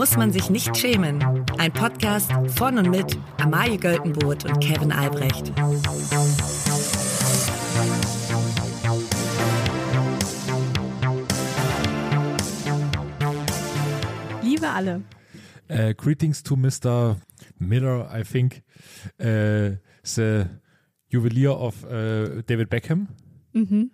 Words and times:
muss 0.00 0.16
man 0.16 0.32
sich 0.32 0.48
nicht 0.48 0.74
schämen. 0.78 1.22
Ein 1.58 1.70
Podcast 1.74 2.32
von 2.56 2.78
und 2.78 2.88
mit 2.88 3.18
Amalie 3.36 3.76
Göltenboot 3.76 4.46
und 4.46 4.58
Kevin 4.58 4.92
Albrecht. 4.92 5.52
Liebe 14.42 14.70
alle. 14.70 15.02
Uh, 15.68 15.92
greetings 15.94 16.42
to 16.42 16.56
Mr. 16.56 17.18
Miller, 17.58 18.08
I 18.10 18.22
think, 18.22 18.62
uh, 19.20 19.76
the 20.02 20.46
juwelier 21.10 21.52
of 21.52 21.84
uh, 21.84 22.40
David 22.46 22.70
Beckham, 22.70 23.08
Mhm. 23.52 23.90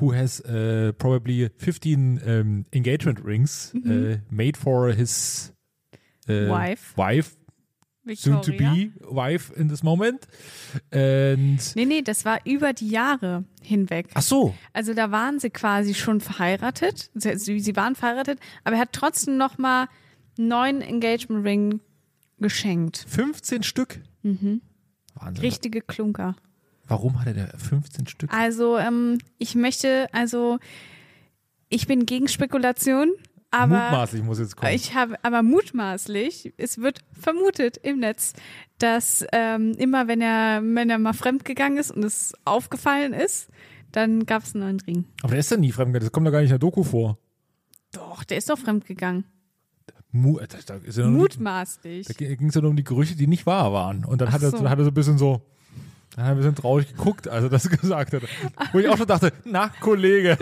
Who 0.00 0.12
has 0.12 0.40
uh, 0.44 0.92
probably 0.98 1.48
15 1.58 2.20
um, 2.26 2.64
engagement 2.72 3.24
rings 3.24 3.72
uh, 3.74 4.16
made 4.30 4.56
for 4.56 4.90
his 4.92 5.52
uh, 6.28 6.48
Wife. 6.48 6.96
wife, 6.96 7.36
soon 8.14 8.40
to 8.42 8.50
Victoria. 8.52 8.70
be 8.74 8.92
wife 9.08 9.52
in 9.56 9.68
this 9.68 9.82
moment. 9.82 10.26
And 10.92 11.58
Nee, 11.76 11.84
nee, 11.86 12.02
das 12.02 12.24
war 12.24 12.38
über 12.44 12.72
die 12.72 12.88
Jahre 12.90 13.44
hinweg. 13.62 14.08
ach 14.14 14.22
so, 14.22 14.54
Also 14.72 14.94
da 14.94 15.10
waren 15.10 15.38
sie 15.38 15.50
quasi 15.50 15.94
schon 15.94 16.20
verheiratet. 16.20 17.10
Sie, 17.14 17.76
waren 17.76 17.94
verheiratet, 17.94 18.38
aber 18.64 18.76
er 18.76 18.82
hat 18.82 18.92
trotzdem 18.92 19.36
noch 19.36 19.58
mal 19.58 19.88
neuen 20.36 20.80
Engagement 20.82 21.44
Ring 21.46 21.80
geschenkt. 22.38 23.04
15 23.08 23.62
Stück. 23.62 24.00
Mhm. 24.22 24.60
Wahnsinn. 25.14 25.42
Richtige 25.44 25.80
Klunker. 25.80 26.34
Warum 26.86 27.20
hat 27.20 27.28
er 27.28 27.34
da 27.34 27.58
15 27.58 28.06
Stück? 28.06 28.32
Also 28.32 28.78
ähm, 28.78 29.18
ich 29.38 29.54
möchte, 29.54 30.08
also 30.12 30.58
ich 31.68 31.86
bin 31.86 32.06
gegen 32.06 32.28
Spekulation, 32.28 33.12
aber 33.50 33.76
Mutmaßlich 33.84 34.22
muss 34.22 34.38
jetzt 34.38 34.56
kommen. 34.56 34.72
ich 34.72 34.94
habe, 34.94 35.16
aber 35.22 35.42
mutmaßlich, 35.42 36.52
es 36.56 36.78
wird 36.78 37.00
vermutet 37.12 37.76
im 37.78 38.00
Netz, 38.00 38.32
dass 38.78 39.24
ähm, 39.32 39.72
immer 39.78 40.08
wenn 40.08 40.20
er, 40.20 40.60
wenn 40.62 40.90
er 40.90 40.98
mal 40.98 41.12
fremdgegangen 41.12 41.78
ist 41.78 41.90
und 41.90 42.04
es 42.04 42.34
aufgefallen 42.44 43.12
ist, 43.12 43.48
dann 43.92 44.26
gab 44.26 44.42
es 44.42 44.54
einen 44.54 44.64
neuen 44.64 44.80
Ring. 44.80 45.04
Aber 45.22 45.30
der 45.30 45.38
ist 45.40 45.50
ja 45.50 45.56
nie 45.56 45.70
fremdgegangen. 45.70 46.04
Das 46.06 46.12
kommt 46.12 46.26
doch 46.26 46.32
gar 46.32 46.40
nicht 46.40 46.50
in 46.50 46.54
der 46.54 46.58
Doku 46.58 46.82
vor. 46.82 47.18
Doch, 47.92 48.24
der 48.24 48.38
ist 48.38 48.50
doch 48.50 48.58
fremdgegangen. 48.58 49.24
Mu 50.10 50.38
da, 50.38 50.58
da 50.66 50.74
ist 50.76 50.98
ja 50.98 51.08
Mutmaßlich. 51.08 52.06
Da 52.06 52.14
ging 52.14 52.48
es 52.48 52.54
ja 52.54 52.60
nur 52.60 52.70
um 52.70 52.76
die 52.76 52.84
Gerüchte, 52.84 53.16
die 53.16 53.26
nicht 53.26 53.46
wahr 53.46 53.72
waren. 53.72 54.04
Und 54.04 54.20
dann 54.20 54.28
Ach 54.28 54.34
hat 54.34 54.42
er, 54.42 54.50
so. 54.50 54.68
hat 54.68 54.78
er 54.78 54.84
so 54.84 54.90
ein 54.90 54.94
bisschen 54.94 55.18
so, 55.18 55.42
dann 56.16 56.24
er 56.26 56.30
ein 56.32 56.36
bisschen 56.36 56.54
traurig 56.54 56.88
geguckt, 56.88 57.28
als 57.28 57.44
er 57.44 57.50
das 57.50 57.68
gesagt 57.80 58.12
hat. 58.14 58.22
Wo 58.72 58.78
ich 58.78 58.88
auch 58.88 58.96
schon 58.96 59.06
dachte, 59.06 59.32
na, 59.44 59.68
Kollege, 59.80 60.36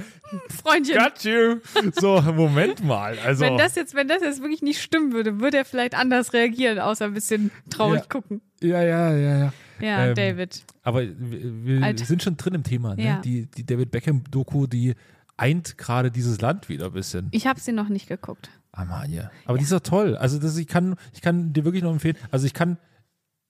Freundchen, 0.62 0.96
got 0.98 1.22
you. 1.24 1.60
So, 2.00 2.20
Moment 2.22 2.84
mal. 2.84 3.16
Also, 3.24 3.44
wenn 3.44 3.58
das 3.58 3.74
jetzt, 3.74 3.94
wenn 3.94 4.08
das 4.08 4.22
jetzt 4.22 4.40
wirklich 4.40 4.62
nicht 4.62 4.80
stimmen 4.82 5.12
würde, 5.12 5.40
würde 5.40 5.58
er 5.58 5.64
vielleicht 5.64 5.94
anders 5.94 6.32
reagieren, 6.32 6.78
außer 6.78 7.04
ein 7.06 7.14
bisschen 7.14 7.50
traurig 7.70 8.00
Ja. 8.00 8.06
gucken. 8.08 8.40
ja, 8.60 8.82
ja, 8.82 9.12
ja, 9.16 9.38
ja. 9.38 9.52
Ja, 9.80 10.06
Ähm, 10.06 10.14
David. 10.14 10.62
Aber 10.84 11.02
wir, 11.02 11.80
wir 11.80 11.98
sind 11.98 12.22
schon 12.22 12.36
drin 12.36 12.54
im 12.54 12.62
Thema. 12.62 12.94
Ne? 12.94 13.04
Ja. 13.04 13.20
Die, 13.20 13.46
die 13.46 13.66
David 13.66 13.90
Beckham-Doku, 13.90 14.68
die 14.68 14.94
eint 15.36 15.76
gerade 15.76 16.12
dieses 16.12 16.40
Land 16.40 16.68
wieder 16.68 16.86
ein 16.86 16.92
bisschen. 16.92 17.26
Ich 17.32 17.48
habe 17.48 17.58
sie 17.58 17.72
noch 17.72 17.88
nicht 17.88 18.06
geguckt. 18.06 18.50
Amalie. 18.70 19.30
Aber 19.44 19.58
die 19.58 19.64
ist 19.64 19.72
doch 19.72 19.80
toll. 19.80 20.16
Also 20.16 20.38
das, 20.38 20.56
ich, 20.56 20.68
kann, 20.68 20.94
ich 21.14 21.20
kann 21.20 21.52
dir 21.52 21.64
wirklich 21.64 21.82
noch 21.82 21.90
empfehlen. 21.92 22.16
Also 22.30 22.46
ich 22.46 22.54
kann 22.54 22.78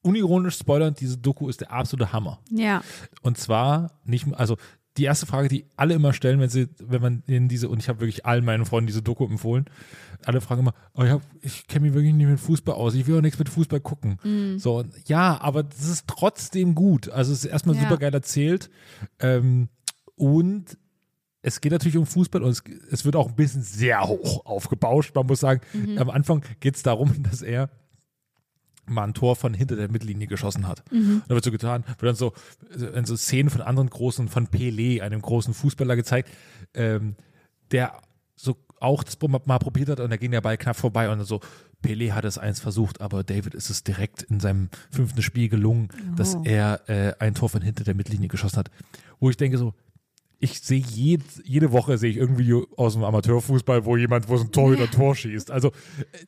unironisch 0.03 0.59
spoilern, 0.59 0.95
diese 0.99 1.17
Doku 1.19 1.49
ist 1.49 1.61
der 1.61 1.73
absolute 1.73 2.13
Hammer. 2.13 2.41
Ja. 2.51 2.83
Und 3.23 3.39
zwar 3.39 3.93
nicht, 4.05 4.27
also 4.35 4.57
die 4.99 5.05
erste 5.05 5.25
Frage, 5.25 5.49
die 5.49 5.65
alle 5.77 5.95
immer 5.95 6.13
stellen, 6.13 6.39
wenn 6.41 6.51
sie, 6.51 6.69
wenn 6.79 7.01
man 7.01 7.23
in 7.27 7.49
diese, 7.49 7.69
und 7.71 7.79
ich 7.79 7.89
habe 7.89 8.01
wirklich 8.01 8.27
allen 8.27 8.45
meinen 8.45 8.67
Freunden 8.67 8.89
diese 8.89 9.01
Doku 9.01 9.25
empfohlen, 9.25 9.65
alle 10.25 10.41
fragen 10.43 10.61
immer, 10.61 10.75
oh, 10.95 11.03
ich, 11.03 11.11
hab- 11.11 11.23
ich 11.41 11.67
kenne 11.67 11.87
mich 11.87 11.95
wirklich 11.95 12.13
nicht 12.13 12.27
mit 12.29 12.39
Fußball 12.39 12.75
aus, 12.75 12.95
ich 12.95 13.07
will 13.07 13.17
auch 13.17 13.23
nichts 13.23 13.39
mit 13.39 13.49
Fußball 13.49 13.81
gucken. 13.81 14.19
So, 14.59 14.79
und 14.81 14.93
ja, 15.09 15.41
aber 15.41 15.63
das 15.63 15.89
ist 15.89 16.07
trotzdem 16.09 16.75
gut. 16.75 17.09
Also 17.09 17.33
es 17.33 17.39
ist 17.45 17.51
erstmal 17.51 17.75
Ja. 17.77 17.83
super 17.83 17.97
geil 17.97 18.13
erzählt. 18.13 18.71
Ähm, 19.19 19.69
und 20.17 20.77
es 21.41 21.61
geht 21.61 21.73
natürlich 21.73 21.97
um 21.97 22.07
Fußball 22.07 22.43
und 22.43 22.51
es, 22.51 22.63
es 22.91 23.05
wird 23.05 23.17
auch 23.17 23.29
ein 23.31 23.35
bisschen 23.35 23.63
sehr 23.63 24.03
hoch 24.07 24.45
aufgebauscht. 24.47 25.15
Man 25.15 25.27
muss 25.27 25.41
sagen, 25.41 25.61
am 25.97 26.11
Anfang 26.11 26.45
geht 26.61 26.77
es 26.77 26.83
darum, 26.83 27.11
dass 27.23 27.41
er 27.43 27.71
mal 28.87 29.05
ein 29.05 29.15
Tor 29.15 29.37
von 29.37 29.55
hinter 29.55 29.77
der 29.77 29.91
Mittellinie 29.91 30.27
geschossen 30.27 30.67
hat. 30.67 30.83
Und 30.91 31.23
da 31.29 31.35
wird 31.35 31.45
so 31.45 31.51
getan, 31.51 31.85
wird 31.99 32.03
dann 32.03 32.15
so, 32.17 32.33
dann 32.95 33.05
so 33.05 33.17
Szenen 33.17 33.51
von 33.51 33.61
anderen 33.61 33.89
großen, 33.89 34.29
von 34.29 34.49
Pelé, 34.49 35.01
einem 35.03 35.23
großen 35.23 35.55
Fußballer 35.55 35.97
gezeigt, 35.97 36.31
ähm, 36.75 37.17
der 37.71 37.93
so 38.35 38.57
auch 38.81 39.05
das 39.05 39.17
mal 39.47 39.59
probiert 39.59 39.89
hat 39.89 40.01
und 40.01 40.11
da 40.11 40.17
ging 40.17 40.33
der 40.33 40.41
Ball 40.41 40.59
knapp 40.59 40.77
vorbei 40.77 41.09
und 41.09 41.19
dann 41.19 41.27
so, 41.27 41.41
Pelé 41.85 42.13
hat 42.13 42.25
es 42.25 42.39
eins 42.39 42.59
versucht, 42.61 43.01
aber 43.01 43.23
David 43.23 43.55
ist 43.55 43.71
es 43.71 43.85
direkt 43.85 44.23
in 44.23 44.41
seinem 44.41 44.69
fünften 44.91 45.23
Spiel 45.23 45.49
gelungen, 45.49 45.89
dass 46.17 46.35
Oh. 46.35 46.43
er 46.45 46.81
äh, 46.89 47.15
ein 47.21 47.35
Tor 47.35 47.49
von 47.49 47.63
hinter 47.63 47.85
der 47.85 47.95
Mittellinie 47.95 48.29
geschossen 48.29 48.57
hat. 48.59 48.71
Wo 49.21 49.31
ich 49.31 49.37
denke 49.37 49.59
so, 49.59 49.75
ich 50.41 50.61
sehe 50.61 50.81
jed, 50.81 51.23
jede 51.45 51.71
Woche 51.71 51.99
sehe 51.99 52.11
ich 52.11 52.17
irgendwie 52.17 52.53
aus 52.77 52.95
dem 52.95 53.05
Amateurfußball, 53.05 53.85
wo 53.85 53.97
jemand, 53.97 54.29
wo 54.29 54.37
so 54.37 54.45
ein 54.45 54.51
Torhüter 54.51 54.91
Tor 54.91 55.15
schießt. 55.15 55.53
Also 55.53 55.69
äh, 55.69 56.25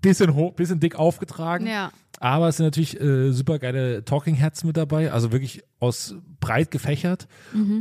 bisschen 0.00 0.34
hoch, 0.34 0.54
bisschen 0.54 0.80
dick 0.80 0.96
aufgetragen. 0.96 1.66
Ja. 1.66 1.92
Aber 2.18 2.48
es 2.48 2.58
sind 2.58 2.66
natürlich 2.66 3.00
äh, 3.00 3.32
super 3.32 3.58
geile 3.58 4.04
Talking 4.04 4.34
Heads 4.34 4.64
mit 4.64 4.76
dabei, 4.76 5.10
also 5.12 5.32
wirklich 5.32 5.62
aus 5.78 6.14
breit 6.38 6.70
gefächert. 6.70 7.28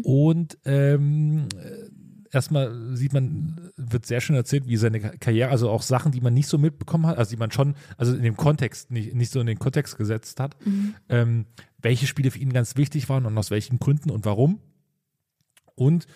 Und 0.03 0.57
ähm, 0.63 1.47
äh, 1.57 1.89
erstmal 2.31 2.95
sieht 2.95 3.11
man, 3.11 3.71
wird 3.75 4.05
sehr 4.05 4.21
schön 4.21 4.37
erzählt, 4.37 4.67
wie 4.67 4.77
seine 4.77 5.01
Ka- 5.01 5.13
Karriere, 5.19 5.49
also 5.49 5.69
auch 5.69 5.81
Sachen, 5.81 6.13
die 6.13 6.21
man 6.21 6.33
nicht 6.33 6.47
so 6.47 6.57
mitbekommen 6.57 7.05
hat, 7.05 7.17
also 7.17 7.31
die 7.31 7.37
man 7.37 7.51
schon, 7.51 7.75
also 7.97 8.13
in 8.13 8.23
dem 8.23 8.37
Kontext, 8.37 8.91
nicht, 8.91 9.13
nicht 9.13 9.31
so 9.31 9.41
in 9.41 9.47
den 9.47 9.59
Kontext 9.59 9.97
gesetzt 9.97 10.39
hat, 10.39 10.55
ähm, 11.09 11.45
welche 11.81 12.07
Spiele 12.07 12.31
für 12.31 12.39
ihn 12.39 12.53
ganz 12.53 12.77
wichtig 12.77 13.09
waren 13.09 13.25
und 13.25 13.37
aus 13.37 13.51
welchen 13.51 13.79
Gründen 13.79 14.09
und 14.09 14.23
warum. 14.25 14.59
Und 15.75 16.07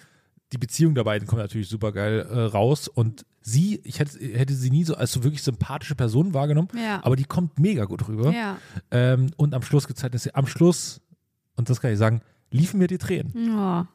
die 0.53 0.57
Beziehung 0.57 0.93
der 0.95 1.03
beiden 1.03 1.27
kommt 1.27 1.41
natürlich 1.41 1.67
super 1.67 1.91
geil 1.91 2.19
äh, 2.29 2.39
raus 2.39 2.87
und 2.87 3.25
sie, 3.45 3.81
ich 3.83 3.99
hätte, 3.99 4.17
hätte 4.19 4.53
sie 4.53 4.71
nie 4.71 4.83
so 4.85 4.95
als 4.95 5.11
so 5.11 5.23
wirklich 5.23 5.43
sympathische 5.43 5.95
Person 5.95 6.33
wahrgenommen, 6.33 6.69
Ja. 6.75 7.01
aber 7.03 7.15
die 7.15 7.25
kommt 7.25 7.59
mega 7.59 7.85
gut 7.85 8.07
rüber. 8.07 8.31
Ja. 8.31 8.57
Ähm, 8.89 9.31
und 9.37 9.53
am 9.53 9.61
Schluss 9.61 9.87
gezeigt, 9.87 10.15
dass 10.15 10.23
sie 10.23 10.33
am 10.33 10.47
Schluss, 10.47 11.01
und 11.57 11.69
das 11.69 11.79
kann 11.81 11.91
ich 11.91 11.99
sagen, 11.99 12.21
liefen 12.51 12.79
mir 12.79 12.87
die 12.87 12.97
Tränen. 12.97 13.33
Oh. 13.35 13.85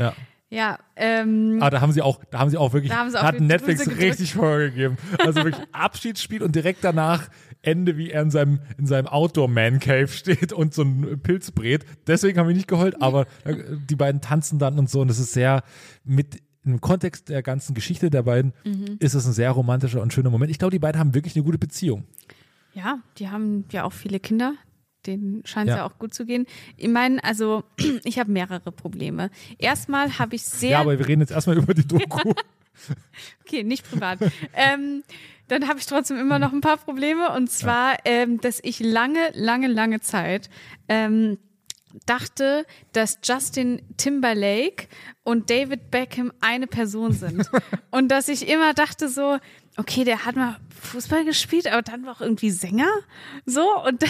Ja. 0.00 0.14
Ja, 0.48 0.78
ähm, 0.94 1.58
Aber 1.60 1.70
da 1.70 1.80
haben 1.80 1.90
sie 1.90 2.02
auch, 2.02 2.20
da 2.30 2.38
haben 2.38 2.50
sie 2.50 2.56
auch 2.56 2.72
wirklich, 2.72 2.92
Da 2.92 2.98
haben 2.98 3.10
sie 3.10 3.16
auf 3.18 3.24
hat 3.26 3.40
Netflix 3.40 3.84
richtig 3.98 4.34
vorgegeben. 4.34 4.96
Also 5.18 5.42
wirklich 5.42 5.66
Abschiedsspiel 5.72 6.40
und 6.40 6.54
direkt 6.54 6.84
danach 6.84 7.28
Ende, 7.62 7.96
wie 7.96 8.10
er 8.10 8.22
in 8.22 8.30
seinem, 8.30 8.60
in 8.78 8.86
seinem 8.86 9.08
Outdoor-Man-Cave 9.08 10.06
steht 10.06 10.52
und 10.52 10.72
so 10.72 10.82
ein 10.82 11.20
Pilz 11.20 11.50
brät. 11.50 11.84
Deswegen 12.06 12.38
haben 12.38 12.46
wir 12.46 12.54
nicht 12.54 12.68
geheult, 12.68 13.02
aber 13.02 13.26
äh, 13.44 13.56
die 13.90 13.96
beiden 13.96 14.20
tanzen 14.20 14.60
dann 14.60 14.78
und 14.78 14.88
so 14.88 15.00
und 15.00 15.10
es 15.10 15.18
ist 15.18 15.32
sehr 15.32 15.64
mit 16.04 16.40
im 16.66 16.80
Kontext 16.80 17.28
der 17.28 17.42
ganzen 17.42 17.74
Geschichte 17.74 18.10
der 18.10 18.22
beiden 18.22 18.52
Mhm. 18.64 18.96
ist 18.98 19.14
es 19.14 19.26
ein 19.26 19.32
sehr 19.32 19.50
romantischer 19.52 20.02
und 20.02 20.12
schöner 20.12 20.30
Moment. 20.30 20.50
Ich 20.50 20.58
glaube, 20.58 20.72
die 20.72 20.78
beiden 20.78 20.98
haben 21.00 21.14
wirklich 21.14 21.34
eine 21.36 21.44
gute 21.44 21.58
Beziehung. 21.58 22.04
ja, 22.74 22.98
die 23.18 23.28
haben 23.30 23.64
ja 23.72 23.84
auch 23.84 23.92
viele 23.92 24.20
Kinder. 24.20 24.54
Denen 25.06 25.46
scheint 25.46 25.68
es 25.68 25.74
Ja. 25.76 25.82
ja. 25.82 25.86
auch 25.86 25.98
gut 25.98 26.12
zu 26.12 26.26
gehen. 26.26 26.46
Ich 26.76 26.88
meine, 26.88 27.22
also 27.22 27.62
ich 28.04 28.18
habe 28.18 28.30
mehrere 28.32 28.72
Probleme. 28.72 29.30
Erstmal 29.58 30.18
habe 30.18 30.34
ich 30.34 30.42
sehr 30.42 30.70
Ja, 30.70 30.80
aber 30.80 30.98
wir 30.98 31.06
reden 31.06 31.20
jetzt 31.20 31.30
erstmal 31.30 31.56
über 31.56 31.72
die 31.74 31.86
Doku. 31.88 32.32
Okay, 33.44 33.62
nicht 33.62 33.88
privat. 33.88 34.18
ähm, 34.54 35.02
dann 35.48 35.68
habe 35.68 35.78
ich 35.78 35.86
trotzdem 35.86 36.18
immer 36.18 36.38
noch 36.38 36.52
ein 36.52 36.60
paar 36.60 36.76
Probleme. 36.76 37.30
Und 37.32 37.50
zwar, 37.50 37.94
ähm, 38.04 38.40
dass 38.40 38.58
ich 38.62 38.80
lange, 38.80 39.30
lange, 39.34 39.68
lange 39.68 40.00
Zeit 40.00 40.50
ähm, 40.88 41.38
dachte, 42.04 42.66
dass 42.92 43.18
Justin 43.22 43.82
Timberlake 43.96 44.88
und 45.22 45.50
David 45.50 45.90
Beckham 45.90 46.32
eine 46.40 46.66
Person 46.66 47.12
sind. 47.12 47.48
und 47.90 48.08
dass 48.08 48.28
ich 48.28 48.48
immer 48.48 48.74
dachte 48.74 49.08
so, 49.08 49.38
okay, 49.76 50.04
der 50.04 50.24
hat 50.24 50.36
mal 50.36 50.58
Fußball 50.80 51.24
gespielt, 51.24 51.66
aber 51.66 51.82
dann 51.82 52.04
war 52.04 52.16
auch 52.16 52.20
irgendwie 52.20 52.50
Sänger. 52.50 52.88
So, 53.44 53.66
und 53.84 54.04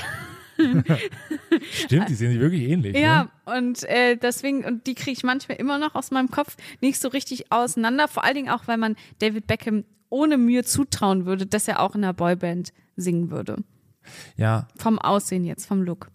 Stimmt, 1.70 2.08
die 2.08 2.14
sehen 2.14 2.32
sich 2.32 2.40
wirklich 2.40 2.62
ähnlich. 2.62 2.94
Ne? 2.94 3.02
ja, 3.02 3.30
und 3.44 3.84
äh, 3.84 4.16
deswegen, 4.16 4.64
und 4.64 4.86
die 4.86 4.94
kriege 4.94 5.12
ich 5.12 5.22
manchmal 5.22 5.58
immer 5.58 5.78
noch 5.78 5.94
aus 5.94 6.10
meinem 6.10 6.30
Kopf 6.30 6.56
nicht 6.80 7.00
so 7.00 7.08
richtig 7.08 7.52
auseinander. 7.52 8.08
Vor 8.08 8.24
allen 8.24 8.34
Dingen 8.34 8.48
auch, 8.48 8.66
weil 8.66 8.78
man 8.78 8.96
David 9.18 9.46
Beckham 9.46 9.84
ohne 10.08 10.38
Mühe 10.38 10.64
zutrauen 10.64 11.26
würde, 11.26 11.46
dass 11.46 11.68
er 11.68 11.80
auch 11.80 11.94
in 11.94 12.04
einer 12.04 12.14
Boyband 12.14 12.72
singen 12.96 13.30
würde. 13.30 13.56
Ja, 14.36 14.68
Vom 14.78 14.98
Aussehen 14.98 15.44
jetzt, 15.44 15.66
vom 15.66 15.82
Look. 15.82 16.08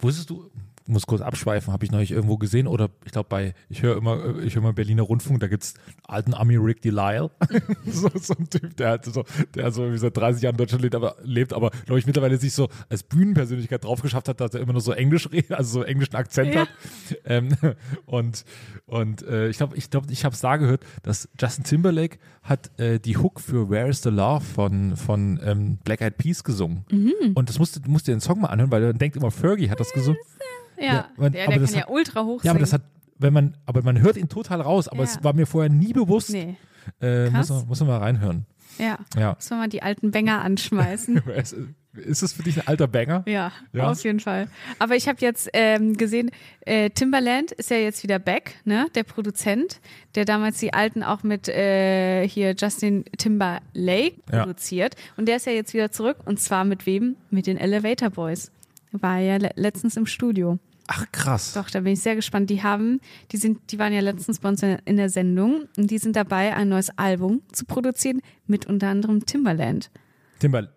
wusstest 0.00 0.30
du, 0.30 0.50
muss 0.90 1.06
kurz 1.06 1.20
abschweifen, 1.22 1.72
habe 1.72 1.84
ich 1.84 1.90
neulich 1.90 2.10
irgendwo 2.10 2.36
gesehen 2.36 2.66
oder 2.66 2.90
ich 3.04 3.12
glaube 3.12 3.28
bei, 3.28 3.54
ich 3.68 3.82
höre 3.82 3.96
immer, 3.96 4.38
ich 4.40 4.54
höre 4.54 4.62
immer 4.62 4.72
Berliner 4.72 5.02
Rundfunk, 5.02 5.40
da 5.40 5.46
gibt 5.48 5.62
es 5.62 5.74
alten 6.06 6.34
Ami 6.34 6.56
Rick 6.56 6.82
Delisle, 6.82 7.30
so, 7.86 8.10
so 8.14 8.34
ein 8.38 8.48
Typ, 8.50 8.76
der 8.76 8.90
hat 8.90 9.04
so, 9.04 9.24
der 9.54 9.70
so 9.72 9.92
wie 9.92 9.98
seit 9.98 10.16
30 10.16 10.42
Jahren 10.42 10.54
in 10.54 10.58
Deutschland 10.58 10.82
lebt, 10.82 10.94
aber 10.94 11.16
lebt, 11.22 11.52
aber 11.52 11.70
glaube 11.86 11.98
ich 11.98 12.06
mittlerweile 12.06 12.36
sich 12.36 12.52
so 12.52 12.68
als 12.88 13.02
Bühnenpersönlichkeit 13.02 13.84
drauf 13.84 14.02
geschafft 14.02 14.28
hat, 14.28 14.40
dass 14.40 14.54
er 14.54 14.60
immer 14.60 14.72
nur 14.72 14.82
so 14.82 14.92
Englisch 14.92 15.30
redet, 15.30 15.52
also 15.52 15.80
so 15.80 15.82
englischen 15.82 16.16
Akzent 16.16 16.54
Ja. 16.54 16.62
hat. 16.62 16.68
Ähm, 17.24 17.48
und 18.06 18.44
und 18.86 19.22
äh, 19.22 19.48
ich 19.48 19.56
glaube, 19.58 19.76
ich 19.76 19.90
glaube, 19.90 20.12
ich 20.12 20.24
habe 20.24 20.34
es 20.34 20.40
da 20.40 20.56
gehört, 20.56 20.84
dass 21.02 21.28
Justin 21.40 21.64
Timberlake 21.64 22.18
hat 22.42 22.70
äh, 22.80 22.98
die 22.98 23.16
Hook 23.16 23.40
für 23.40 23.70
Where 23.70 23.88
is 23.88 24.02
the 24.02 24.08
Love 24.10 24.44
von 24.44 24.96
von 24.96 25.38
ähm, 25.44 25.78
Black 25.84 26.00
Eyed 26.00 26.18
Peas 26.18 26.42
gesungen. 26.44 26.84
Und 27.34 27.48
das 27.48 27.58
musst 27.58 27.76
du 27.76 27.90
musst 27.90 28.08
dir 28.08 28.12
den 28.14 28.20
Song 28.20 28.40
mal 28.40 28.48
anhören, 28.48 28.70
weil 28.70 28.80
man 28.82 28.98
denkt 28.98 29.16
immer 29.16 29.30
Fergie 29.30 29.70
hat 29.70 29.78
das 29.80 29.92
gesungen. 29.92 30.18
Ja, 30.86 31.08
man- 31.16 31.32
der, 31.32 31.44
aber 31.44 31.52
der 31.54 31.60
das 31.62 31.70
kann 31.72 31.80
ja 31.80 31.86
hat- 31.86 31.90
ultra 31.92 32.24
hoch 32.24 32.42
Ja, 32.44 32.50
aber 32.52 32.60
das 32.60 32.72
hat, 32.72 32.82
wenn 33.18 33.32
man, 33.32 33.56
aber 33.66 33.82
man 33.82 34.00
hört 34.00 34.16
ihn 34.16 34.28
total 34.28 34.60
raus, 34.60 34.88
aber 34.88 35.02
es 35.02 35.22
war 35.22 35.32
mir 35.34 35.46
vorher 35.46 35.70
nie 35.70 35.92
bewusst. 35.92 36.30
Nee, 36.30 36.56
äh, 37.00 37.28
muss, 37.30 37.48
man, 37.50 37.66
muss 37.66 37.80
man 37.80 37.88
mal 37.88 37.98
reinhören. 37.98 38.46
ja. 38.78 38.98
Ja. 39.18 39.34
Müssen 39.34 39.50
wir 39.50 39.56
mal 39.58 39.68
die 39.68 39.82
alten 39.82 40.10
Bänger 40.10 40.42
anschmeißen. 40.42 41.22
Ist, 41.92 42.22
das 42.22 42.32
für 42.32 42.44
dich 42.44 42.56
ein 42.56 42.68
alter 42.68 42.86
Banger? 42.86 43.24
Ja, 43.26 43.50
Ja. 43.72 43.90
auf 43.90 44.04
jeden 44.04 44.20
Fall. 44.20 44.46
Aber 44.78 44.94
ich 44.94 45.08
habe 45.08 45.18
jetzt 45.22 45.50
ähm, 45.54 45.96
gesehen, 45.96 46.30
äh, 46.60 46.88
Timbaland 46.90 47.50
ist 47.50 47.68
ja 47.68 47.78
jetzt 47.78 48.04
wieder 48.04 48.20
back, 48.20 48.54
ne? 48.64 48.86
Der 48.94 49.02
Produzent, 49.02 49.80
der 50.14 50.24
damals 50.24 50.58
die 50.60 50.72
alten 50.72 51.02
auch 51.02 51.24
mit 51.24 51.48
äh, 51.48 52.28
hier 52.28 52.54
Justin 52.56 53.04
Timberlake 53.18 54.14
Ja. 54.32 54.42
produziert. 54.42 54.94
Und 55.16 55.26
der 55.26 55.36
ist 55.36 55.46
ja 55.46 55.52
jetzt 55.52 55.74
wieder 55.74 55.90
zurück. 55.90 56.18
Und 56.26 56.38
zwar 56.38 56.64
mit 56.64 56.86
wem? 56.86 57.16
Mit 57.30 57.48
den 57.48 57.56
Elevator 57.56 58.10
Boys. 58.10 58.52
War 58.92 59.18
ja 59.18 59.38
le 59.38 59.50
letztens 59.56 59.96
im 59.96 60.06
Studio. 60.06 60.60
Ach 60.92 61.06
krass. 61.12 61.52
Doch, 61.52 61.70
da 61.70 61.78
bin 61.82 61.92
ich 61.92 62.00
sehr 62.00 62.16
gespannt. 62.16 62.50
Die 62.50 62.64
haben, 62.64 63.00
die 63.30 63.36
sind, 63.36 63.70
die 63.70 63.78
waren 63.78 63.92
ja 63.92 64.00
letztens 64.00 64.40
bei 64.40 64.48
uns 64.48 64.60
in 64.60 64.96
der 64.96 65.08
Sendung 65.08 65.68
und 65.76 65.88
die 65.88 65.98
sind 65.98 66.16
dabei, 66.16 66.56
ein 66.56 66.68
neues 66.68 66.90
Album 66.98 67.42
zu 67.52 67.64
produzieren 67.64 68.20
mit 68.48 68.66
unter 68.66 68.88
anderem 68.88 69.24
Timbaland. 69.24 69.92
Timber, 70.40 70.68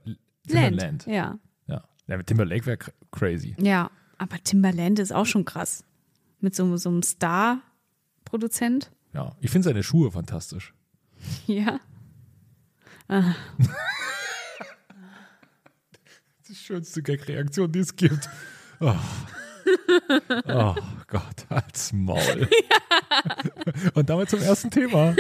Timberland. 0.48 1.08
Ja. 1.08 1.40
Ja. 1.66 1.84
ja, 2.06 2.18
mit 2.18 2.28
Timberlake 2.28 2.68
wäre 2.68 2.78
cr 2.78 2.92
crazy. 3.10 3.56
Ja, 3.58 3.90
aber 4.20 4.38
Timbaland 4.44 5.00
ist 5.00 5.12
auch 5.12 5.26
schon 5.26 5.46
krass. 5.46 5.84
Mit 6.40 6.54
so, 6.56 6.78
so 6.78 6.90
einem 6.90 7.02
Star-Produzent. 7.02 8.92
Ja, 9.16 9.36
ich 9.42 9.50
finde 9.50 9.68
seine 9.68 9.82
Schuhe 9.82 10.12
fantastisch. 10.12 10.76
Ja. 11.48 11.80
Die 16.48 16.56
schönste 16.56 17.02
Gag-Reaktion, 17.02 17.72
die 17.72 17.80
es 17.80 17.96
gibt. 17.96 18.30
Oh. 18.80 18.94
Oh 20.48 20.76
Gott, 21.08 21.46
als 21.50 21.94
Maul. 21.94 22.48
Und 23.94 24.10
damit 24.10 24.30
zum 24.30 24.42
ersten 24.42 24.70
Thema. 24.72 25.16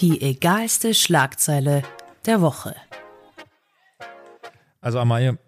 Die 0.00 0.20
egalste 0.20 0.94
Schlagzeile 0.94 1.82
der 2.26 2.40
Woche. 2.40 2.74
Also 4.80 4.98
Amalie, 4.98 5.38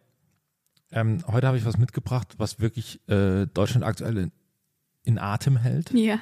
ähm, 0.92 1.22
heute 1.26 1.46
habe 1.46 1.58
ich 1.58 1.64
was 1.64 1.78
mitgebracht, 1.78 2.34
was 2.38 2.60
wirklich 2.60 3.00
äh, 3.08 3.46
Deutschland 3.46 3.84
aktuell 3.84 4.16
in, 4.16 4.32
in 5.02 5.18
Atem 5.18 5.56
hält. 5.56 5.90
Ja. 5.92 6.20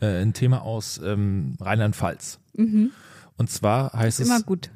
Äh, 0.00 0.22
ein 0.22 0.32
Thema 0.32 0.62
aus 0.62 0.98
ähm, 0.98 1.56
Rheinland-Pfalz. 1.60 2.40
Und 3.36 3.50
zwar 3.50 3.92
heißt 3.92 4.18
es, 4.18 4.26
Immer 4.28 4.42
gut. 4.42 4.70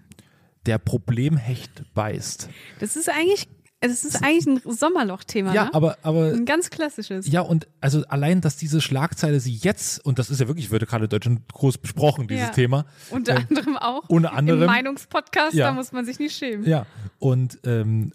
der 0.67 0.79
Problemhecht 0.79 1.83
beißt. 1.95 2.49
Das 2.79 2.95
ist 2.95 3.09
eigentlich, 3.09 3.49
das 3.83 4.05
ist 4.05 4.23
eigentlich 4.23 4.47
ein 4.47 4.73
Sommerloch-Thema. 4.73 5.53
Ja, 5.53 5.65
ne? 5.65 5.75
aber, 5.75 5.99
aber 6.03 6.33
Ein 6.33 6.47
ganz 6.47 6.71
klassisches. 6.71 7.27
Ja, 7.27 7.41
und 7.43 7.67
also 7.81 8.05
allein, 8.07 8.41
dass 8.41 8.57
diese 8.57 8.81
Schlagzeile 8.81 9.41
sie 9.41 9.55
jetzt, 9.55 10.05
und 10.05 10.19
das 10.19 10.31
ist 10.31 10.41
ja 10.41 10.49
wirklich, 10.49 10.71
wird 10.71 10.87
gerade 10.89 11.05
in 11.05 11.11
Deutschland 11.11 11.41
groß 11.53 11.79
besprochen, 11.79 12.29
dieses 12.29 12.47
Ja. 12.47 12.53
Thema. 12.53 12.87
Unter 13.11 13.35
äh, 13.35 13.45
anderem 13.49 13.77
auch. 13.77 14.09
unter 14.09 14.33
anderem- 14.33 14.61
Im 14.63 14.67
Meinungspodcast, 14.67 15.55
Ja. 15.55 15.67
da 15.69 15.73
muss 15.75 15.93
man 15.93 16.05
sich 16.05 16.19
nicht 16.19 16.37
schämen. 16.37 16.65
Ja, 16.67 16.87
und, 17.19 17.59
ähm, 17.65 18.13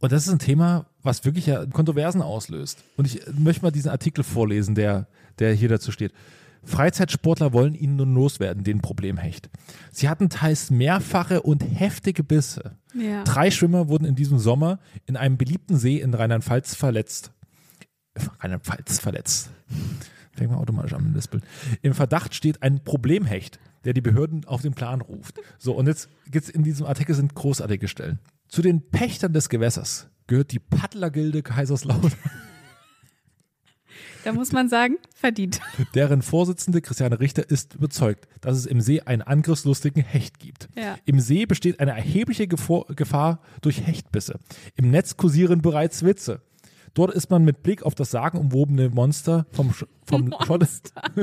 und 0.00 0.12
das 0.12 0.26
ist 0.26 0.32
ein 0.32 0.38
Thema, 0.38 0.86
was 1.02 1.24
wirklich 1.24 1.46
ja 1.46 1.64
Kontroversen 1.66 2.20
auslöst. 2.22 2.78
Und 2.96 3.06
ich 3.06 3.22
möchte 3.38 3.62
mal 3.62 3.70
diesen 3.70 3.90
Artikel 3.90 4.24
vorlesen, 4.24 4.74
der, 4.74 5.06
der 5.38 5.52
hier 5.54 5.68
dazu 5.70 5.90
steht. 5.90 6.12
Freizeitsportler 6.66 7.52
wollen 7.52 7.74
ihn 7.74 7.96
nun 7.96 8.14
loswerden, 8.14 8.64
den 8.64 8.80
Problemhecht. 8.80 9.48
Sie 9.90 10.08
hatten 10.08 10.28
teils 10.28 10.70
mehrfache 10.70 11.42
und 11.42 11.60
heftige 11.60 12.24
Bisse. 12.24 12.76
Ja. 12.94 13.24
Drei 13.24 13.50
Schwimmer 13.50 13.88
wurden 13.88 14.04
in 14.04 14.16
diesem 14.16 14.38
Sommer 14.38 14.78
in 15.06 15.16
einem 15.16 15.38
beliebten 15.38 15.76
See 15.76 15.98
in 15.98 16.12
Rheinland-Pfalz 16.12 16.74
verletzt. 16.74 17.32
Rheinland-Pfalz 18.40 18.98
verletzt. 18.98 19.50
Fängt 20.32 20.50
mal 20.50 20.58
automatisch 20.58 20.92
an 20.92 21.04
mit 21.04 21.14
Lispeln. 21.14 21.42
Im 21.82 21.94
Verdacht 21.94 22.34
steht 22.34 22.62
ein 22.62 22.84
Problemhecht, 22.84 23.58
der 23.84 23.94
die 23.94 24.00
Behörden 24.00 24.44
auf 24.44 24.62
den 24.62 24.74
Plan 24.74 25.00
ruft. 25.00 25.38
So, 25.58 25.72
und 25.74 25.86
jetzt 25.86 26.08
geht's 26.30 26.50
in 26.50 26.62
diesem 26.62 26.86
Artikel 26.86 27.14
sind 27.14 27.34
großartige 27.34 27.88
Stellen. 27.88 28.18
Zu 28.48 28.60
den 28.60 28.90
Pächtern 28.90 29.32
des 29.32 29.48
Gewässers 29.48 30.08
gehört 30.26 30.52
die 30.52 30.58
Paddlergilde 30.58 31.42
Kaiserslautern, 31.42 32.12
Da 34.24 34.32
muss 34.32 34.52
man 34.52 34.68
sagen, 34.68 34.96
verdient. 35.14 35.60
deren 35.94 36.22
Vorsitzende 36.22 36.80
Christiane 36.80 37.20
Richter 37.20 37.48
ist 37.48 37.74
überzeugt, 37.74 38.26
dass 38.40 38.56
es 38.56 38.66
im 38.66 38.80
See 38.80 39.00
einen 39.00 39.22
angriffslustigen 39.22 40.02
Hecht 40.02 40.38
gibt. 40.38 40.68
Ja. 40.76 40.96
Im 41.04 41.20
See 41.20 41.46
besteht 41.46 41.80
eine 41.80 41.92
erhebliche 41.92 42.48
Gefahr 42.48 43.40
durch 43.60 43.86
Hechtbisse. 43.86 44.40
Im 44.74 44.90
Netz 44.90 45.16
kursieren 45.16 45.62
bereits 45.62 46.04
Witze. 46.04 46.42
Dort 46.96 47.12
ist 47.12 47.30
man 47.30 47.44
mit 47.44 47.62
Blick 47.62 47.82
auf 47.82 47.94
das 47.94 48.10
sagenumwobene 48.10 48.88
Monster 48.88 49.46
vom, 49.52 49.70
vom, 50.06 50.34
Schott 50.46 50.66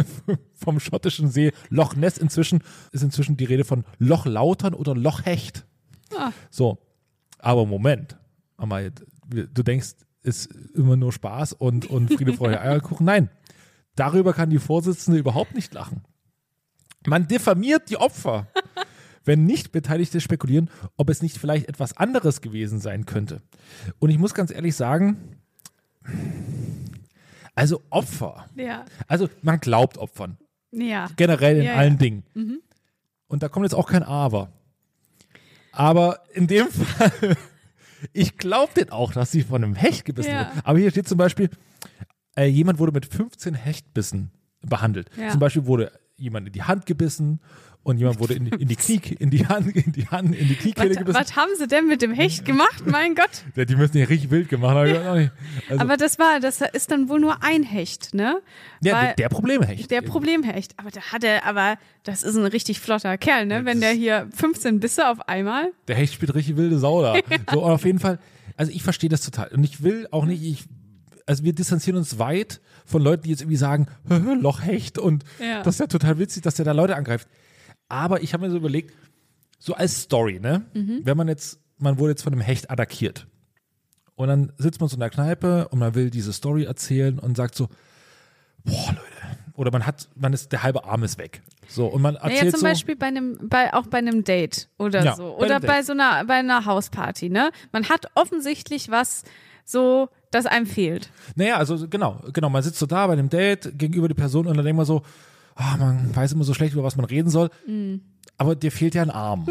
vom 0.53 0.79
schottischen 0.79 1.29
See 1.29 1.51
Loch 1.69 1.95
Ness 1.95 2.19
inzwischen 2.19 2.61
ist 2.91 3.01
inzwischen 3.01 3.37
die 3.37 3.45
Rede 3.45 3.65
von 3.65 3.83
Lochlautern 3.97 4.75
oder 4.75 4.93
Lochhecht. 4.95 5.65
Ah. 6.15 6.31
So, 6.51 6.77
aber 7.39 7.65
Moment, 7.65 8.17
du 9.27 9.63
denkst, 9.63 9.95
ist 10.23 10.45
immer 10.75 10.95
nur 10.95 11.11
Spaß 11.11 11.53
und, 11.53 11.85
und 11.89 12.13
Friede, 12.13 12.33
Freude, 12.33 12.59
Eierkuchen. 12.61 13.05
Nein, 13.05 13.29
darüber 13.95 14.33
kann 14.33 14.49
die 14.49 14.59
Vorsitzende 14.59 15.19
überhaupt 15.19 15.53
nicht 15.55 15.73
lachen. 15.73 16.01
Man 17.05 17.27
diffamiert 17.27 17.89
die 17.89 17.97
Opfer, 17.97 18.47
wenn 19.25 19.45
nicht 19.45 19.71
Beteiligte 19.71 20.21
spekulieren, 20.21 20.69
ob 20.97 21.09
es 21.09 21.21
nicht 21.21 21.37
vielleicht 21.37 21.67
etwas 21.67 21.97
anderes 21.97 22.41
gewesen 22.41 22.79
sein 22.79 23.05
könnte. 23.05 23.41
Und 23.99 24.09
ich 24.09 24.17
muss 24.17 24.33
ganz 24.33 24.51
ehrlich 24.51 24.75
sagen, 24.75 25.17
also 27.55 27.81
Opfer, 27.89 28.45
Ja. 28.55 28.85
also 29.07 29.29
man 29.41 29.59
glaubt 29.59 29.97
Opfern, 29.97 30.37
Ja. 30.71 31.07
generell 31.15 31.57
in 31.57 31.63
Ja, 31.63 31.75
allen 31.75 31.93
ja. 31.93 31.99
Dingen. 31.99 32.23
Und 33.27 33.43
da 33.43 33.49
kommt 33.49 33.65
jetzt 33.65 33.75
auch 33.75 33.87
kein 33.87 34.03
Aber. 34.03 34.51
Aber 35.71 36.19
in 36.33 36.47
dem 36.47 36.67
Fall, 36.71 37.35
ich 38.11 38.37
glaube 38.37 38.73
den 38.75 38.89
auch, 38.89 39.13
dass 39.13 39.31
sie 39.31 39.43
von 39.43 39.63
einem 39.63 39.75
Hecht 39.75 40.05
gebissen 40.05 40.31
Ja. 40.31 40.49
wurde. 40.53 40.65
Aber 40.65 40.79
hier 40.79 40.91
steht 40.91 41.07
zum 41.07 41.17
Beispiel, 41.17 41.49
äh, 42.35 42.45
jemand 42.45 42.79
wurde 42.79 42.91
mit 42.91 43.05
15 43.05 43.53
Hechtbissen 43.53 44.31
behandelt. 44.61 45.09
Ja. 45.17 45.29
Zum 45.29 45.39
Beispiel 45.39 45.65
wurde 45.65 45.91
jemand 46.15 46.47
in 46.47 46.53
die 46.53 46.63
Hand 46.63 46.85
gebissen 46.85 47.39
und 47.83 47.97
jemand 47.97 48.19
wurde 48.19 48.35
in, 48.35 48.45
die- 48.45 48.61
in 48.61 48.67
die 48.69 48.75
Knie, 48.77 49.01
in 49.19 49.29
die 49.29 49.45
Hand, 49.45 49.75
in 49.75 49.91
die 49.91 50.07
Hand, 50.07 50.33
in 50.35 50.47
die 50.47 50.55
Kniekehle 50.55 50.91
Was, 50.91 50.97
gebissen. 50.97 51.19
was 51.19 51.35
haben 51.35 51.51
sie 51.57 51.67
denn 51.67 51.87
mit 51.87 52.01
dem 52.01 52.13
Hecht 52.13 52.45
gemacht? 52.45 52.83
Mein 52.85 53.13
Gott. 53.15 53.29
Ja, 53.55 53.65
die 53.65 53.75
müssen 53.75 53.97
ja 53.97 54.05
richtig 54.05 54.31
wild 54.31 54.47
gemacht 54.49 54.73
haben. 54.75 54.89
Ja. 54.89 55.11
Also, 55.69 55.81
Aber 55.81 55.97
das 55.97 56.17
war, 56.17 56.39
das 56.39 56.61
ist 56.61 56.91
dann 56.91 57.09
wohl 57.09 57.19
nur 57.19 57.43
ein 57.43 57.63
Hecht, 57.63 58.13
ne? 58.13 58.39
ja, 58.81 58.93
Weil- 59.01 59.13
der, 59.15 59.27
Problemhecht. 59.29 59.91
Der 59.91 60.01
Problemhecht. 60.01 60.73
Aber 60.77 60.91
da 60.91 61.01
hat 61.01 61.23
er, 61.25 61.45
aber 61.45 61.77
das 62.03 62.23
ist 62.23 62.35
ein 62.37 62.45
richtig 62.45 62.79
flotter 62.79 63.17
Kerl, 63.17 63.45
ne? 63.45 63.65
Wenn 63.65 63.81
der 63.81 63.91
hier 63.91 64.27
15 64.33 64.79
Bisse 64.79 65.09
auf 65.09 65.27
einmal. 65.27 65.71
Der 65.87 65.95
Hecht 65.95 66.13
spielt 66.13 66.33
richtig 66.35 66.55
wilde 66.57 66.79
Sau 66.79 67.01
da. 67.01 67.15
So, 67.51 67.63
und 67.63 67.71
auf 67.71 67.85
jeden 67.85 67.99
Fall, 67.99 68.17
also 68.57 68.71
ich 68.71 68.81
verstehe 68.83 69.09
das 69.09 69.21
total. 69.21 69.49
Und 69.49 69.63
ich 69.65 69.83
will 69.83 70.07
auch 70.11 70.25
nicht, 70.25 70.41
ich, 70.43 70.63
also 71.25 71.43
wir 71.43 71.53
distanzieren 71.53 71.97
uns 71.97 72.17
weit 72.17 72.61
von 72.85 73.01
Leuten, 73.01 73.23
die 73.23 73.29
jetzt 73.29 73.41
irgendwie 73.41 73.57
sagen, 73.57 73.87
Lochhecht 74.41 74.97
und 74.97 75.23
Ja. 75.39 75.63
das 75.63 75.75
ist 75.75 75.79
ja 75.79 75.87
total 75.87 76.17
witzig, 76.19 76.43
dass 76.43 76.55
der 76.55 76.65
da 76.65 76.71
Leute 76.71 76.95
angreift. 76.95 77.27
Aber 77.93 78.23
ich 78.23 78.33
habe 78.33 78.43
mir 78.45 78.49
so 78.51 78.57
überlegt, 78.57 78.91
so 79.59 79.75
als 79.75 80.01
Story, 80.01 80.39
ne? 80.39 80.65
Wenn 80.73 81.15
man 81.15 81.27
jetzt, 81.27 81.59
man 81.77 81.99
wurde 81.99 82.11
jetzt 82.11 82.23
von 82.23 82.33
einem 82.33 82.41
Hecht 82.41 82.71
attackiert. 82.71 83.27
Und 84.15 84.27
dann 84.29 84.51
sitzt 84.57 84.79
man 84.79 84.89
so 84.89 84.95
in 84.95 84.99
der 84.99 85.09
Kneipe 85.11 85.67
und 85.69 85.77
man 85.79 85.93
will 85.95 86.09
diese 86.09 86.33
Story 86.33 86.63
erzählen 86.63 87.19
und 87.19 87.37
sagt 87.37 87.55
so, 87.55 87.67
boah, 88.63 88.87
Leute. 88.87 89.37
Oder 89.55 89.71
man 89.71 89.85
hat, 89.85 90.09
man 90.15 90.33
ist, 90.33 90.51
der 90.51 90.63
halbe 90.63 90.83
Arm 90.85 91.03
ist 91.03 91.19
weg. 91.19 91.43
So, 91.67 91.85
und 91.85 92.01
man 92.01 92.15
erzählt 92.15 92.39
Naja, 92.39 92.51
zum 92.51 92.59
so. 92.61 92.65
Beispiel 92.65 92.95
bei 92.95 93.05
einem, 93.05 93.37
bei, 93.47 93.71
auch 93.73 93.85
bei 93.85 93.99
einem 93.99 94.23
Date 94.23 94.69
oder 94.79 95.03
Ja, 95.03 95.15
so. 95.15 95.35
bei 95.37 95.45
Oder 95.45 95.59
bei 95.59 95.77
Date. 95.77 95.85
so 95.85 95.91
einer, 95.93 96.25
bei 96.25 96.33
einer 96.35 96.65
Hausparty, 96.65 97.29
ne? 97.29 97.51
Man 97.71 97.89
hat 97.89 98.07
offensichtlich 98.15 98.89
was 98.89 99.23
so, 99.65 100.09
das 100.31 100.47
einem 100.47 100.65
fehlt. 100.65 101.11
Naja, 101.35 101.57
also 101.57 101.87
genau, 101.87 102.21
genau, 102.33 102.49
man 102.49 102.63
sitzt 102.63 102.79
so 102.79 102.87
da 102.87 103.05
bei 103.05 103.13
einem 103.13 103.29
Date 103.29 103.77
gegenüber 103.77 104.07
die 104.07 104.13
Person 104.15 104.47
und 104.47 104.57
dann 104.57 104.65
denkt 104.65 104.77
man 104.77 104.85
so, 104.87 105.03
ah, 105.55 105.77
man 105.77 106.15
weiß 106.15 106.31
immer 106.33 106.43
so 106.43 106.53
schlecht, 106.53 106.73
über 106.73 106.83
was 106.83 106.95
man 106.95 107.05
reden 107.05 107.29
soll, 107.29 107.49
aber 108.37 108.55
dir 108.55 108.71
fehlt 108.71 108.95
ja 108.95 109.01
ein 109.01 109.11
Arm. 109.11 109.47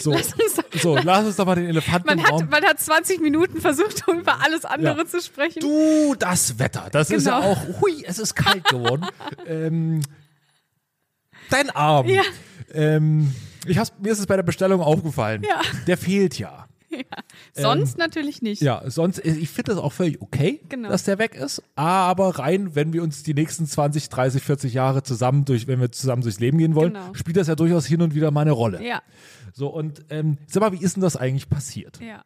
So, 0.00 0.12
Lass 0.14 0.32
uns 0.34 0.54
doch- 0.56 0.80
so, 0.80 0.96
lass 0.96 1.26
uns 1.26 1.36
doch 1.36 1.44
mal 1.46 1.56
den 1.56 1.66
Elefanten 1.68 2.06
Man 2.06 2.18
im 2.18 2.24
hat, 2.24 2.30
Raum. 2.32 2.48
man 2.48 2.62
hat 2.64 2.78
20 2.80 3.20
Minuten 3.20 3.60
versucht, 3.60 4.06
um 4.08 4.20
über 4.20 4.40
alles 4.42 4.64
andere 4.64 4.98
Ja. 4.98 5.06
zu 5.06 5.20
sprechen. 5.20 5.60
Du, 5.60 6.14
das 6.18 6.58
Wetter, 6.58 6.88
das 6.92 7.10
ist 7.10 7.26
ja 7.26 7.40
Genau. 7.40 7.52
auch, 7.52 7.80
hui, 7.80 8.04
es 8.06 8.18
ist 8.20 8.34
kalt 8.34 8.64
geworden. 8.64 9.06
ähm, 9.46 10.00
dein 11.50 11.70
Arm. 11.70 12.06
Ja. 12.06 12.22
Ähm, 12.72 13.34
ich 13.66 13.76
hab's, 13.78 13.92
mir 14.00 14.12
ist 14.12 14.18
es 14.20 14.26
bei 14.26 14.36
der 14.36 14.42
Bestellung 14.44 14.80
aufgefallen. 14.80 15.42
Ja. 15.48 15.60
Der 15.86 15.98
fehlt 15.98 16.38
ja. 16.38 16.66
Sonst 17.54 17.98
natürlich 17.98 18.42
nicht. 18.42 18.62
Ähm, 18.62 18.66
Ja, 18.66 18.90
sonst, 18.90 19.18
ich 19.24 19.50
finde 19.50 19.72
das 19.74 19.78
auch 19.82 19.92
völlig 19.92 20.20
okay, 20.20 20.60
Genau. 20.68 20.88
dass 20.88 21.04
der 21.04 21.18
weg 21.18 21.34
ist. 21.34 21.62
Aber 21.74 22.38
rein, 22.38 22.74
wenn 22.74 22.92
wir 22.92 23.02
uns 23.02 23.22
die 23.22 23.34
nächsten 23.34 23.66
20, 23.66 24.08
30, 24.08 24.42
40 24.42 24.74
Jahre 24.74 25.02
zusammen 25.02 25.44
durch, 25.44 25.66
wenn 25.66 25.80
wir 25.80 25.90
zusammen 25.92 26.22
durchs 26.22 26.40
Leben 26.40 26.58
gehen 26.58 26.74
wollen, 26.74 26.94
Genau. 26.94 27.14
spielt 27.14 27.36
das 27.36 27.48
ja 27.48 27.54
durchaus 27.54 27.86
hin 27.86 28.02
und 28.02 28.14
wieder 28.14 28.30
mal 28.30 28.42
eine 28.42 28.52
Rolle. 28.52 28.84
Ja, 28.86 29.02
So, 29.52 29.68
und 29.68 30.04
ähm, 30.10 30.38
sag 30.46 30.60
mal, 30.60 30.72
wie 30.72 30.82
ist 30.84 30.96
denn 30.96 31.02
das 31.02 31.16
eigentlich 31.16 31.48
passiert? 31.48 32.00
ja, 32.00 32.24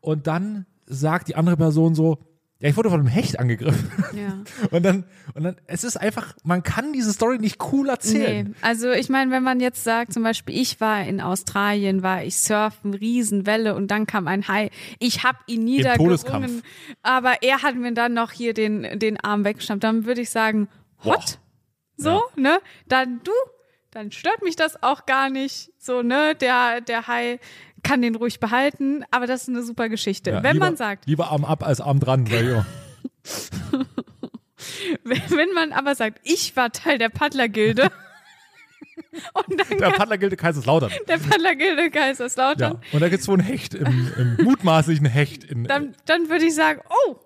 Und 0.00 0.26
dann 0.26 0.66
sagt 0.86 1.28
die 1.28 1.36
andere 1.36 1.56
Person 1.56 1.94
so, 1.94 2.18
ja, 2.60 2.68
ich 2.68 2.76
wurde 2.76 2.90
von 2.90 3.00
einem 3.00 3.08
Hecht 3.08 3.38
angegriffen. 3.38 3.90
ja. 4.14 4.38
Und 4.70 4.84
dann, 4.84 5.04
und 5.34 5.44
dann, 5.44 5.56
es 5.66 5.84
ist 5.84 5.96
einfach, 5.96 6.34
man 6.44 6.62
kann 6.62 6.92
diese 6.92 7.12
Story 7.12 7.38
nicht 7.38 7.58
cool 7.72 7.88
erzählen. 7.88 8.48
Nee, 8.48 8.54
also 8.60 8.90
ich 8.90 9.08
meine, 9.08 9.30
wenn 9.30 9.42
man 9.42 9.60
jetzt 9.60 9.82
sagt, 9.84 10.12
zum 10.12 10.22
Beispiel, 10.22 10.58
ich 10.58 10.80
war 10.80 11.02
in 11.04 11.20
Australien, 11.20 12.02
war 12.02 12.22
ich 12.22 12.36
surfen, 12.36 12.94
Riesenwelle 12.94 13.74
und 13.74 13.90
dann 13.90 14.06
kam 14.06 14.26
ein 14.26 14.46
Hai. 14.48 14.70
Ich 14.98 15.24
habe 15.24 15.38
ihn 15.46 15.64
niedergerungen, 15.64 16.62
aber 17.02 17.42
er 17.42 17.62
hat 17.62 17.76
mir 17.76 17.94
dann 17.94 18.12
noch 18.12 18.32
hier 18.32 18.52
den, 18.54 18.98
den 18.98 19.18
Arm 19.18 19.44
weggeschnappt. 19.44 19.82
Dann 19.82 20.04
würde 20.04 20.20
ich 20.20 20.30
sagen, 20.30 20.68
hot, 21.04 21.38
so, 21.96 22.22
ne? 22.36 22.60
Dann 22.88 23.20
du, 23.24 23.32
dann 23.90 24.10
stört 24.10 24.42
mich 24.42 24.56
das 24.56 24.82
auch 24.82 25.06
gar 25.06 25.30
nicht. 25.30 25.70
So, 25.78 26.02
ne? 26.02 26.34
Der, 26.34 26.80
der 26.80 27.06
Hai 27.06 27.40
kann 27.90 28.02
den 28.02 28.14
ruhig 28.14 28.38
behalten, 28.38 29.04
aber 29.10 29.26
das 29.26 29.42
ist 29.42 29.48
eine 29.48 29.64
super 29.64 29.88
Geschichte. 29.88 30.30
Ja, 30.30 30.42
wenn 30.44 30.54
lieber, 30.54 30.66
man 30.66 30.76
sagt, 30.76 31.06
Lieber 31.06 31.32
Arm 31.32 31.44
ab 31.44 31.64
als 31.64 31.80
Arm 31.80 31.98
dran, 31.98 32.24
sag 32.24 32.40
ich 32.40 32.48
immer. 32.48 32.66
wenn, 35.04 35.52
man 35.54 35.72
aber 35.72 35.96
sagt, 35.96 36.20
ich 36.22 36.54
war 36.54 36.70
Teil 36.70 36.98
der 36.98 37.08
Paddlergilde 37.08 37.90
Der 39.80 39.90
Paddlergilde 39.90 40.36
Kaiserslautern. 40.36 40.92
der 41.08 41.18
Paddlergilde 41.18 41.90
Kaiserslautern, 41.90 42.74
Ja. 42.74 42.80
Und 42.92 43.00
da 43.00 43.08
gibt's 43.08 43.26
wohl 43.26 43.40
einen 43.40 43.46
Hecht, 43.46 43.74
im, 43.74 44.12
im 44.16 44.44
mutmaßlichen 44.44 45.06
Hecht. 45.06 45.42
In, 45.42 45.64
dann, 45.64 45.96
dann 46.06 46.28
würde 46.28 46.44
ich 46.44 46.54
sagen, 46.54 46.80
oh, 46.88 47.16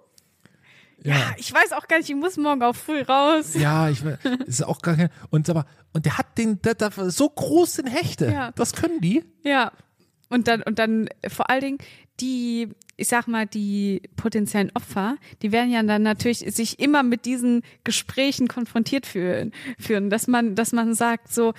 ja. 1.03 1.15
ja. 1.15 1.35
ich 1.37 1.53
weiß 1.53 1.73
auch 1.73 1.87
gar 1.89 1.99
nicht, 1.99 2.09
ich 2.09 2.17
muss 2.17 2.39
morgen 2.39 2.63
auch 2.63 2.75
früh 2.75 3.03
raus. 3.03 3.53
Ja, 3.53 3.91
ich 3.91 4.03
weiß, 4.03 4.17
ist 4.47 4.65
auch 4.65 4.81
gar 4.81 4.97
kein, 4.97 5.11
und 5.29 5.51
aber, 5.51 5.67
und 5.93 6.07
der 6.07 6.17
hat 6.17 6.39
den, 6.39 6.63
der, 6.63 6.75
der, 6.75 6.91
so 7.11 7.29
groß 7.29 7.75
sind 7.75 7.87
Hechte. 7.87 8.33
Ja. 8.33 8.53
Das 8.53 8.73
können 8.73 9.03
die. 9.03 9.23
Ja. 9.43 9.71
Und 10.35 10.49
dann, 10.49 10.63
und 10.63 10.81
dann 10.81 11.09
vor 11.29 11.49
allen 11.49 11.61
Dingen 11.61 11.79
die, 12.19 12.69
ich 12.97 13.07
sag 13.07 13.29
mal, 13.29 13.47
die 13.47 14.03
potenziellen 14.17 14.73
Opfer, 14.75 15.17
die 15.43 15.53
werden 15.53 15.71
ja 15.71 15.81
dann 15.85 16.03
natürlich 16.03 16.39
sich 16.39 16.81
immer 16.81 17.05
mit 17.05 17.25
diesen 17.25 17.63
Gesprächen 17.85 18.49
konfrontiert 18.49 19.07
fühlen, 19.07 19.53
führen, 19.79 20.11
dass 20.11 20.27
man, 20.27 20.57
dass 20.57 20.73
man 20.73 20.93
sagt 20.95 21.33
so, 21.33 21.51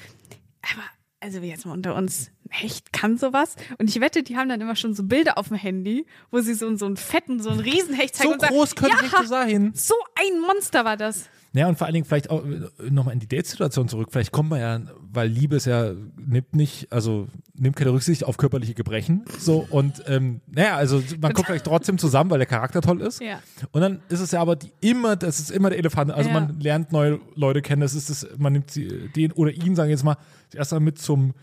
aber, 0.62 0.84
also 1.22 1.42
wir 1.42 1.48
jetzt 1.48 1.66
mal 1.66 1.72
unter 1.72 1.96
uns, 1.96 2.32
ein 2.44 2.52
Hecht 2.52 2.92
kann 2.92 3.18
sowas? 3.18 3.56
Und 3.78 3.90
ich 3.90 4.02
wette, 4.02 4.24
die 4.24 4.36
haben 4.36 4.50
dann 4.50 4.60
immer 4.60 4.76
schon 4.76 4.94
so 4.94 5.04
Bilder 5.04 5.38
auf 5.38 5.48
dem 5.48 5.58
Handy, 5.58 6.06
wo 6.30 6.42
sie 6.42 6.54
so, 6.54 6.76
so 6.76 6.86
einen 6.86 6.98
fetten, 6.98 7.42
so 7.42 7.52
einen 7.52 7.62
Riesenhecht 7.62 8.14
zeigen 8.14 8.32
So 8.32 8.34
und 8.34 8.42
sagen, 8.42 8.54
groß 8.56 8.76
können 8.76 8.92
ja, 8.92 9.04
Hechte 9.04 9.28
sein. 9.28 9.72
so 9.74 9.96
ein 10.16 10.42
Monster 10.42 10.84
war 10.84 10.98
das. 10.98 11.30
Ja, 11.56 11.68
und 11.70 11.78
vor 11.78 11.88
allen 11.88 11.94
Dingen 11.94 12.06
vielleicht 12.06 12.30
auch 12.30 12.44
nochmal 12.90 13.14
in 13.14 13.20
die 13.20 13.28
Date-Situation 13.28 13.88
zurück. 13.88 14.10
Vielleicht 14.12 14.32
kommt 14.32 14.50
man 14.50 14.60
ja, 14.60 14.82
weil 15.12 15.30
Liebe 15.30 15.56
ist 15.56 15.66
ja, 15.66 15.94
nimmt 16.18 16.54
nicht, 16.54 16.92
also 16.92 17.28
nimmt 17.54 17.78
keine 17.78 17.94
Rücksicht 17.94 18.26
auf 18.26 18.36
körperliche 18.38 18.74
Gebrechen. 18.74 19.24
So, 19.40 19.66
und 19.70 20.04
ähm, 20.08 20.42
naja, 20.48 20.76
also 20.76 21.02
man 21.22 21.34
kommt 21.34 21.48
vielleicht 21.48 21.66
trotzdem 21.66 21.98
zusammen, 21.98 22.30
weil 22.30 22.40
der 22.40 22.46
Charakter 22.48 22.82
toll 22.82 23.02
ist. 23.02 23.22
Ja. 23.22 23.40
Und 23.72 23.80
dann 23.82 24.02
ist 24.10 24.20
es 24.20 24.32
ja 24.32 24.42
aber 24.42 24.58
die, 24.58 24.72
immer, 24.82 25.16
das 25.16 25.40
ist 25.40 25.50
immer 25.50 25.70
der 25.70 25.80
Elefant. 25.80 26.12
Also 26.12 26.30
Ja. 26.30 26.34
man 26.42 26.60
lernt 26.60 26.92
neue 26.92 27.20
Leute 27.36 27.62
kennen. 27.62 27.82
Das 27.82 27.96
ist 27.96 28.10
das, 28.10 28.28
man 28.38 28.52
nimmt 28.52 28.70
sie, 28.72 29.10
den 29.16 29.32
oder 29.32 29.52
ihn, 29.52 29.76
sagen 29.76 29.88
wir 29.88 29.96
jetzt 29.96 30.04
mal, 30.04 30.18
erst 30.54 30.74
mal 30.74 30.82
mit 30.82 31.00
zum 31.00 31.34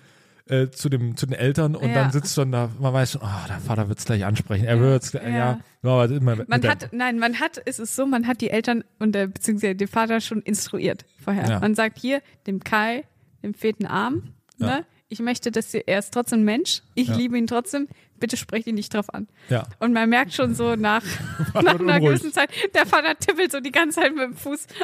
äh, 0.52 0.70
zu, 0.70 0.88
dem, 0.88 1.16
zu 1.16 1.26
den 1.26 1.34
Eltern 1.34 1.74
und 1.74 1.88
Ja. 1.88 1.94
dann 1.94 2.12
sitzt 2.12 2.34
schon 2.34 2.52
da, 2.52 2.70
man 2.78 2.92
weiß 2.92 3.12
schon, 3.12 3.22
oh, 3.22 3.48
der 3.48 3.58
Vater 3.58 3.88
wird 3.88 3.98
es 3.98 4.04
gleich 4.04 4.24
ansprechen, 4.24 4.64
er 4.66 4.78
wird 4.80 5.02
es, 5.02 5.12
ja, 5.12 5.22
Ja. 5.28 5.60
ja, 5.82 6.06
mit 6.06 6.48
Man 6.48 6.60
der- 6.60 6.70
hat, 6.70 6.88
nein, 6.92 7.18
man 7.18 7.40
hat, 7.40 7.60
es 7.64 7.78
ist 7.78 7.96
so, 7.96 8.06
man 8.06 8.26
hat 8.26 8.40
die 8.40 8.50
Eltern 8.50 8.84
und 8.98 9.12
der, 9.14 9.26
beziehungsweise 9.28 9.74
den 9.74 9.88
Vater 9.88 10.20
schon 10.20 10.42
instruiert 10.42 11.04
vorher. 11.24 11.48
Ja. 11.48 11.60
Man 11.60 11.74
sagt 11.74 11.98
hier, 11.98 12.20
dem 12.46 12.60
Kai, 12.60 13.04
dem 13.42 13.54
vierten 13.54 13.86
Arm, 13.86 14.34
Ja. 14.58 14.66
ne? 14.66 14.86
Ich 15.08 15.20
möchte, 15.20 15.50
dass 15.50 15.70
sie, 15.70 15.82
er 15.86 15.98
ist 15.98 16.14
trotzdem 16.14 16.40
ein 16.40 16.44
Mensch. 16.44 16.80
Ich 16.94 17.08
Ja. 17.08 17.16
liebe 17.16 17.36
ihn 17.36 17.46
trotzdem. 17.46 17.86
Bitte 18.18 18.38
sprecht 18.38 18.66
ihn 18.66 18.76
nicht 18.76 18.94
drauf 18.94 19.12
an. 19.12 19.28
ja. 19.50 19.64
Und 19.78 19.92
man 19.92 20.08
merkt 20.08 20.32
schon 20.32 20.54
so 20.54 20.74
nach, 20.74 21.02
nach 21.54 21.78
einer 21.80 22.00
gewissen 22.00 22.32
Zeit, 22.32 22.48
der 22.74 22.86
Vater 22.86 23.14
tippelt 23.18 23.52
so 23.52 23.60
die 23.60 23.72
ganze 23.72 24.00
Zeit 24.00 24.14
mit 24.14 24.22
dem 24.24 24.34
Fuß. 24.34 24.66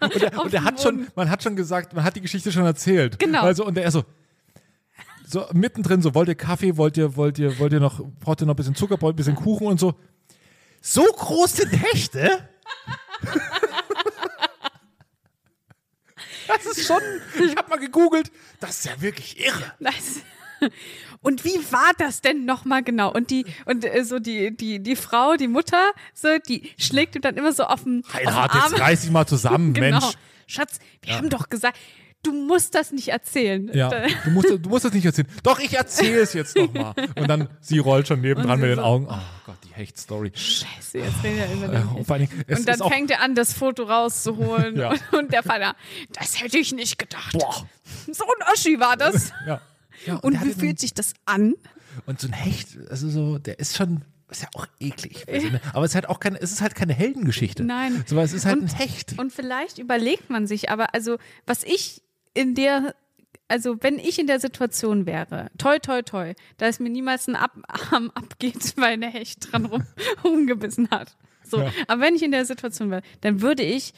Und 0.00 0.22
er, 0.22 0.38
und 0.42 0.52
er 0.54 0.64
hat 0.64 0.80
schon, 0.82 1.06
man 1.14 1.30
hat 1.30 1.40
schon 1.42 1.54
gesagt, 1.54 1.92
man 1.94 2.02
hat 2.04 2.16
die 2.16 2.20
Geschichte 2.20 2.50
schon 2.50 2.64
erzählt. 2.64 3.18
Genau. 3.20 3.42
Also, 3.42 3.64
und 3.64 3.78
er 3.78 3.88
so, 3.92 4.04
so 5.28 5.46
mittendrin, 5.52 6.00
so, 6.02 6.14
wollt 6.14 6.28
ihr 6.28 6.34
Kaffee, 6.34 6.76
wollt 6.76 6.96
ihr, 6.96 7.16
wollt 7.16 7.38
ihr, 7.38 7.58
wollt 7.58 7.72
ihr 7.72 7.80
noch, 7.80 8.00
braucht 8.20 8.40
ihr 8.40 8.46
noch 8.46 8.54
ein 8.54 8.56
bisschen 8.56 8.74
Zucker, 8.74 8.96
braucht 8.96 9.10
ihr 9.10 9.14
ein 9.14 9.16
bisschen 9.16 9.34
Kuchen 9.36 9.66
und 9.66 9.78
so. 9.80 9.94
So 10.80 11.02
groß 11.04 11.52
sind 11.56 11.72
Hechte? 11.72 12.48
Das 16.46 16.64
ist 16.64 16.86
schon, 16.86 17.00
ich 17.44 17.56
habe 17.56 17.68
mal 17.68 17.78
gegoogelt, 17.78 18.30
das 18.60 18.78
ist 18.78 18.84
ja 18.86 19.00
wirklich 19.00 19.38
irre. 19.44 19.72
Das- 19.80 20.22
Und 21.20 21.44
wie 21.44 21.56
war 21.72 21.92
das 21.98 22.20
denn 22.20 22.44
nochmal 22.44 22.82
genau? 22.82 23.12
Und 23.12 23.30
die, 23.30 23.44
und 23.66 23.84
äh, 23.84 24.04
so 24.04 24.18
die, 24.18 24.56
die, 24.56 24.80
die 24.82 24.96
Frau, 24.96 25.34
die 25.36 25.46
Mutter, 25.48 25.92
so, 26.14 26.28
die 26.48 26.72
schlägt 26.78 27.14
ihm 27.16 27.22
dann 27.22 27.36
immer 27.36 27.52
so 27.52 27.64
auf 27.64 27.84
den, 27.84 28.02
auf 28.04 28.12
den 28.18 28.28
Arm. 28.28 28.72
jetzt 28.72 28.80
reiß 28.80 29.00
dich 29.02 29.10
mal 29.10 29.26
zusammen, 29.26 29.72
Genau. 29.74 30.00
Mensch. 30.00 30.14
Schatz, 30.46 30.78
wir 31.02 31.16
haben 31.16 31.28
doch 31.28 31.48
gesagt, 31.48 31.76
du 32.22 32.32
musst 32.32 32.74
das 32.74 32.92
nicht 32.92 33.08
erzählen. 33.08 33.70
Ja, 33.72 33.90
du 34.24 34.30
musst, 34.30 34.50
du 34.50 34.68
musst 34.68 34.84
das 34.84 34.92
nicht 34.92 35.04
erzählen. 35.04 35.28
Doch, 35.42 35.58
ich 35.60 35.72
erzähle 35.76 36.20
es 36.20 36.32
jetzt 36.34 36.56
nochmal. 36.56 36.94
Und 37.16 37.28
dann, 37.28 37.48
sie 37.60 37.78
rollt 37.78 38.08
schon 38.08 38.20
nebendran 38.20 38.54
Und 38.56 38.60
mit 38.60 38.70
den 38.70 38.76
so, 38.76 38.82
Augen. 38.82 39.06
Oh 39.10 39.18
Gott, 39.46 39.56
die 39.64 39.72
Hecht-Story. 39.74 40.32
Scheiße, 40.34 40.98
jetzt 40.98 41.22
redet 41.24 41.40
er 41.40 41.52
über 41.52 41.66
Äh, 41.66 41.78
den 41.78 41.88
und 41.88 42.10
allen 42.10 42.28
Dingen, 42.28 42.44
es 42.46 42.58
Und 42.60 42.68
dann 42.68 42.78
fängt 42.90 43.10
er 43.10 43.22
an, 43.22 43.34
das 43.34 43.52
Foto 43.52 43.84
rauszuholen. 43.84 44.76
Ja. 44.78 44.90
und, 44.90 45.02
und 45.12 45.32
der 45.32 45.42
Vater, 45.42 45.74
das 46.12 46.40
hätte 46.42 46.58
ich 46.58 46.72
nicht 46.72 46.98
gedacht. 46.98 47.32
boah. 47.32 47.66
So 48.12 48.24
ein 48.24 48.52
Oschi 48.52 48.78
war 48.80 48.96
das. 48.96 49.32
Ja. 49.46 49.60
ja 50.06 50.14
Und 50.16 50.34
der 50.34 50.42
wie 50.42 50.52
fühlt 50.52 50.78
sich 50.80 50.94
das 50.94 51.14
an? 51.24 51.54
Und 52.06 52.20
so 52.20 52.28
ein 52.28 52.32
Hecht, 52.32 52.68
also 52.90 53.08
so, 53.08 53.38
der 53.38 53.58
ist 53.58 53.76
schon, 53.76 54.02
ist 54.30 54.42
ja 54.42 54.48
auch 54.54 54.66
eklig. 54.78 55.24
Also, 55.26 55.48
ne? 55.48 55.60
Aber 55.72 55.84
es 55.84 55.92
ist 55.92 55.94
halt 55.96 56.08
auch 56.08 56.20
keine, 56.20 56.40
es 56.40 56.52
ist 56.52 56.60
halt 56.60 56.74
keine 56.74 56.92
Heldengeschichte. 56.94 57.64
Nein. 57.64 58.04
So, 58.06 58.18
es 58.20 58.32
ist 58.32 58.44
halt 58.44 58.58
Und- 58.58 58.64
ein 58.70 58.76
Hecht. 58.76 59.14
Und 59.18 59.32
vielleicht 59.32 59.78
überlegt 59.78 60.28
man 60.30 60.46
sich 60.46 60.70
aber, 60.70 60.94
also 60.94 61.16
was 61.46 61.64
ich 61.64 62.02
in 62.34 62.54
der, 62.54 62.94
also 63.48 63.76
wenn 63.82 63.98
ich 63.98 64.18
in 64.18 64.26
der 64.26 64.40
Situation 64.40 65.06
wäre, 65.06 65.50
toi, 65.58 65.78
toi, 65.78 66.02
toi, 66.02 66.34
da 66.56 66.66
es 66.66 66.80
mir 66.80 66.90
niemals 66.90 67.28
ein 67.28 67.36
Ab 67.36 67.52
Arm 67.92 68.10
abgeht, 68.14 68.74
weil 68.76 68.92
eine 68.94 69.08
Hecht 69.08 69.52
dran 69.52 69.64
rum, 69.66 69.84
rumgebissen 70.24 70.90
hat. 70.90 71.16
So, 71.44 71.60
Ja. 71.62 71.72
aber 71.86 72.02
wenn 72.02 72.14
ich 72.14 72.22
in 72.22 72.30
der 72.32 72.44
Situation 72.44 72.90
wäre, 72.90 73.02
dann 73.22 73.40
würde 73.40 73.62
ich 73.62 73.94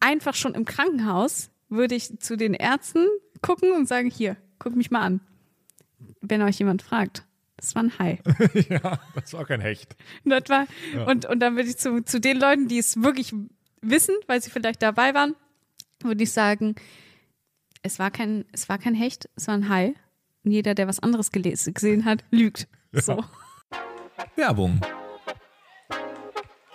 einfach 0.00 0.34
schon 0.34 0.54
im 0.54 0.64
Krankenhaus, 0.64 1.50
würde 1.68 1.94
ich 1.94 2.18
zu 2.20 2.36
den 2.36 2.54
Ärzten 2.54 3.06
gucken 3.42 3.72
und 3.72 3.86
sagen, 3.86 4.10
hier, 4.10 4.36
guck 4.58 4.74
mich 4.74 4.90
mal 4.90 5.02
an. 5.02 5.20
Wenn 6.20 6.42
euch 6.42 6.58
jemand 6.58 6.82
fragt, 6.82 7.24
das 7.56 7.74
war 7.74 7.82
ein 7.84 7.98
Hai. 7.98 8.18
ja, 8.70 8.98
das 9.14 9.32
war 9.34 9.44
kein 9.44 9.60
Hecht. 9.60 9.94
Das 10.24 10.48
war, 10.48 10.66
und, 11.06 11.26
und 11.26 11.40
dann 11.40 11.56
würde 11.56 11.68
ich 11.68 11.76
zu, 11.76 12.02
zu 12.02 12.18
den 12.20 12.38
Leuten, 12.40 12.68
die 12.68 12.78
es 12.78 13.02
wirklich 13.02 13.34
wissen, 13.82 14.14
weil 14.26 14.42
sie 14.42 14.50
vielleicht 14.50 14.82
dabei 14.82 15.14
waren, 15.14 15.36
würde 16.02 16.22
ich 16.24 16.32
sagen, 16.32 16.74
es 17.82 17.98
war 17.98 18.10
kein, 18.10 18.44
es 18.52 18.68
war 18.68 18.78
kein 18.78 18.94
Hecht, 18.94 19.28
es 19.36 19.46
war 19.46 19.54
ein 19.54 19.68
Hai. 19.68 19.94
Und 20.44 20.52
jeder, 20.52 20.74
der 20.74 20.88
was 20.88 21.00
anderes 21.00 21.32
gelesen, 21.32 21.74
gesehen 21.74 22.04
hat, 22.04 22.24
lügt. 22.30 22.66
So. 22.92 23.22
Werbung. 24.36 24.80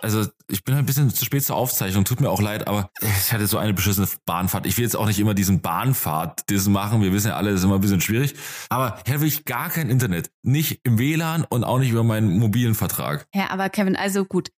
Also 0.02 0.26
ich 0.48 0.62
bin 0.62 0.74
halt 0.74 0.84
ein 0.84 0.86
bisschen 0.86 1.10
zu 1.10 1.24
spät 1.24 1.42
zur 1.42 1.56
Aufzeichnung, 1.56 2.04
tut 2.04 2.20
mir 2.20 2.30
auch 2.30 2.40
leid, 2.40 2.68
aber 2.68 2.90
ich 3.00 3.32
hatte 3.32 3.46
so 3.46 3.58
eine 3.58 3.74
beschissene 3.74 4.06
Bahnfahrt. 4.24 4.66
Ich 4.66 4.76
will 4.76 4.84
jetzt 4.84 4.94
auch 4.94 5.06
nicht 5.06 5.18
immer 5.18 5.34
diesen 5.34 5.62
Bahnfahrt 5.62 6.48
das 6.48 6.68
machen. 6.68 7.02
Wir 7.02 7.12
wissen 7.12 7.28
ja 7.28 7.36
alle, 7.36 7.50
das 7.50 7.60
ist 7.60 7.64
immer 7.64 7.76
ein 7.76 7.80
bisschen 7.80 8.00
schwierig. 8.00 8.34
Aber 8.68 9.00
hier 9.04 9.20
will 9.20 9.26
ich 9.26 9.44
gar 9.46 9.68
kein 9.68 9.90
Internet. 9.90 10.30
Nicht 10.42 10.80
im 10.84 10.98
WLAN 10.98 11.44
und 11.44 11.64
auch 11.64 11.78
nicht 11.78 11.90
über 11.90 12.04
meinen 12.04 12.38
mobilen 12.38 12.74
Vertrag. 12.76 13.26
Ja, 13.34 13.50
aber 13.50 13.68
Kevin, 13.68 13.96
also 13.96 14.24
gut, 14.24 14.50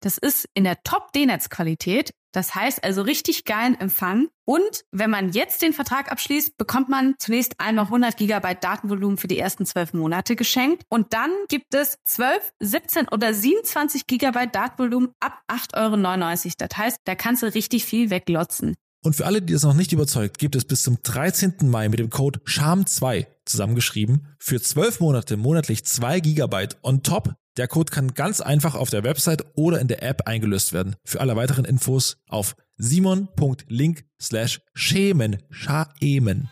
Das 0.00 0.18
ist 0.18 0.46
in 0.54 0.64
der 0.64 0.82
Top-D-Netz-Qualität. 0.82 2.12
Das 2.32 2.54
heißt 2.54 2.84
also 2.84 3.02
richtig 3.02 3.44
geilen 3.44 3.78
Empfang. 3.80 4.28
Und 4.44 4.84
wenn 4.92 5.10
man 5.10 5.32
jetzt 5.32 5.62
den 5.62 5.72
Vertrag 5.72 6.12
abschließt, 6.12 6.56
bekommt 6.56 6.88
man 6.88 7.14
zunächst 7.18 7.54
einmal 7.58 7.86
100 7.86 8.16
Gigabyte 8.16 8.62
Datenvolumen 8.62 9.16
für 9.16 9.28
die 9.28 9.38
ersten 9.38 9.66
zwölf 9.66 9.92
Monate 9.94 10.36
geschenkt. 10.36 10.84
Und 10.88 11.14
dann 11.14 11.30
gibt 11.48 11.74
es 11.74 11.98
12, 12.04 12.52
17 12.60 13.08
oder 13.08 13.34
27 13.34 14.06
Gigabyte 14.06 14.54
Datenvolumen 14.54 15.10
ab 15.20 15.42
8,99 15.48 16.44
Euro. 16.46 16.52
Das 16.58 16.78
heißt, 16.78 16.98
da 17.04 17.14
kannst 17.14 17.42
du 17.42 17.46
richtig 17.46 17.84
viel 17.84 18.10
weglotzen. 18.10 18.74
Und 19.04 19.14
für 19.14 19.26
alle, 19.26 19.40
die 19.40 19.52
das 19.52 19.62
noch 19.62 19.74
nicht 19.74 19.92
überzeugt, 19.92 20.38
gibt 20.38 20.56
es 20.56 20.64
bis 20.64 20.82
zum 20.82 20.98
13. 21.02 21.54
Mai 21.62 21.88
mit 21.88 21.98
dem 21.98 22.10
Code 22.10 22.40
SHAM2 22.40 23.26
zusammengeschrieben 23.44 24.26
für 24.38 24.60
12 24.60 25.00
Monate 25.00 25.36
monatlich 25.36 25.84
2 25.84 26.20
Gigabyte 26.20 26.76
on 26.82 27.02
top. 27.02 27.34
Der 27.58 27.66
Code 27.66 27.90
kann 27.90 28.14
ganz 28.14 28.40
einfach 28.40 28.76
auf 28.76 28.88
der 28.88 29.02
Website 29.02 29.44
oder 29.56 29.80
in 29.80 29.88
der 29.88 30.00
App 30.04 30.28
eingelöst 30.28 30.72
werden. 30.72 30.94
Für 31.04 31.20
alle 31.20 31.34
weiteren 31.34 31.64
Infos 31.64 32.18
auf 32.28 32.54
simon.link 32.76 34.04
slash 34.22 34.60
schämen. 34.74 35.42
Schaemen. 35.50 36.48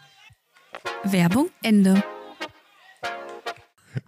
Werbung 1.04 1.50
Ende. 1.62 2.02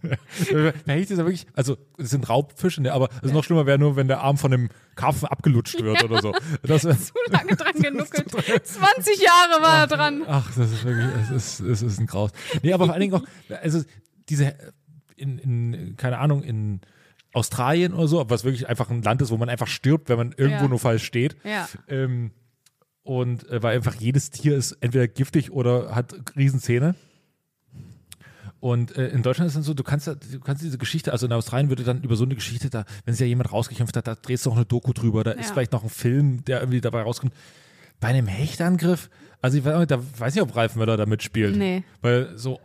Da 0.03 0.93
Hecht 0.93 1.11
ist 1.11 1.19
ja 1.19 1.25
wirklich, 1.25 1.47
also 1.55 1.77
es 1.99 2.11
sind 2.11 2.29
Raubfische, 2.29 2.83
ne, 2.83 2.93
aber 2.93 3.09
es 3.19 3.29
ist 3.29 3.33
noch 3.33 3.45
schlimmer 3.45 3.65
wäre 3.65 3.79
nur, 3.79 3.95
wenn 3.95 4.09
der 4.09 4.21
Arm 4.21 4.37
von 4.37 4.51
dem 4.51 4.69
Karpfen 4.97 5.29
abgelutscht 5.29 5.81
wird 5.81 6.03
oder 6.03 6.21
so. 6.21 6.35
Das, 6.63 6.83
Zu 6.83 7.13
lange 7.31 7.55
dran 7.55 7.75
genuckelt. 7.81 8.29
20 8.31 9.23
Jahre 9.23 9.63
war 9.63 9.79
er 9.83 9.87
dran. 9.87 10.25
ach, 10.27 10.49
das 10.49 10.73
ist 10.73 10.85
wirklich, 10.85 11.07
es 11.23 11.31
ist, 11.31 11.61
es 11.61 11.83
ist 11.83 12.01
ein 12.01 12.07
Graus. 12.07 12.33
Nee, 12.63 12.73
aber 12.73 12.87
vor 12.87 12.93
allen 12.93 13.03
Dingen 13.03 13.15
auch, 13.15 13.25
also 13.63 13.83
diese, 14.29 14.55
in, 15.19 15.39
in 15.39 15.97
keine 15.97 16.19
Ahnung, 16.19 16.43
in 16.43 16.81
Australien 17.33 17.93
oder 17.93 18.09
so, 18.09 18.31
was 18.31 18.45
wirklich 18.45 18.69
einfach 18.69 18.91
ein 18.91 19.03
Land 19.03 19.21
ist, 19.23 19.31
wo 19.31 19.37
man 19.37 19.49
einfach 19.49 19.67
stirbt, 19.67 20.09
wenn 20.09 20.17
man 20.17 20.33
irgendwo 20.37 20.65
Ja. 20.65 20.69
nur 20.69 20.79
falsch 20.79 21.05
steht. 21.05 21.37
Ja. 21.45 21.69
Ähm, 21.89 22.31
und 23.03 23.49
äh, 23.51 23.63
weil 23.63 23.77
einfach 23.77 23.95
jedes 23.95 24.31
Tier 24.31 24.57
ist 24.57 24.73
entweder 24.81 25.09
giftig 25.09 25.51
oder 25.53 25.95
hat 25.95 26.15
Riesenzähne. 26.37 26.95
Und 28.61 28.97
äh, 28.97 29.09
in 29.09 29.23
Deutschland 29.23 29.47
ist 29.47 29.53
es 29.53 29.55
dann 29.55 29.63
so, 29.63 29.73
du 29.75 29.85
kannst, 29.85 30.09
du 30.09 30.41
kannst 30.41 30.63
diese 30.65 30.79
Geschichte, 30.79 31.13
also 31.13 31.27
in 31.27 31.33
Australien 31.33 31.69
würde 31.69 31.85
dann 31.85 32.03
über 32.03 32.17
so 32.17 32.25
eine 32.25 32.35
Geschichte, 32.35 32.71
da, 32.71 32.85
wenn 33.05 33.15
sich 33.15 33.21
ja 33.21 33.27
jemand 33.27 33.53
rausgekämpft 33.53 33.97
hat, 33.97 34.09
da 34.09 34.17
drehst 34.17 34.47
du 34.47 34.51
auch 34.51 34.57
eine 34.57 34.65
Doku 34.65 34.93
drüber, 34.93 35.23
da 35.23 35.31
ist 35.33 35.47
Ja. 35.49 35.53
vielleicht 35.53 35.73
noch 35.73 35.85
ein 35.85 35.91
Film, 35.91 36.45
der 36.45 36.61
irgendwie 36.61 36.81
dabei 36.81 37.03
rauskommt. 37.03 37.33
Bei 38.01 38.09
einem 38.09 38.27
Hechtangriff, 38.27 39.11
also 39.41 39.59
ich 39.59 39.65
weiß, 39.65 39.87
da 39.87 40.01
weiß 40.19 40.35
nicht, 40.35 40.43
ob 40.43 40.57
Ralf 40.57 40.75
Möller 40.75 40.97
da 40.97 41.07
mitspielt. 41.07 41.57
Nee. 41.57 41.85
Weil 42.01 42.37
so, 42.37 42.59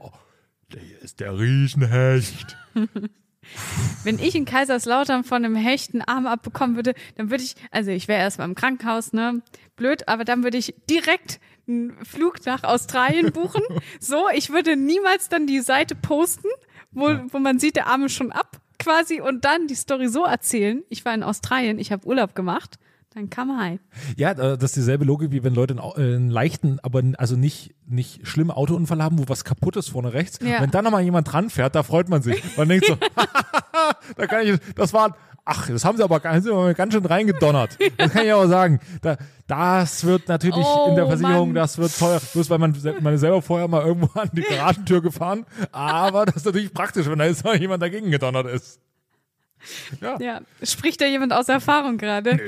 hier 0.80 1.02
ist 1.02 1.20
der 1.20 1.38
Riesenhecht. 1.38 2.58
Wenn 4.04 4.20
ich 4.20 4.36
in 4.36 4.46
Kaiserslautern 4.46 5.24
von 5.24 5.44
einem 5.44 5.56
Hecht 5.56 5.94
einen 5.94 6.02
Arm 6.02 6.28
abbekommen 6.28 6.76
würde, 6.76 6.94
dann 7.16 7.30
würde 7.30 7.44
ich, 7.44 7.56
also 7.72 7.92
ich 7.92 8.08
wäre 8.08 8.22
erstmal 8.22 8.48
im 8.48 8.56
Krankenhaus, 8.56 9.14
ne? 9.14 9.42
Blöd, 9.76 10.08
aber 10.08 10.24
dann 10.24 10.44
würde 10.44 10.58
ich 10.58 10.76
direkt 10.90 11.40
einen 11.68 11.94
Flug 12.06 12.46
nach 12.46 12.64
Australien 12.64 13.32
buchen. 13.32 13.62
so, 14.00 14.28
ich 14.34 14.50
würde 14.50 14.76
niemals 14.76 15.30
dann 15.30 15.48
die 15.48 15.62
Seite 15.62 15.96
posten, 15.96 16.48
wo, 16.92 17.10
wo 17.30 17.40
man 17.40 17.60
sieht, 17.60 17.76
der 17.76 17.88
Arm 17.88 18.06
ist 18.06 18.14
schon 18.14 18.32
ab, 18.32 18.62
quasi, 18.80 19.22
und 19.22 19.46
dann 19.46 19.68
die 19.68 19.76
Story 19.76 20.08
so 20.08 20.24
erzählen. 20.26 20.84
Ich 20.90 21.04
war 21.06 21.14
in 21.14 21.24
Australien, 21.24 21.80
ich 21.80 21.92
habe 21.92 22.08
Urlaub 22.08 22.36
gemacht. 22.36 22.78
Dann 23.14 23.30
kam 23.30 23.58
hi. 23.60 23.80
Ja, 24.18 24.32
äh, 24.32 24.58
das 24.58 24.64
ist 24.72 24.76
dieselbe 24.76 25.06
Logik, 25.06 25.32
wie 25.32 25.44
wenn 25.44 25.54
Leute 25.54 25.76
einen, 25.98 26.30
äh, 26.30 26.34
leichten, 26.34 26.80
aber 26.82 27.04
also 27.18 27.36
nicht, 27.36 27.76
nicht 27.86 28.28
schlimmen 28.28 28.52
Autounfall 28.52 29.04
haben, 29.04 29.20
wo 29.20 29.26
was 29.28 29.44
kaputt 29.44 29.76
ist 29.78 29.90
vorne 29.90 30.14
rechts. 30.14 30.40
Ja. 30.42 30.62
Wenn 30.62 30.72
dann 30.72 30.84
nochmal 30.84 31.04
jemand 31.04 31.32
dran 31.32 31.50
fährt, 31.50 31.76
da 31.76 31.84
freut 31.84 32.10
man 32.10 32.22
sich. 32.24 32.42
Man 32.58 32.70
denkt 32.70 32.88
so, 32.88 32.96
da 34.18 34.28
kann 34.28 34.48
ich, 34.48 34.58
das 34.76 34.94
war, 34.94 35.16
ach, 35.46 35.70
das 35.70 35.86
haben 35.86 35.98
sie 35.98 36.04
aber 36.04 36.20
ganz, 36.20 36.44
sind 36.46 36.54
aber 36.54 36.74
ganz 36.74 36.94
schön 36.94 37.06
reingedonnert. 37.06 37.78
Das 37.98 38.12
kann 38.12 38.26
ich 38.26 38.34
aber 38.34 38.48
sagen. 38.48 38.80
Da, 39.02 39.18
das 39.48 40.04
wird 40.06 40.28
natürlich 40.28 40.66
Oh, 40.66 40.88
in 40.90 40.96
der 40.96 41.06
Versicherung, 41.06 41.50
Mann. 41.50 41.56
das 41.56 41.78
wird 41.78 41.98
teuer. 41.98 42.20
Bloß 42.34 42.50
weil 42.50 42.58
man, 42.58 42.76
man 43.02 43.18
selber 43.18 43.42
vorher 43.42 43.68
mal 43.68 43.84
irgendwo 43.86 44.20
an 44.20 44.30
die 44.34 44.42
Garagentür 44.42 45.02
gefahren. 45.02 45.46
Aber 45.72 46.26
das 46.26 46.38
ist 46.38 46.46
natürlich 46.46 46.74
praktisch, 46.74 47.08
wenn 47.08 47.20
da 47.20 47.26
jetzt 47.26 47.44
mal 47.44 47.58
jemand 47.58 47.84
dagegen 47.84 48.10
gedonnert 48.10 48.48
ist. 48.48 48.80
Ja. 50.02 50.20
Ja, 50.20 50.42
spricht 50.62 51.00
da 51.02 51.06
jemand 51.06 51.34
aus 51.34 51.48
Erfahrung 51.50 51.98
gerade? 51.98 52.40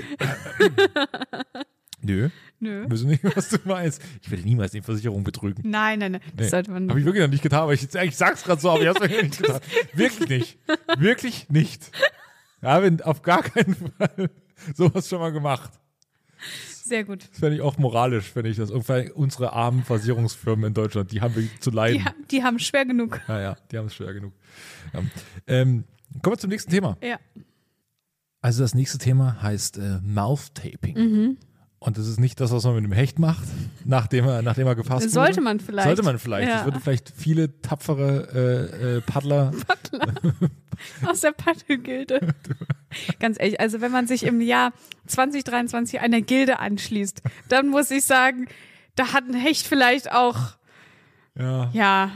Nö. 2.02 2.30
Nö. 2.60 2.86
Ich 2.86 2.92
weiß 2.92 3.02
nicht, 3.04 3.24
was 3.36 3.50
du 3.50 3.58
meinst. 3.66 4.02
Ich 4.22 4.32
werde 4.32 4.44
niemals 4.44 4.72
die 4.72 4.82
Versicherung 4.82 5.24
betrügen. 5.24 5.70
Nein, 5.70 6.00
nein, 6.00 6.14
nein. 6.14 6.22
Das 6.36 6.46
Nee. 6.46 6.50
sollte 6.50 6.72
man 6.72 6.90
Habe 6.90 7.00
ich 7.00 7.06
wirklich 7.06 7.22
noch 7.24 7.30
nicht 7.30 7.44
getan, 7.44 7.62
aber 7.64 7.74
ich, 7.74 7.94
ich 7.94 8.16
sag's 8.16 8.44
gerade 8.44 8.62
so, 8.62 8.70
aber 8.72 8.82
ich 8.82 8.88
hab's 8.88 9.02
wirklich 9.02 9.22
nicht 9.24 9.38
getan. 9.42 9.62
Wirklich 9.94 10.30
nicht. 10.30 10.58
Wirklich 10.98 11.50
nicht. 11.50 11.92
Ich 12.62 12.68
habe 12.68 12.98
auf 13.04 13.22
gar 13.22 13.44
keinen 13.44 13.76
Fall 13.76 14.30
sowas 14.74 15.08
schon 15.10 15.20
mal 15.20 15.32
gemacht. 15.32 15.72
Sehr 16.84 17.04
gut. 17.04 17.28
Das 17.30 17.40
fände 17.40 17.56
ich 17.56 17.62
auch 17.62 17.78
moralisch, 17.78 18.32
wenn 18.36 18.46
ich 18.46 18.58
das 18.58 18.70
unsere 18.72 19.54
armen 19.54 19.84
Versicherungsfirmen 19.84 20.66
in 20.68 20.74
Deutschland, 20.74 21.12
die 21.12 21.20
haben 21.22 21.36
wir 21.36 21.48
zu 21.60 21.72
leiden. 21.72 22.06
Die, 22.22 22.38
die 22.38 22.44
haben 22.44 22.60
schwer 22.60 22.86
genug. 22.86 23.20
Ja, 23.28 23.42
ja, 23.42 23.56
die 23.72 23.78
haben 23.78 23.88
es 23.88 23.96
schwer 23.96 24.14
genug. 24.14 24.34
Ja. 24.94 25.02
Ähm, 25.48 25.84
kommen 26.22 26.36
wir 26.36 26.40
zum 26.40 26.50
nächsten 26.50 26.72
Thema. 26.72 26.98
Ja. 27.02 27.18
Also 28.42 28.64
das 28.64 28.76
nächste 28.76 28.98
Thema 28.98 29.42
heißt 29.42 29.78
äh, 29.78 30.00
Mouth 30.04 30.54
Taping. 30.54 30.96
Mhm. 30.98 31.38
Und 31.80 31.98
das 31.98 32.08
ist 32.08 32.20
nicht 32.20 32.40
das, 32.40 32.52
was 32.52 32.64
man 32.64 32.76
mit 32.76 32.84
dem 32.84 32.92
Hecht 32.94 33.20
macht, 33.20 33.44
nachdem 33.86 34.26
er, 34.26 34.42
nachdem 34.42 34.68
er 34.68 34.76
gefasst 34.76 35.10
Sollte 35.12 35.34
wurde. 35.34 35.42
man 35.42 35.60
vielleicht. 35.60 35.88
Sollte 35.88 36.04
man 36.04 36.18
vielleicht. 36.20 36.48
Ja. 36.50 36.56
Das 36.58 36.66
würde 36.66 36.80
vielleicht 36.80 37.12
viele 37.16 37.62
tapfere 37.62 38.28
äh, 38.34 38.98
äh, 38.98 39.02
Paddler. 39.02 39.52
Aus 41.06 41.22
der 41.22 41.32
Paddelgilde. 41.32 42.34
Ganz 43.20 43.40
ehrlich, 43.40 43.60
also 43.60 43.82
wenn 43.82 43.92
man 43.92 44.08
sich 44.08 44.24
im 44.24 44.42
Jahr 44.42 44.74
2023 45.08 46.02
einer 46.02 46.22
Gilde 46.22 46.60
anschließt, 46.60 47.22
dann 47.50 47.70
muss 47.70 47.92
ich 47.92 48.06
sagen, 48.06 48.48
da 48.96 49.14
hat 49.14 49.24
ein 49.26 49.34
Hecht 49.34 49.66
vielleicht 49.68 50.12
auch, 50.12 50.58
Ja. 51.38 51.70
ja, 51.74 52.12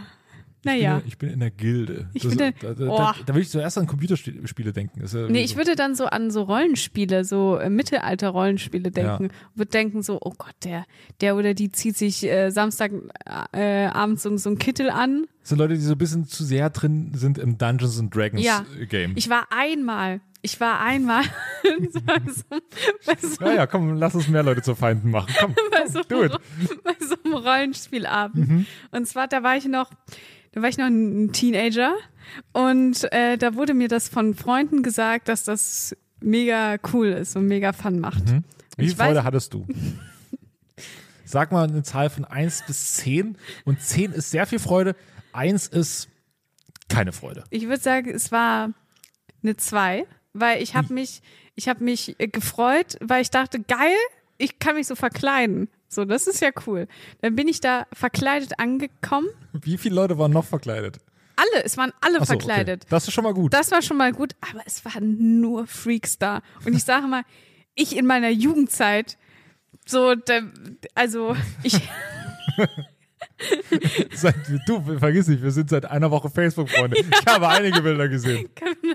naja. 0.64 1.02
Ich 1.06 1.18
bin 1.18 1.30
in 1.30 1.40
der 1.40 1.52
Gilde. 1.52 2.10
Ich 2.14 2.24
das, 2.24 2.36
bin 2.36 2.54
da, 2.62 2.74
da, 2.74 2.86
Oh. 2.90 2.98
da, 2.98 3.16
da 3.26 3.36
will 3.36 3.42
ich 3.42 3.50
zuerst 3.50 3.78
an 3.78 3.88
Computerspiele 3.88 4.74
denken. 4.74 5.00
Ja 5.06 5.28
Nee, 5.28 5.40
so- 5.40 5.46
ich 5.46 5.56
würde 5.58 5.76
dann 5.76 5.96
so 5.96 6.06
an 6.06 6.32
so 6.32 6.44
Rollenspiele, 6.44 7.24
so 7.24 7.58
äh, 7.58 7.70
Mittelalter-Rollenspiele 7.70 8.92
denken. 8.92 9.30
Würde 9.56 9.70
denken 9.72 10.02
so, 10.02 10.20
oh 10.22 10.34
Gott, 10.38 10.56
der, 10.64 10.86
der 11.22 11.36
oder 11.36 11.54
die 11.54 11.72
zieht 11.72 11.98
sich 11.98 12.24
äh, 12.26 12.50
Samstag 12.50 12.92
äh, 13.52 13.90
so, 14.16 14.36
so 14.38 14.50
ein 14.50 14.58
Kittel 14.58 14.90
an. 14.90 15.26
Das 15.42 15.50
sind 15.50 15.58
Leute, 15.60 15.74
die 15.76 15.80
so 15.82 15.94
ein 15.94 15.98
bisschen 15.98 16.26
zu 16.28 16.44
sehr 16.44 16.70
drin 16.70 17.12
sind 17.16 17.38
im 17.38 17.58
Dungeons 17.58 18.00
and 18.00 18.14
Dragons 18.16 18.44
Ja. 18.44 18.66
Game. 18.90 19.14
Ich 19.16 19.30
war 19.30 19.48
einmal, 19.52 20.22
ich 20.42 20.60
war 20.60 20.80
einmal 20.82 21.24
so, 21.92 22.00
bei 22.02 22.20
so, 22.28 22.44
bei 23.06 23.16
so 23.20 23.46
ja, 23.46 23.54
ja, 23.54 23.68
komm, 23.68 23.96
lass 23.96 24.14
uns 24.14 24.28
mehr 24.28 24.44
Leute 24.44 24.62
zu 24.62 24.76
Feinden 24.76 25.10
machen. 25.12 25.34
Komm, 25.40 25.56
bei 25.72 25.88
so, 25.88 26.02
do 26.04 26.24
it. 26.26 26.34
bei 26.84 26.94
so 27.00 27.16
einem 27.24 27.34
Rollenspielabend. 27.34 28.68
Und 28.92 29.08
zwar, 29.08 29.28
da 29.28 29.42
war 29.44 29.58
ich 29.58 29.66
noch, 29.66 29.90
da 30.52 30.62
war 30.62 30.70
ich 30.70 30.78
noch 30.78 30.88
ein 30.88 31.32
Teenager 31.32 31.96
und 32.54 33.12
äh, 33.12 33.38
da 33.38 33.56
wurde 33.56 33.74
mir 33.74 33.88
das 33.88 34.10
von 34.10 34.34
Freunden 34.34 34.84
gesagt, 34.84 35.28
dass 35.28 35.44
das 35.44 35.96
mega 36.22 36.78
cool 36.94 37.08
ist 37.08 37.36
und 37.36 37.48
mega 37.48 37.74
Fun 37.74 38.00
macht. 38.00 38.24
Wie 38.78 38.88
viel 38.90 38.96
weiß- 38.98 39.06
Freude 39.06 39.24
hattest 39.24 39.54
du? 39.54 39.68
Sag 41.26 41.52
mal 41.52 41.68
eine 41.68 41.84
Zahl 41.84 42.10
von 42.10 42.26
1 42.26 42.64
bis 42.66 42.96
10 42.96 43.38
und 43.66 43.80
10 43.82 44.14
ist 44.14 44.32
sehr 44.32 44.48
viel 44.48 44.58
Freude, 44.60 44.96
1 45.34 45.68
ist 45.68 46.10
keine 46.88 47.12
Freude. 47.12 47.44
Ich 47.52 47.68
würde 47.68 47.82
sagen, 47.82 48.10
es 48.10 48.32
war 48.32 48.72
eine 49.44 49.56
2, 49.56 50.08
weil 50.34 50.64
ich 50.64 50.74
habe 50.76 50.92
mich, 50.92 51.22
ich 51.54 51.70
habe 51.70 51.84
mich 51.84 52.20
äh, 52.20 52.28
gefreut, 52.28 52.98
weil 53.00 53.22
ich 53.22 53.30
dachte, 53.30 53.60
geil, 53.60 53.94
ich 54.40 54.58
kann 54.58 54.76
mich 54.76 54.88
so 54.88 54.96
verkleiden. 54.96 55.70
So, 55.90 56.06
das 56.06 56.28
ist 56.28 56.40
ja 56.42 56.52
cool. 56.68 56.88
Dann 57.22 57.36
bin 57.36 57.48
ich 57.48 57.60
da 57.62 57.88
verkleidet 57.92 58.60
angekommen. 58.60 59.28
Wie 59.54 59.78
viele 59.78 59.96
Leute 59.96 60.18
waren 60.18 60.32
noch 60.32 60.46
verkleidet? 60.46 60.98
Alle, 61.36 61.64
es 61.64 61.78
waren 61.78 61.92
alle 62.02 62.20
so, 62.20 62.26
verkleidet. 62.26 62.84
Okay. 62.84 62.90
Das 62.92 63.08
ist 63.08 63.14
schon 63.14 63.24
mal 63.24 63.34
gut. 63.34 63.54
Das 63.54 63.72
war 63.72 63.82
schon 63.82 63.98
mal 63.98 64.12
gut, 64.12 64.34
aber 64.52 64.62
es 64.66 64.86
waren 64.86 65.40
nur 65.42 65.66
Freaks 65.68 66.18
da. 66.20 66.42
Und 66.66 66.74
ich 66.76 66.84
sage 66.84 67.08
mal, 67.08 67.24
ich 67.76 67.98
in 67.98 68.06
meiner 68.06 68.30
Jugendzeit, 68.30 69.18
so, 69.86 70.14
also 70.96 71.36
ich, 71.64 71.76
Seit, 74.14 74.36
du, 74.68 74.82
vergiss 75.00 75.28
nicht, 75.28 75.42
wir 75.42 75.52
sind 75.52 75.70
seit 75.70 75.86
einer 75.86 76.12
Woche 76.12 76.30
Facebook-Freunde. 76.30 76.98
Ich 77.00 77.26
habe 77.26 77.48
einige 77.48 77.82
Bilder 77.82 78.08
gesehen. 78.10 78.50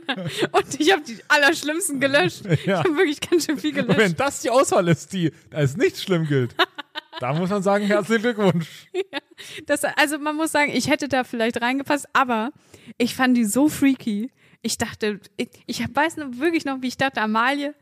und 0.52 0.80
ich 0.80 0.92
habe 0.92 1.02
die 1.02 1.18
allerschlimmsten 1.28 1.98
gelöscht. 2.00 2.44
Ich 2.46 2.66
Ja. 2.66 2.78
habe 2.78 2.96
wirklich 2.96 3.20
ganz 3.20 3.46
schön 3.46 3.58
viel 3.58 3.78
Und 3.80 3.88
wenn 3.88 3.96
gelöscht. 3.96 4.20
das 4.20 4.40
die 4.40 4.50
Auswahl 4.50 4.88
ist, 4.88 5.12
die 5.12 5.32
als 5.50 5.76
nicht 5.76 5.98
schlimm 5.98 6.26
gilt, 6.26 6.54
da 7.20 7.32
muss 7.34 7.50
man 7.50 7.62
sagen, 7.62 7.86
herzlichen 7.86 8.22
Glückwunsch. 8.22 8.88
Das, 9.66 9.82
also 9.84 10.18
man 10.18 10.36
muss 10.36 10.52
sagen, 10.52 10.70
ich 10.72 10.88
hätte 10.88 11.08
da 11.08 11.24
vielleicht 11.24 11.60
reingepasst, 11.60 12.06
aber 12.12 12.52
ich 12.98 13.14
fand 13.16 13.36
die 13.36 13.44
so 13.44 13.68
freaky. 13.68 14.30
Ich 14.62 14.78
dachte, 14.78 15.18
ich, 15.36 15.48
ich 15.66 15.80
weiß 15.80 16.18
noch 16.18 16.38
wirklich 16.38 16.64
noch, 16.64 16.82
wie 16.82 16.86
ich 16.86 16.96
dachte, 16.96 17.20
Amalie, 17.20 17.74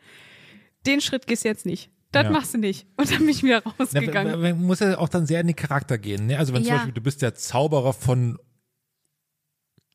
den 0.86 1.00
Schritt 1.02 1.26
gehst 1.26 1.44
jetzt 1.44 1.66
nicht. 1.66 1.90
Das 2.10 2.24
Ja. 2.24 2.30
machst 2.30 2.54
du 2.54 2.58
nicht. 2.58 2.86
Und 2.96 3.10
dann 3.10 3.18
bin 3.18 3.28
ich 3.28 3.42
wieder 3.42 3.62
Ja, 3.64 3.70
rausgegangen. 3.78 4.32
man, 4.32 4.40
man 4.58 4.62
muss 4.66 4.80
ja 4.80 4.96
auch 4.98 5.08
dann 5.10 5.26
sehr 5.26 5.40
in 5.40 5.46
den 5.46 5.56
Charakter 5.56 5.98
gehen. 5.98 6.26
Ne? 6.26 6.38
Also 6.38 6.54
wenn 6.54 6.62
zum 6.62 6.70
Ja. 6.70 6.76
Beispiel 6.76 6.94
du 6.94 7.00
bist 7.02 7.20
der 7.22 7.34
Zauberer 7.34 7.92
von 7.92 8.38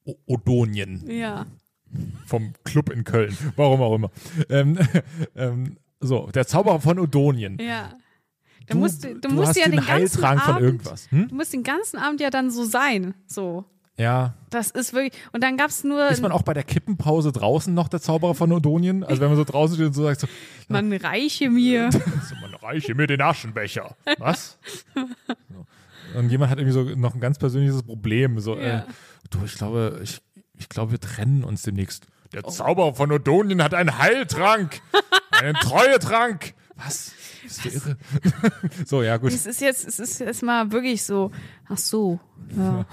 O 0.06 0.16
Odonien. 0.28 1.10
Ja. 1.10 1.46
vom 2.28 2.54
Club 2.66 2.90
in 2.90 3.04
Köln. 3.04 3.36
Warum 3.56 3.82
auch 3.82 3.96
immer. 3.96 4.12
Ähm, 4.50 4.78
ähm, 5.36 5.78
so, 6.00 6.28
der 6.28 6.46
Zauberer 6.46 6.80
von 6.82 7.00
Odonien. 7.00 7.58
Ja. 7.60 7.94
Da 8.68 8.74
Du- 8.74 8.80
musst, 8.80 9.04
du, 9.04 9.14
du 9.16 9.20
du 9.30 9.34
musst 9.34 9.56
ja 9.56 9.64
den 9.64 9.72
den 9.72 9.86
ganzen 9.86 9.94
Heiltrank 10.22 10.42
von 10.42 10.54
Abend, 10.56 10.66
irgendwas, 10.66 11.08
hm? 11.12 11.28
Du 11.30 11.36
musst 11.36 11.54
den 11.54 11.64
ganzen 11.64 11.98
Abend 11.98 12.20
ja 12.22 12.30
dann 12.30 12.52
so 12.52 12.64
sein. 12.66 13.14
So. 13.26 13.66
Ja. 13.98 14.36
Das 14.52 14.70
ist 14.72 14.94
wirklich. 14.94 15.20
Und 15.32 15.42
dann 15.44 15.58
gab 15.58 15.70
es 15.70 15.84
nur. 15.84 16.08
Ist 16.10 16.22
man 16.22 16.32
auch 16.32 16.44
bei 16.44 16.54
der 16.54 16.64
Kippenpause 16.64 17.32
draußen 17.32 17.74
noch 17.74 17.88
der 17.88 18.00
Zauberer 18.02 18.36
von 18.36 18.52
Odonien? 18.52 19.04
Also 19.04 19.22
wenn 19.22 19.30
man 19.30 19.38
so 19.38 19.44
draußen 19.44 19.76
steht 19.76 19.88
und 19.88 19.94
so 19.94 20.04
sagt 20.04 20.20
so, 20.22 20.28
man 20.68 20.94
reiche 20.94 21.50
mir. 21.50 21.92
so 21.92 22.00
man 22.42 22.54
reiche 22.62 22.94
mir 22.94 23.08
den 23.08 23.22
Aschenbecher. 23.22 23.96
Was? 24.20 24.60
Und 26.16 26.30
jemand 26.30 26.52
hat 26.52 26.60
irgendwie 26.60 26.74
so 26.74 26.84
noch 27.00 27.14
ein 27.16 27.20
ganz 27.20 27.38
persönliches 27.38 27.84
Problem. 27.84 28.40
So, 28.40 28.56
Ja. 28.58 28.80
äh, 28.80 28.84
du, 29.30 29.40
ich 29.46 29.56
glaube, 29.56 30.00
ich, 30.04 30.22
ich 30.58 30.70
glaube, 30.70 30.92
wir 30.92 31.00
trennen 31.00 31.44
uns 31.44 31.64
demnächst. 31.64 32.06
Der 32.34 32.44
Zauberer 32.44 32.94
von 32.94 33.12
Odonien 33.12 33.64
hat 33.64 33.74
einen 33.74 33.98
Heiltrank. 33.98 34.82
einen 35.32 35.56
Treuetrank. 35.56 36.54
Was? 36.78 37.12
Bist 37.44 37.66
du 37.66 37.70
irre? 37.70 37.98
so, 38.86 39.04
ja, 39.04 39.18
gut. 39.18 39.32
Es 39.32 39.46
ist 39.46 39.62
jetzt, 39.62 39.88
es 39.88 40.00
ist 40.00 40.20
jetzt 40.20 40.44
mal 40.44 40.72
wirklich 40.72 41.04
so. 41.04 41.32
Ach 41.68 41.78
so. 41.78 42.20
Ja. 42.56 42.86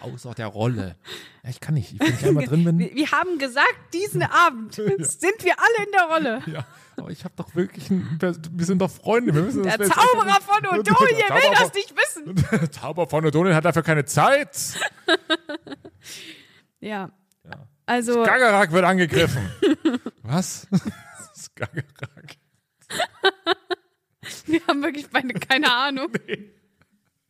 Außer 0.00 0.34
der 0.36 0.46
Rolle. 0.46 0.96
Ja, 1.42 1.50
ich 1.50 1.60
kann 1.60 1.74
nicht. 1.74 1.92
Ich, 1.94 2.00
wenn 2.00 2.14
ich 2.14 2.26
einmal 2.26 2.46
drin 2.46 2.64
bin. 2.64 2.78
Wir, 2.78 2.94
wir 2.94 3.10
haben 3.10 3.38
gesagt, 3.38 3.76
diesen 3.92 4.22
Abend 4.22 4.74
sind 4.74 5.44
wir 5.44 5.54
alle 5.58 5.86
in 5.86 5.92
der 5.92 6.02
Rolle. 6.04 6.42
Ja, 6.52 6.66
aber 6.96 7.10
ich 7.10 7.24
habe 7.24 7.34
doch 7.36 7.54
wirklich, 7.54 7.90
ein, 7.90 8.18
wir 8.20 8.66
sind 8.66 8.80
doch 8.80 8.90
Freunde. 8.90 9.34
Wir 9.34 9.42
müssen 9.42 9.62
Der 9.64 9.78
das 9.78 9.88
Zauberer 9.88 10.40
von 10.40 10.66
Odonien 10.66 10.88
will 10.88 11.54
das 11.58 11.74
nicht 11.74 11.94
wissen. 11.96 12.34
Der 12.52 12.70
Zauberer 12.70 13.08
von 13.08 13.26
Odonien 13.26 13.54
hat 13.54 13.64
dafür 13.64 13.82
keine 13.82 14.04
Zeit. 14.04 14.56
Ja. 16.80 17.10
Also, 17.86 18.22
Gagarak 18.22 18.70
wird 18.70 18.84
angegriffen. 18.84 19.48
Was? 20.22 20.68
Gagarak. 21.54 22.27
wir 24.46 24.60
haben 24.66 24.82
wirklich 24.82 25.08
beide 25.10 25.34
keine 25.34 25.72
Ahnung. 25.72 26.10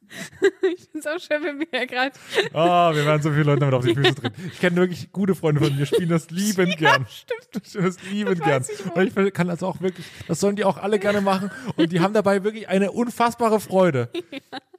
Ich 0.63 0.89
finde 0.89 0.99
es 1.01 1.07
auch 1.07 1.19
schön, 1.19 1.43
wenn 1.45 1.59
wir 1.61 1.67
ja 1.73 1.85
gerade. 1.85 2.13
Ah, 2.53 2.95
wir 2.95 3.05
werden 3.05 3.23
so 3.23 3.31
viele 3.31 3.45
Leute 3.45 3.61
damit 3.61 3.75
auf 3.75 3.85
die 3.85 3.95
Füße 3.95 4.15
treten. 4.15 4.51
Ich 4.53 4.59
kenne 4.59 4.77
wirklich 4.77 5.13
gute 5.13 5.35
Freunde 5.35 5.61
von 5.61 5.77
mir, 5.77 5.87
spielen 5.87 6.09
das 6.09 6.31
liebend 6.31 6.77
gern. 6.79 7.07
Stimmt. 7.09 7.67
Spielen 7.67 7.85
das 7.85 8.03
liebend 8.05 8.43
gern. 8.43 8.65
ich 8.97 9.17
ich 9.17 9.35
kann 9.35 9.49
das 9.49 9.63
auch 9.63 9.81
wirklich, 9.81 10.07
das 10.27 10.41
sollen 10.41 10.57
die 10.57 10.65
auch 10.65 10.79
alle 10.79 10.99
gerne 10.99 11.21
machen. 11.21 11.51
Und 11.77 11.93
die 11.93 12.01
haben 12.01 12.15
dabei 12.15 12.43
wirklich 12.45 12.69
eine 12.69 12.91
unfassbare 12.91 13.61
Freude. 13.61 14.11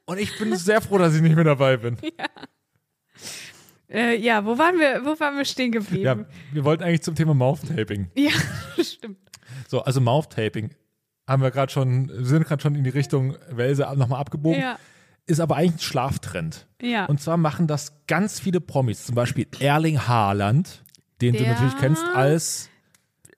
Und 0.04 0.18
ich 0.18 0.36
bin 0.38 0.56
sehr 0.56 0.80
froh, 0.80 0.98
dass 0.98 1.14
ich 1.14 1.22
nicht 1.22 1.36
mehr 1.36 1.44
dabei 1.44 1.76
bin. 1.76 1.96
Äh, 3.88 4.16
ja, 4.16 4.44
wo 4.44 4.56
waren 4.58 4.78
wir, 4.78 5.04
wo 5.04 5.18
waren 5.18 5.36
wir 5.36 5.44
stehen 5.44 5.72
geblieben? 5.72 6.04
Ja, 6.04 6.16
wir 6.52 6.64
wollten 6.64 6.82
eigentlich 6.84 7.02
zum 7.02 7.14
Thema 7.14 7.34
Mouth-Taping. 7.34 8.10
Ja, 8.14 8.30
stimmt. 8.82 9.18
So, 9.68 9.82
also 9.82 10.00
Mouth-Taping 10.00 10.70
haben 11.28 11.42
wir 11.42 11.50
gerade 11.50 11.70
schon, 11.72 12.10
sind 12.24 12.46
gerade 12.46 12.60
schon 12.62 12.74
in 12.74 12.84
die 12.84 12.90
Richtung 12.90 13.36
Welse 13.50 13.82
nochmal 13.96 14.20
abgebogen. 14.20 14.60
Ja. 14.60 14.78
Ist 15.26 15.38
aber 15.40 15.56
eigentlich 15.56 15.74
ein 15.76 15.78
Schlaftrend. 15.80 16.66
Ja. 16.82 17.04
Und 17.06 17.20
zwar 17.20 17.36
machen 17.36 17.66
das 17.68 18.04
ganz 18.08 18.40
viele 18.40 18.60
Promis, 18.60 19.06
zum 19.06 19.14
Beispiel 19.14 19.46
Erling 19.60 20.08
Haaland, 20.08 20.82
den 21.20 21.34
du 21.34 21.40
Der- 21.44 21.52
natürlich 21.52 21.76
kennst 21.78 22.02
als, 22.14 22.68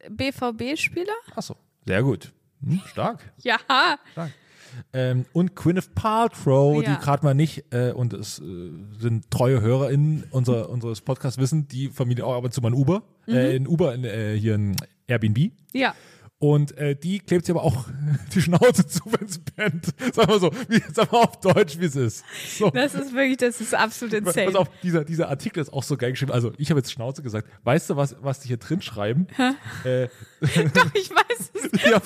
BVB-Spieler? 0.09 1.13
achso, 1.35 1.57
sehr 1.87 2.03
gut, 2.03 2.33
hm, 2.65 2.81
stark. 2.87 3.21
Ja. 3.43 3.59
Ähm, 4.95 5.27
und 5.35 5.55
Gwyneth 5.55 5.95
Paltrow, 5.95 6.83
Ja. 6.83 6.95
die 6.97 7.05
gerade 7.05 7.23
mal 7.25 7.35
nicht, 7.35 7.65
äh, 7.75 7.93
und 7.93 8.15
es 8.15 8.39
äh, 8.39 8.71
sind 8.99 9.31
treue 9.31 9.61
HörerInnen 9.61 10.25
unser, 10.31 10.71
unseres 10.71 11.03
Podcasts 11.03 11.39
wissen, 11.39 11.69
die 11.69 11.91
Familie 11.91 12.25
auch 12.25 12.35
ab 12.39 12.45
und 12.45 12.55
zu 12.55 12.63
mal 12.63 12.69
in 12.69 12.75
Uber, 12.75 13.03
Mhm. 13.27 13.35
äh, 13.35 13.55
in 13.55 13.69
Uber, 13.69 13.95
in, 13.95 14.05
äh, 14.05 14.35
hier 14.39 14.55
in 14.55 14.75
Airbnb. 15.09 15.51
Ja. 15.73 15.95
Und 16.43 16.77
äh, 16.77 16.97
die 16.97 17.21
klebt 17.21 17.47
sich 17.47 17.55
aber 17.55 17.63
auch 17.63 17.87
die 18.35 18.43
Schnauze 18.43 18.85
zu, 18.85 19.01
wenn 19.13 19.29
es 19.29 19.39
pennt. 19.39 19.87
Sag 20.13 20.27
mal 20.27 20.41
so, 20.41 20.51
wie, 20.69 20.83
sag 20.93 21.13
mal 21.13 21.21
auf 21.21 21.39
Deutsch, 21.39 21.79
wie 21.79 21.85
es 21.85 21.95
ist. 21.95 22.25
So. 22.59 22.69
Das 22.71 22.95
ist 22.95 23.15
wirklich, 23.15 23.37
das 23.37 23.61
ist 23.61 23.73
absolut 23.73 24.25
Pass 24.25 24.35
insane. 24.35 24.59
auf, 24.59 24.69
dieser, 24.83 25.05
dieser 25.05 25.29
Artikel 25.29 25.61
ist 25.61 25.73
auch 25.73 25.85
so 25.85 25.97
geil 25.97 26.11
geschrieben. 26.11 26.33
Also, 26.33 26.53
ich 26.59 26.71
habe 26.71 26.81
jetzt 26.81 26.91
Schnauze 26.91 27.23
gesagt. 27.23 27.47
Weißt 27.63 27.91
du, 27.91 27.97
was, 27.97 28.17
was 28.23 28.41
die 28.41 28.49
hier 28.49 28.57
drin 28.57 28.83
schreiben? 28.83 29.29
Äh, 29.85 30.09
Doch, 30.41 30.95
ich 30.95 31.11
weiß 31.11 31.51
es. 31.55 31.71
die 31.71 31.95
haben 31.95 32.03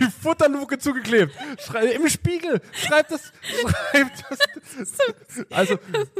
Die 0.00 0.10
Futterluke 0.22 0.78
zugeklebt. 0.78 1.32
Schrei, 1.58 1.86
Im 1.92 2.10
Spiegel. 2.10 2.60
Schreibt 2.72 3.10
das. 3.10 3.32
Schreibt 3.62 4.22
das. 4.28 4.38
Also, 5.50 5.78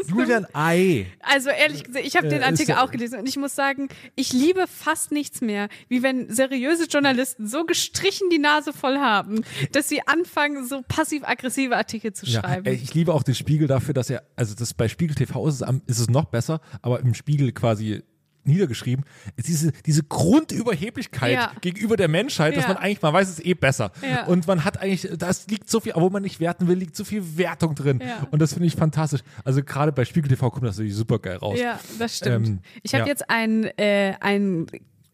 Julian 0.09 0.47
Ei. 0.55 1.07
Also 1.21 1.51
ehrlich 1.51 1.85
gesagt, 1.85 2.07
ich 2.07 2.17
habe 2.17 2.29
Äh, 2.29 2.31
den 2.31 2.43
Artikel 2.43 2.77
auch 2.77 2.91
gelesen 2.91 3.19
und 3.19 3.29
ich 3.29 3.37
muss 3.37 3.55
sagen, 3.55 3.89
ich 4.15 4.33
liebe 4.33 4.65
fast 4.67 5.13
nichts 5.13 5.43
mehr, 5.43 5.69
wie 5.89 6.03
wenn 6.03 6.31
seriöse 6.33 6.87
Journalisten 6.87 7.26
so 7.39 7.65
gestrichen 7.65 8.29
die 8.31 8.39
Nase 8.39 8.73
voll 8.73 8.99
haben, 8.99 9.43
dass 9.73 9.89
sie 9.89 10.07
anfangen, 10.07 10.67
so 10.67 10.83
passiv-aggressive 10.87 11.77
Artikel 11.77 12.13
zu 12.13 12.27
Ja, 12.27 12.41
schreiben. 12.41 12.67
ey, 12.67 12.75
ich 12.75 12.95
liebe 12.95 13.13
auch 13.13 13.23
den 13.23 13.35
Spiegel 13.35 13.67
dafür, 13.67 13.95
dass 13.95 14.11
er, 14.11 14.23
also 14.37 14.55
das 14.55 14.75
bei 14.75 14.89
Spiegel 14.89 15.15
TV 15.17 15.47
ist 15.49 15.63
es, 15.63 15.69
ist 15.87 15.99
es 15.99 16.09
noch 16.11 16.27
besser, 16.27 16.61
aber 16.83 17.01
im 17.01 17.15
Spiegel 17.15 17.53
quasi 17.53 18.03
niedergeschrieben, 18.45 19.05
ist 19.35 19.49
diese, 19.49 19.73
diese 19.87 20.05
Grundüberheblichkeit 20.05 21.33
Ja. 21.33 21.53
gegenüber 21.61 21.97
der 21.97 22.07
Menschheit, 22.09 22.57
dass 22.57 22.63
Ja. 22.65 22.69
man 22.75 22.77
eigentlich, 22.77 23.03
man 23.03 23.13
weiß 23.13 23.29
es 23.29 23.41
eh 23.45 23.55
besser. 23.55 23.91
Ja. 24.09 24.27
Und 24.27 24.47
man 24.47 24.65
hat 24.65 24.81
eigentlich, 24.81 25.09
das 25.19 25.49
liegt 25.49 25.69
so 25.69 25.81
viel, 25.81 25.93
obwohl 25.95 26.11
man 26.11 26.23
nicht 26.23 26.39
werten 26.41 26.69
will, 26.69 26.79
liegt 26.79 26.95
so 26.97 27.05
viel 27.05 27.37
Wertung 27.37 27.75
drin. 27.75 28.01
Und 28.31 28.41
das 28.41 28.53
finde 28.55 28.69
ich 28.69 28.77
fantastisch. 28.77 29.23
Also 29.45 29.65
gerade 29.65 29.91
bei 29.93 30.05
Spiegel 30.05 30.29
TV 30.29 30.51
kommt 30.51 30.65
das 30.65 30.77
natürlich 30.77 30.95
super 30.95 31.19
geil 31.19 31.37
raus. 31.39 31.59
Ja, 31.59 31.81
das 31.99 32.19
stimmt. 32.19 32.47
Ähm, 32.47 32.59
ich 32.85 32.95
habe 32.95 33.09
jetzt 33.09 33.29
einen, 33.29 33.65
äh, 33.79 34.15
einen 34.21 34.67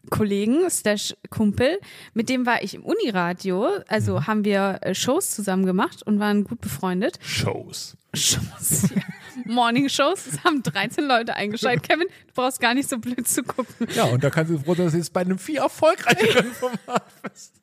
Kollegen, 0.09 0.69
slash 0.69 1.15
Kumpel, 1.29 1.79
mit 2.13 2.29
dem 2.29 2.45
war 2.45 2.61
ich 2.61 2.73
im 2.75 2.83
Uniradio, 2.83 3.67
also 3.87 4.15
Mhm. 4.15 4.27
haben 4.27 4.45
wir 4.45 4.79
äh, 4.81 4.93
Shows 4.95 5.31
zusammen 5.31 5.65
gemacht 5.65 6.03
und 6.03 6.19
waren 6.19 6.43
gut 6.43 6.61
befreundet. 6.61 7.17
Shows. 7.23 7.95
Shows, 8.13 8.89
ja. 8.95 9.01
Morning 9.45 9.89
Shows, 9.89 10.27
es 10.27 10.43
haben 10.43 10.61
13 10.61 11.05
Leute 11.05 11.35
eingeschaltet. 11.35 11.83
Kevin, 11.89 12.07
du 12.27 12.33
brauchst 12.35 12.59
gar 12.61 12.73
nicht 12.75 12.87
so 12.89 12.99
blöd 12.99 13.27
zu 13.27 13.41
gucken. 13.43 13.87
Ja, 13.95 14.03
und 14.05 14.23
da 14.23 14.29
kannst 14.29 14.51
du 14.51 14.59
froh, 14.59 14.75
sein, 14.75 14.85
dass 14.85 14.91
du 14.93 14.99
jetzt 14.99 15.13
bei 15.13 15.21
einem 15.21 15.39
viel 15.39 15.57
erfolgreicheren 15.57 16.51
Format 16.53 17.03
bist. 17.23 17.55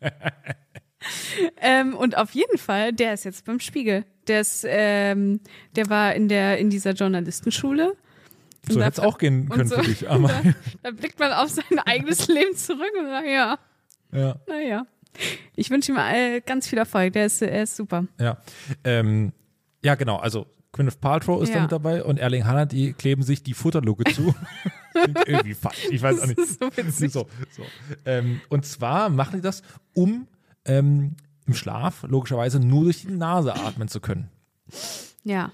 Ähm, 1.60 1.94
und 1.94 2.16
auf 2.16 2.30
jeden 2.30 2.56
Fall, 2.56 2.92
der 2.94 3.12
ist 3.12 3.24
jetzt 3.24 3.44
beim 3.44 3.60
Spiegel. 3.60 4.06
Der 4.26 4.40
ist, 4.40 4.64
ähm, 4.66 5.40
der 5.76 5.90
war 5.90 6.14
in 6.14 6.28
der 6.28 6.56
in 6.58 6.70
dieser 6.70 6.92
Journalistenschule. 6.92 7.94
So 8.68 8.80
hätte 8.80 8.92
es 8.92 8.98
auch 9.00 9.18
gehen 9.18 9.48
können 9.48 9.68
so. 9.68 9.76
für 9.76 9.82
dich. 9.82 10.08
Aber, 10.08 10.28
Da, 10.42 10.52
da 10.82 10.90
blickt 10.90 11.18
man 11.18 11.32
auf 11.32 11.50
sein 11.50 11.78
eigenes 11.84 12.28
Leben 12.28 12.56
zurück 12.56 12.92
und 12.98 13.06
sagt, 13.06 13.26
ja, 13.26 13.58
ja. 14.12 14.36
naja. 14.48 14.86
Ich 15.54 15.70
wünsche 15.70 15.92
ihm 15.92 15.98
äh, 15.98 16.40
ganz 16.40 16.66
viel 16.66 16.78
Erfolg. 16.78 17.12
Der 17.12 17.26
ist, 17.26 17.40
er 17.40 17.62
ist 17.62 17.76
super. 17.76 18.06
Ja, 18.18 18.38
ähm, 18.82 19.32
ja 19.84 19.94
genau, 19.94 20.16
also 20.16 20.46
Gwyneth 20.72 21.00
Paltrow 21.00 21.40
ist 21.42 21.50
Ja. 21.50 21.56
da 21.56 21.62
mit 21.62 21.72
dabei 21.72 22.02
und 22.02 22.18
Erling 22.18 22.44
Haaland, 22.44 22.72
die 22.72 22.92
kleben 22.94 23.22
sich 23.22 23.42
die 23.44 23.54
Futterluke 23.54 24.04
zu. 24.12 24.34
Irgendwie 25.26 25.54
falsch, 25.54 25.86
ich 25.90 26.02
weiß 26.02 26.20
auch 26.20 26.26
nicht. 26.26 26.38
So 26.40 26.68
witzig. 26.76 27.12
So, 27.12 27.28
so. 27.50 27.62
Ähm, 28.04 28.40
und 28.48 28.66
zwar 28.66 29.08
machen 29.08 29.36
die 29.36 29.40
das, 29.40 29.62
um 29.94 30.26
ähm, 30.64 31.16
im 31.46 31.54
Schlaf 31.54 32.04
logischerweise 32.08 32.58
nur 32.58 32.84
durch 32.84 33.02
die 33.02 33.12
Nase 33.12 33.54
atmen 33.54 33.86
zu 33.88 34.00
können. 34.00 34.30
Ja. 35.22 35.52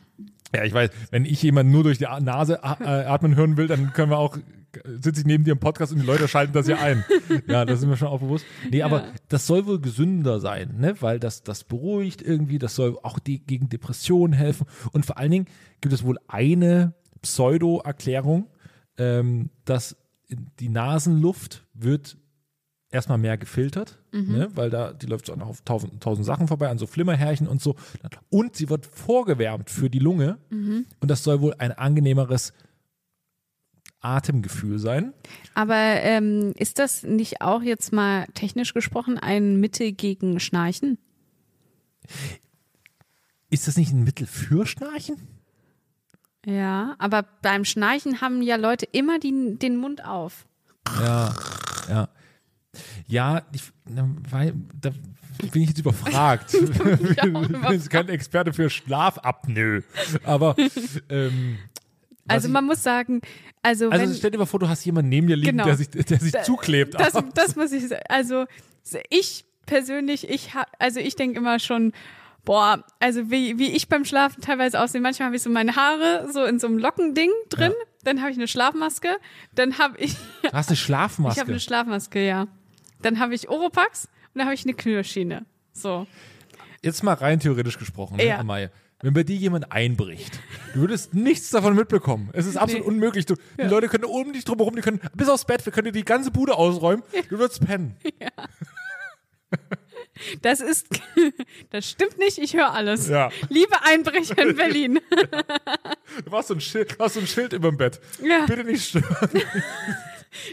Ja, 0.55 0.65
ich 0.65 0.73
weiß, 0.73 0.91
wenn 1.11 1.25
ich 1.25 1.43
jemanden 1.43 1.73
nur 1.73 1.85
durch 1.85 1.99
die 1.99 2.05
Nase 2.21 2.63
atmen 2.65 3.37
hören 3.37 3.57
will, 3.57 3.67
dann 3.69 3.93
können 3.93 4.11
wir 4.11 4.19
auch, 4.19 4.37
sitze 4.85 5.21
ich 5.21 5.27
neben 5.27 5.45
dir 5.45 5.53
im 5.53 5.59
Podcast 5.61 5.93
und 5.93 6.01
die 6.01 6.07
Leute 6.07 6.27
schalten 6.29 6.53
das 6.53 6.67
ja 6.67 6.79
ein. 6.79 7.05
Ja, 7.47 7.65
das 7.65 7.81
ist 7.81 7.87
mir 7.87 7.97
schon 7.97 8.09
auch 8.09 8.21
bewusst. 8.21 8.45
Nee, 8.71 8.83
aber 8.83 9.03
Ja. 9.03 9.13
das 9.29 9.47
soll 9.47 9.67
wohl 9.67 9.81
gesünder 9.81 10.41
sein, 10.41 10.75
ne? 10.79 10.95
weil 11.01 11.21
das, 11.21 11.43
das 11.43 11.63
beruhigt 11.65 12.21
irgendwie, 12.23 12.59
das 12.59 12.75
soll 12.75 12.99
auch 13.03 13.19
die, 13.19 13.45
gegen 13.47 13.69
Depressionen 13.69 14.33
helfen. 14.33 14.67
Und 14.93 15.07
vor 15.07 15.19
allen 15.19 15.31
Dingen 15.31 15.47
gibt 15.81 15.93
es 15.95 16.03
wohl 16.05 16.19
eine 16.27 16.95
Pseudo-Erklärung, 17.23 18.49
ähm, 18.99 19.51
dass 19.65 19.97
die 20.59 20.69
Nasenluft 20.69 21.67
wird 21.75 22.17
erstmal 22.91 23.19
mehr 23.19 23.39
gefiltert, 23.39 23.99
ne, 24.13 24.51
weil 24.55 24.71
da, 24.71 24.93
die 24.93 25.07
läuft 25.07 25.27
so 25.27 25.35
noch 25.37 25.49
auf 25.49 25.63
tausend, 25.63 26.03
tausend 26.03 26.27
Sachen 26.27 26.49
vorbei, 26.49 26.69
an 26.69 26.79
so 26.79 26.87
Flimmerhärchen 26.87 27.47
und 27.47 27.63
so. 27.63 27.77
Und 28.31 28.57
sie 28.57 28.69
wird 28.69 28.87
vorgewärmt 28.87 29.71
für 29.71 29.89
die 29.89 30.01
Lunge. 30.01 30.39
Und 31.01 31.11
das 31.11 31.23
soll 31.23 31.41
wohl 31.41 31.55
ein 31.59 31.73
angenehmeres 31.73 32.53
Atemgefühl 34.01 34.79
sein. 34.79 35.13
Aber 35.55 35.75
ähm, 35.75 36.53
ist 36.57 36.79
das 36.79 37.03
nicht 37.03 37.43
auch 37.43 37.63
jetzt 37.63 37.93
mal 37.93 38.27
technisch 38.35 38.75
gesprochen 38.75 39.19
ein 39.19 39.61
Mittel 39.61 39.93
gegen 39.93 40.41
Schnarchen? 40.41 40.99
Ist 43.51 43.69
das 43.69 43.77
nicht 43.77 43.93
ein 43.93 44.05
Mittel 44.05 44.27
für 44.27 44.67
Schnarchen? 44.67 45.17
Ja, 46.47 46.95
aber 46.99 47.25
beim 47.43 47.65
Schnarchen 47.65 48.21
haben 48.21 48.41
ja 48.43 48.57
Leute 48.57 48.87
immer 48.91 49.19
die, 49.19 49.59
den 49.59 49.77
Mund 49.77 50.05
auf. 50.05 50.47
Ja, 50.99 51.35
ja. 51.89 52.09
Ja, 53.11 53.43
ich, 53.53 53.63
weil, 54.31 54.55
da 54.81 54.91
bin 55.53 55.63
ich 55.63 55.69
jetzt 55.71 55.79
überfragt. 55.81 56.55
ich 56.55 57.17
bin 57.21 57.89
kein 57.89 58.09
Experte 58.09 58.53
für 58.53 58.71
Schlafapnoe. 58.71 59.83
Aber 60.25 60.55
ähm, 61.09 61.59
Also 62.29 62.49
ich- 62.49 62.53
man 62.53 62.65
muss 62.67 62.83
sagen, 62.83 63.21
also, 63.63 63.91
Also 63.91 64.05
wenn, 64.07 64.15
stell 64.15 64.31
dir 64.31 64.39
mal 64.39 64.47
vor, 64.47 64.61
du 64.61 64.69
hast 64.69 64.85
jemanden 64.85 65.09
neben 65.11 65.27
dir 65.27 65.37
liegen, 65.37 65.53
Genau. 65.53 65.65
der 65.65 65.77
sich, 65.77 65.91
der 65.91 66.19
sich 66.19 66.33
zuklebt. 66.45 66.95
das, 66.99 67.13
das 67.35 67.57
muss 67.57 67.73
ich 67.73 67.89
sagen. 67.89 68.03
Also 68.09 68.47
ich 69.11 69.45
persönlich, 69.67 70.29
ich 70.31 70.55
ha, 70.55 70.65
also 70.79 71.01
ich 71.01 71.17
denke 71.17 71.39
immer 71.39 71.59
schon, 71.59 71.93
boah, 72.45 72.85
also 73.01 73.31
wie, 73.31 73.59
wie 73.59 73.71
ich 73.73 73.89
beim 73.89 74.05
Schlafen 74.05 74.41
teilweise 74.41 74.81
aussehe, 74.81 75.01
manchmal 75.01 75.27
habe 75.27 75.37
ich 75.37 75.43
so 75.43 75.51
meine 75.51 75.77
Haare 75.77 76.29
so 76.33 76.45
in 76.45 76.59
so 76.59 76.67
einem 76.69 76.79
Lockending 76.79 77.31
drin, 77.51 77.73
dann 78.05 78.21
habe 78.21 78.31
ich 78.31 78.37
eine 78.39 78.49
Schlafmaske, 78.49 79.09
dann 79.55 79.79
habe 79.79 79.99
ich, 79.99 80.15
du 80.43 80.53
hast 80.53 80.69
eine 80.69 80.77
Schlafmaske. 80.77 81.35
ich 81.37 81.41
habe 81.41 81.51
eine 81.53 81.61
Schlafmaske, 81.61 82.27
ja. 82.27 82.47
Dann 83.03 83.19
habe 83.19 83.35
ich 83.35 83.49
Oropax 83.49 84.07
und 84.35 84.39
dann 84.39 84.47
habe 84.47 84.55
ich 84.55 84.65
eine 84.65 84.75
Knüllschiene. 84.75 85.45
So. 85.73 86.07
Jetzt 86.83 87.03
mal 87.03 87.15
rein 87.15 87.41
theoretisch 87.41 87.79
gesprochen, 87.79 88.17
ne, 88.17 88.27
Ja. 88.27 88.39
Amaya. 88.39 88.71
Wenn 89.03 89.15
bei 89.15 89.23
dir 89.23 89.37
jemand 89.37 89.73
einbricht, 89.73 90.39
du 90.75 90.81
würdest 90.81 91.15
nichts 91.15 91.49
davon 91.49 91.75
mitbekommen. 91.75 92.29
Es 92.35 92.45
ist 92.45 92.59
absolut 92.59 92.85
Nee. 92.87 92.93
unmöglich. 92.93 93.25
Du, 93.25 93.35
Die 93.59 93.63
Leute 93.63 93.89
können 93.89 94.05
um 94.05 94.33
dich 94.35 94.45
drumherum, 94.45 94.77
die 94.77 94.83
können 94.83 95.01
bis 95.15 95.29
aufs 95.31 95.47
Bett, 95.47 95.65
wir 95.65 95.73
können 95.73 95.87
dir 95.87 95.93
die 95.93 96.05
ganze 96.05 96.31
Bude 96.31 96.55
ausräumen. 96.55 97.03
Du 97.31 97.39
würdest 97.39 97.65
pennen. 97.65 97.97
Das 100.43 100.61
ist, 100.61 100.87
das 101.71 101.89
stimmt 101.89 102.19
nicht, 102.19 102.37
ich 102.37 102.55
höre 102.55 102.75
alles. 102.75 103.09
Ja. 103.09 103.31
Liebe 103.49 103.75
Einbrecher 103.85 104.37
in 104.39 104.55
Berlin. 104.57 105.01
Du 106.25 106.33
hast 106.33 106.49
so 106.49 106.55
ein 106.55 106.61
Schild, 106.61 106.97
so 107.09 107.21
ein 107.21 107.27
Schild 107.27 107.53
über 107.53 107.71
dem 107.71 107.77
Bett. 107.79 108.01
Ja. 108.23 108.45
Bitte 108.45 108.65
nicht 108.65 108.85
stören. 108.85 109.07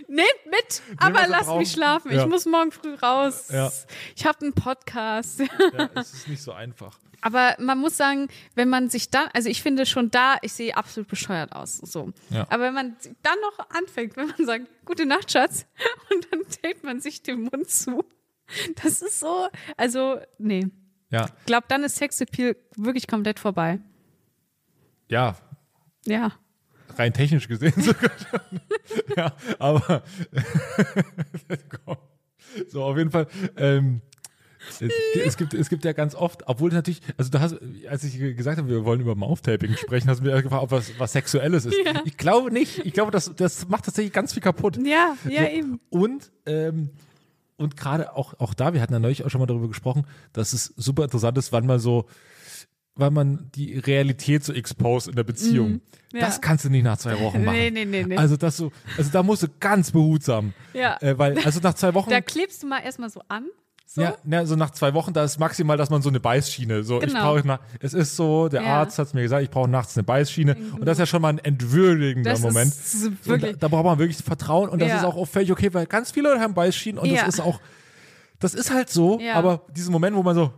Nehmt 0.08 0.46
mit, 0.46 0.82
aber 0.98 1.16
was 1.16 1.22
er 1.24 1.28
lasst 1.30 1.56
mich 1.56 1.72
schlafen. 1.72 2.12
Ja. 2.12 2.24
Ich 2.24 2.30
muss 2.30 2.46
morgen 2.46 2.72
früh 2.72 2.96
raus. 2.96 3.50
Ja. 3.52 3.72
Ich 4.16 4.26
habe 4.26 4.42
einen 4.42 4.54
Podcast. 4.54 5.40
Ja, 5.40 5.90
es 5.96 6.14
ist 6.14 6.28
nicht 6.28 6.42
so 6.42 6.52
einfach. 6.52 6.98
Aber 7.22 7.56
man 7.58 7.80
muss 7.80 7.98
sagen, 7.98 8.28
wenn 8.54 8.70
man 8.70 8.92
sich 8.92 9.10
dann, 9.10 9.28
also 9.34 9.50
ich 9.50 9.64
finde 9.64 9.88
schon 9.88 10.12
da, 10.12 10.38
ich 10.44 10.54
sehe 10.54 10.78
absolut 10.78 11.08
bescheuert 11.10 11.52
aus. 11.52 11.78
So. 11.78 12.14
Ja. 12.30 12.46
Aber 12.52 12.66
wenn 12.66 12.76
man 12.76 12.96
dann 13.24 13.40
noch 13.42 13.70
anfängt, 13.72 14.16
wenn 14.18 14.28
man 14.28 14.46
sagt, 14.46 14.68
gute 14.86 15.08
Nacht, 15.08 15.32
Schatz, 15.32 15.66
und 16.14 16.28
dann 16.32 16.42
hält 16.62 16.84
man 16.84 17.02
sich 17.02 17.24
den 17.24 17.42
Mund 17.44 17.70
zu. 17.72 18.06
Das 18.84 19.02
ist 19.02 19.20
so, 19.20 19.48
also, 19.78 20.20
nee. 20.38 20.68
Ja, 21.10 21.26
Ich 21.40 21.46
glaube, 21.48 21.66
dann 21.70 21.84
ist 21.84 21.96
Sexappeal 21.96 22.56
wirklich 22.76 23.08
komplett 23.08 23.40
vorbei. 23.40 23.80
ja, 25.10 25.36
Ja. 26.06 26.34
Rein 26.96 27.14
technisch 27.14 27.48
gesehen 27.48 27.74
sogar 27.78 28.12
schon. 28.30 28.60
ja, 29.16 29.34
aber 29.60 30.04
so 32.68 32.84
auf 32.84 32.98
jeden 32.98 33.12
Fall. 33.12 33.28
Ähm, 33.58 34.02
es, 34.70 34.82
es, 35.26 35.38
gibt, 35.38 35.54
es 35.54 35.70
gibt 35.70 35.86
ja 35.86 35.94
ganz 35.94 36.16
oft, 36.16 36.48
obwohl 36.48 36.72
natürlich, 36.72 37.02
also 37.18 37.32
du 37.32 37.40
hast, 37.40 37.56
als 37.90 38.04
ich 38.04 38.18
gesagt 38.36 38.58
habe, 38.58 38.68
wir 38.70 38.86
wollen 38.86 39.00
über 39.00 39.16
Mouth-Taping 39.16 39.78
sprechen, 39.78 40.10
hast 40.10 40.20
du 40.20 40.26
mir 40.26 40.42
gefragt, 40.42 40.64
ob 40.64 40.72
was, 40.72 40.92
was 41.00 41.14
Sexuelles 41.14 41.66
ist. 41.66 41.78
Ja. 41.86 42.02
Ich 42.06 42.18
glaube 42.18 42.52
nicht. 42.52 42.86
Ich 42.86 42.94
glaube, 42.94 43.12
das, 43.12 43.34
das 43.36 43.68
macht 43.70 43.86
tatsächlich 43.86 44.14
ganz 44.14 44.34
viel 44.34 44.44
kaputt. 44.44 44.78
Ja, 44.78 45.16
ja, 45.30 45.44
So, 45.44 45.50
eben. 45.50 45.80
Und, 45.90 46.32
ähm, 46.46 46.90
und 47.56 47.78
gerade 47.78 48.16
auch, 48.16 48.40
auch 48.40 48.54
da, 48.54 48.74
wir 48.74 48.82
hatten 48.82 48.94
ja 48.94 49.00
neulich 49.00 49.24
auch 49.24 49.30
schon 49.30 49.40
mal 49.40 49.48
darüber 49.48 49.68
gesprochen, 49.68 50.06
dass 50.34 50.54
es 50.54 50.74
super 50.76 51.04
interessant 51.04 51.38
ist, 51.38 51.52
wann 51.52 51.66
man 51.66 51.80
so, 51.80 52.06
wann 52.98 53.14
man 53.14 53.50
die 53.56 53.78
Realität 53.80 54.44
so 54.44 54.54
exposed 54.54 55.08
in 55.10 55.16
der 55.16 55.24
Beziehung. 55.24 55.70
Mhm. 55.70 55.82
ja. 56.14 56.20
Das 56.22 56.42
kannst 56.42 56.66
du 56.66 56.70
nicht 56.70 56.84
nach 56.84 56.98
zwei 56.98 57.20
Wochen 57.20 57.44
machen. 57.46 57.58
Nee, 57.58 57.72
nee, 57.72 57.86
nee, 57.86 58.04
nee. 58.04 58.18
Also 58.18 58.38
das 58.38 58.58
so, 58.58 58.72
also 58.98 59.10
da 59.12 59.24
musst 59.24 59.44
du 59.44 59.48
ganz 59.60 59.92
behutsam. 59.92 60.54
Ja. 60.74 60.98
Äh, 61.02 61.18
weil, 61.18 61.38
also 61.46 61.60
nach 61.62 61.74
zwei 61.76 61.94
Wochen. 61.94 62.10
Da 62.10 62.22
klebst 62.22 62.64
du 62.64 62.68
mal 62.68 62.80
erstmal 62.80 63.10
so 63.10 63.22
an. 63.28 63.46
So. 63.90 64.02
Ja, 64.02 64.18
ne, 64.26 64.46
so 64.46 64.58
nach 64.58 64.72
zwei 64.72 64.94
Wochen, 64.94 65.14
da 65.14 65.24
ist 65.24 65.40
maximal, 65.40 65.78
dass 65.78 65.90
man 65.90 66.02
so 66.02 66.10
eine 66.10 66.20
Beißschiene. 66.20 66.84
So, 66.84 67.02
ich 67.02 67.08
Genau. 67.08 67.22
brauche 67.36 67.48
nach, 67.48 67.60
es 67.80 67.94
ist 67.94 68.18
so, 68.18 68.50
der 68.50 68.62
Ja. 68.62 68.82
Arzt 68.82 69.00
hat 69.00 69.08
es 69.08 69.14
mir 69.14 69.22
gesagt, 69.22 69.44
ich 69.44 69.50
brauche 69.50 69.70
nachts 69.70 69.96
eine 69.96 70.04
Beißschiene. 70.04 70.58
Und 70.74 70.86
das 70.86 70.98
ist 70.98 71.00
ja 71.00 71.06
schon 71.06 71.22
mal 71.22 71.30
ein 71.30 71.38
entwürdigender 71.40 72.32
Das 72.32 72.42
Moment. 72.42 72.68
ist 72.68 73.26
wirklich. 73.26 73.54
da, 73.54 73.58
da 73.60 73.68
braucht 73.70 73.86
man 73.86 73.98
wirklich 73.98 74.18
Vertrauen 74.18 74.68
und 74.70 74.82
das 74.82 74.90
Ja. 74.90 74.98
ist 74.98 75.04
auch 75.06 75.26
völlig 75.26 75.54
okay, 75.54 75.74
weil 75.74 75.86
ganz 75.86 76.12
viele 76.12 76.28
Leute 76.30 76.42
haben 76.42 76.54
Beißschienen 76.54 77.00
und 77.00 77.08
Ja. 77.10 77.24
das 77.26 77.36
ist 77.36 77.40
auch, 77.40 77.62
das 78.40 78.54
ist 78.56 78.72
halt 78.72 78.90
so, 78.90 79.20
aber 79.34 79.62
diesen 79.72 79.94
Moment, 79.94 80.18
wo 80.18 80.22
man 80.22 80.36
so, 80.36 80.52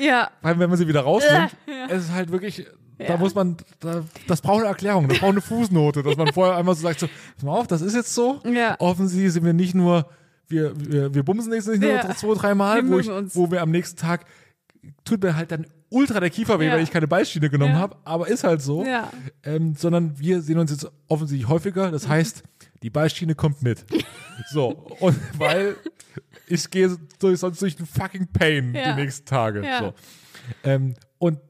ja, 0.00 0.30
weil 0.42 0.58
wenn 0.58 0.68
man 0.70 0.78
sie 0.78 0.88
wieder 0.88 1.00
rausnimmt, 1.02 1.56
Ja. 1.66 1.86
es 1.88 2.04
ist 2.04 2.12
halt 2.12 2.30
wirklich, 2.32 2.66
da 2.98 3.04
Ja. 3.04 3.16
muss 3.16 3.34
man, 3.34 3.56
da, 3.80 4.02
das 4.26 4.40
braucht 4.40 4.60
eine 4.60 4.68
Erklärung, 4.68 5.08
das 5.08 5.18
braucht 5.18 5.32
eine 5.32 5.40
Fußnote, 5.40 6.02
dass 6.02 6.16
man 6.16 6.32
vorher 6.32 6.56
einmal 6.56 6.74
so 6.74 6.82
sagt, 6.82 7.00
so, 7.00 7.08
pass 7.34 7.44
mal 7.44 7.52
auf, 7.58 7.66
das 7.66 7.82
ist 7.82 7.94
jetzt 7.94 8.14
so. 8.14 8.40
Ja. 8.44 8.76
Offensichtlich 8.80 9.32
sind 9.32 9.44
wir 9.44 9.52
nicht 9.52 9.74
nur, 9.74 10.06
wir, 10.48 10.72
wir, 10.78 11.14
wir 11.14 11.22
bumsen 11.22 11.52
jetzt 11.52 11.68
nicht 11.68 11.80
nur 11.82 11.90
Ja. 11.90 12.14
zwei, 12.14 12.34
drei 12.34 12.54
Mal, 12.54 12.84
Wir 12.84 12.90
wo, 12.92 12.98
ich, 12.98 13.08
wo 13.34 13.50
wir 13.50 13.62
am 13.62 13.70
nächsten 13.70 13.98
Tag, 13.98 14.24
tut 15.04 15.22
mir 15.22 15.36
halt 15.36 15.50
dann 15.50 15.66
ultra 15.88 16.18
der 16.20 16.30
Kiefer 16.30 16.58
weh, 16.58 16.66
Ja. 16.66 16.72
weil 16.74 16.82
ich 16.82 16.90
keine 16.90 17.06
Beißschiene 17.08 17.48
genommen 17.50 17.74
Ja. 17.74 17.78
habe, 17.80 17.96
aber 18.04 18.28
ist 18.28 18.44
halt 18.44 18.60
so. 18.62 18.84
Ja. 18.84 19.10
Ähm, 19.44 19.74
sondern 19.76 20.18
wir 20.18 20.40
sehen 20.42 20.58
uns 20.58 20.70
jetzt 20.70 20.90
offensichtlich 21.08 21.48
häufiger, 21.48 21.90
das 21.90 22.08
heißt, 22.08 22.42
die 22.82 22.90
Beißschiene 22.90 23.34
kommt 23.34 23.62
mit. 23.62 23.84
so, 24.50 24.68
und 25.00 25.18
weil 25.38 25.76
ich 26.46 26.70
gehe 26.70 26.96
durch, 27.18 27.40
sonst 27.40 27.60
durch 27.62 27.76
einen 27.78 27.86
fucking 27.86 28.28
Pain 28.32 28.74
Ja. 28.74 28.94
die 28.94 29.02
nächsten 29.02 29.26
Tage. 29.26 29.64
Ja. 29.64 29.78
So. 29.80 29.94
Ähm, 30.64 30.94
und 31.18 31.40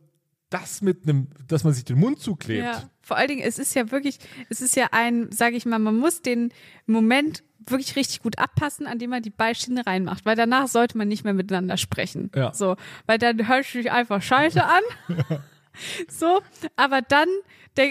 das 0.51 0.81
mit 0.81 1.03
einem, 1.03 1.29
dass 1.49 1.65
man 1.65 1.73
sich 1.73 1.85
den 1.85 1.99
Mund 1.99 2.21
zuklebt. 2.21 2.65
Ja, 2.65 2.89
vor 3.03 3.17
allen 3.17 3.29
Dingen, 3.29 3.43
es 3.43 3.59
ist 3.59 3.75
ja 3.75 3.91
wirklich, 3.91 4.19
es 4.49 4.61
ist 4.61 4.77
ja 4.77 4.89
ein, 4.93 5.31
sage 5.33 5.57
ich 5.57 5.67
mal, 5.67 5.79
man 5.79 5.97
muss 5.97 6.23
den 6.23 6.53
Moment 6.87 7.43
wirklich 7.69 7.97
richtig 7.97 8.21
gut 8.23 8.39
abpassen, 8.39 8.87
an 8.87 8.99
dem 9.01 9.11
man 9.11 9.23
die 9.23 9.31
Beischiene 9.31 9.85
reinmacht, 9.85 10.25
weil 10.25 10.37
danach 10.37 10.69
sollte 10.69 10.97
man 10.97 11.09
nicht 11.09 11.25
mehr 11.25 11.35
miteinander 11.35 11.77
sprechen. 11.77 12.31
Ja. 12.35 12.55
So, 12.55 12.77
weil 13.07 13.19
dann 13.19 13.49
hörst 13.49 13.75
du 13.75 13.79
dich 13.79 13.91
einfach 13.91 14.23
scheiße 14.23 14.63
an. 14.65 14.83
so, 16.09 16.41
aber 16.77 17.03
dann, 17.03 17.29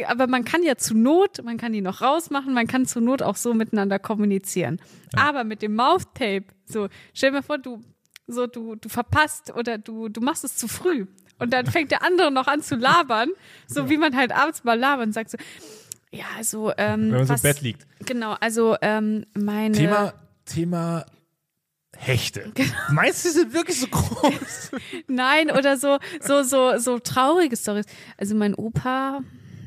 aber 0.07 0.27
man 0.27 0.45
kann 0.45 0.63
ja 0.63 0.75
zu 0.75 0.95
Not, 0.95 1.43
man 1.43 1.57
kann 1.57 1.73
die 1.73 1.81
noch 1.81 2.01
rausmachen, 2.01 2.53
man 2.53 2.67
kann 2.67 2.85
zur 2.85 3.01
Not 3.01 3.21
auch 3.21 3.35
so 3.35 3.53
miteinander 3.53 3.99
kommunizieren. 3.99 4.79
Aber 5.15 5.43
mit 5.43 5.61
dem 5.61 5.75
Mouth-Tape, 5.75 6.45
so, 6.65 6.87
stell 7.13 7.31
dir 7.31 7.37
mal 7.37 7.43
vor, 7.43 7.57
du, 7.57 7.81
so, 8.27 8.47
du, 8.47 8.75
du 8.75 8.89
verpasst 8.89 9.53
oder 9.55 9.77
du, 9.77 10.09
du 10.09 10.21
machst 10.21 10.43
es 10.43 10.57
zu 10.57 10.67
früh. 10.67 11.05
Und 11.37 11.51
dann 11.51 11.65
fängt 11.65 11.91
der 11.91 12.03
andere 12.03 12.31
noch 12.31 12.47
an 12.47 12.61
zu 12.61 12.75
labern, 12.75 13.29
so 13.67 13.89
wie 13.89 13.97
man 13.97 14.15
halt 14.15 14.31
abends 14.31 14.63
mal 14.63 14.79
labert 14.79 15.07
und 15.07 15.13
sagt 15.13 15.31
so, 15.31 15.37
ja, 16.11 16.25
also, 16.37 16.71
ähm, 16.77 17.01
Wenn 17.01 17.09
man 17.09 17.25
so 17.27 17.33
was, 17.33 17.43
im 17.43 17.49
Bett 17.49 17.61
liegt. 17.61 17.85
Genau, 18.05 18.35
also, 18.39 18.77
ähm, 18.81 19.25
meine. 19.33 19.75
Thema, 19.75 20.13
Thema 20.45 21.05
Hechte. 21.97 22.51
Meinst 22.91 23.23
du, 23.25 23.29
die 23.29 23.33
sind 23.35 23.53
wirklich 23.53 23.79
so 23.79 23.87
groß? 23.87 24.71
Nein, 25.07 25.49
oder 25.51 25.77
so, 25.77 25.97
so, 26.21 26.43
so, 26.43 26.77
so 26.77 26.99
traurige 26.99 27.55
Stories. 27.57 27.85
Also 28.17 28.35
mein 28.35 28.53
Opa, 28.53 29.21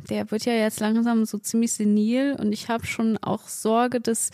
der 0.09 0.31
wird 0.31 0.45
ja 0.45 0.53
jetzt 0.53 0.81
langsam 0.81 1.25
so 1.25 1.39
ziemlich 1.39 1.73
senil 1.73 2.37
und 2.39 2.53
ich 2.53 2.69
habe 2.69 2.87
schon 2.87 3.19
auch 3.19 3.49
Sorge, 3.49 4.01
dass 4.01 4.31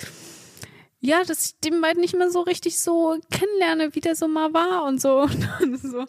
ja, 1.00 1.22
dass 1.22 1.44
ich 1.44 1.60
den 1.60 1.82
bald 1.82 1.98
nicht 1.98 2.16
mehr 2.16 2.30
so 2.30 2.40
richtig 2.40 2.80
so 2.80 3.18
kennenlerne, 3.30 3.94
wie 3.94 4.00
der 4.00 4.16
so 4.16 4.26
mal 4.26 4.54
war 4.54 4.84
und 4.84 5.02
so. 5.02 5.20
Und 5.24 5.48
dann 5.60 5.76
so. 5.76 6.06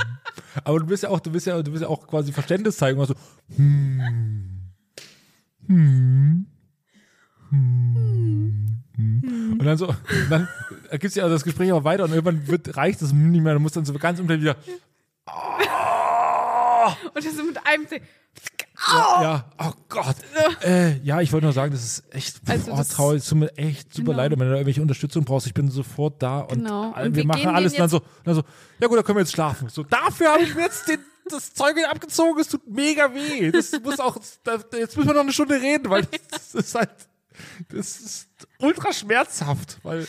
Aber 0.64 0.80
du 0.80 0.86
bist 0.86 1.02
ja 1.02 1.08
auch, 1.10 1.20
du 1.20 1.30
bist 1.30 1.46
ja, 1.46 1.62
du 1.62 1.70
bist 1.70 1.82
ja 1.82 1.88
auch 1.88 2.06
quasi 2.06 2.32
Verständnis 2.32 2.76
zeigen. 2.76 3.00
Also, 3.00 3.14
hm, 3.56 4.00
hm, 5.66 6.46
hm, 7.50 8.82
hm. 8.96 9.56
Und 9.58 9.64
dann 9.64 9.76
so, 9.76 9.94
dann 10.28 10.48
gibt 10.92 11.04
es 11.04 11.14
ja 11.14 11.28
das 11.28 11.44
Gespräch 11.44 11.72
auch 11.72 11.84
weiter 11.84 12.04
und 12.04 12.12
irgendwann 12.12 12.46
wird, 12.46 12.76
reicht 12.76 13.02
das 13.02 13.12
nicht 13.12 13.42
mehr. 13.42 13.54
Du 13.54 13.60
musst 13.60 13.76
dann 13.76 13.84
so 13.84 13.92
ganz 13.94 14.20
umdrehen 14.20 14.40
wieder, 14.40 14.56
Und 17.14 17.24
das 17.24 17.36
so 17.36 17.44
mit 17.44 17.58
einem. 17.66 17.86
Ja, 18.88 19.22
ja, 19.22 19.44
oh 19.58 19.72
Gott. 19.88 20.16
Äh, 20.62 20.98
ja, 20.98 21.20
ich 21.20 21.32
wollte 21.32 21.46
nur 21.46 21.52
sagen, 21.54 21.72
das 21.72 21.82
ist 21.84 22.14
echt 22.14 22.36
Also 22.46 22.72
oh, 22.72 22.82
traurig. 22.82 23.22
Es 23.22 23.28
tut 23.28 23.38
mir 23.38 23.56
echt 23.56 23.94
super 23.94 24.08
Genau. 24.12 24.16
leid. 24.18 24.32
Und 24.32 24.40
wenn 24.40 24.46
du 24.48 24.52
da 24.52 24.58
irgendwelche 24.58 24.82
Unterstützung 24.82 25.24
brauchst, 25.24 25.46
ich 25.46 25.54
bin 25.54 25.70
sofort 25.70 26.22
da 26.22 26.40
und, 26.40 26.58
Genau. 26.58 26.88
Und 26.88 26.96
wir 26.96 27.14
wir 27.14 27.26
machen 27.26 27.46
alles. 27.48 27.72
Und 27.72 27.78
dann 27.80 27.88
so, 27.88 28.00
dann 28.24 28.34
so, 28.34 28.42
ja 28.78 28.86
gut, 28.88 28.98
dann 28.98 29.04
können 29.04 29.16
wir 29.16 29.22
jetzt 29.22 29.32
schlafen. 29.32 29.68
So, 29.70 29.82
dafür 29.84 30.32
habe 30.32 30.42
ich 30.42 30.54
mir 30.54 30.62
jetzt 30.62 30.86
den, 30.88 30.98
das 31.30 31.52
Zeug 31.54 31.76
abgezogen. 31.90 32.38
Es 32.40 32.48
tut 32.48 32.66
mega 32.68 33.12
weh. 33.14 33.50
Das 33.50 33.72
muss 33.82 34.00
auch, 34.00 34.16
jetzt 34.16 34.96
müssen 34.96 35.08
wir 35.08 35.14
noch 35.14 35.20
eine 35.20 35.32
Stunde 35.32 35.60
reden, 35.60 35.88
weil 35.88 36.06
das 36.30 36.54
ist 36.54 36.74
halt, 36.74 36.90
das 37.70 38.00
ist 38.00 38.28
ultra 38.58 38.92
schmerzhaft, 38.92 39.78
weil, 39.82 40.06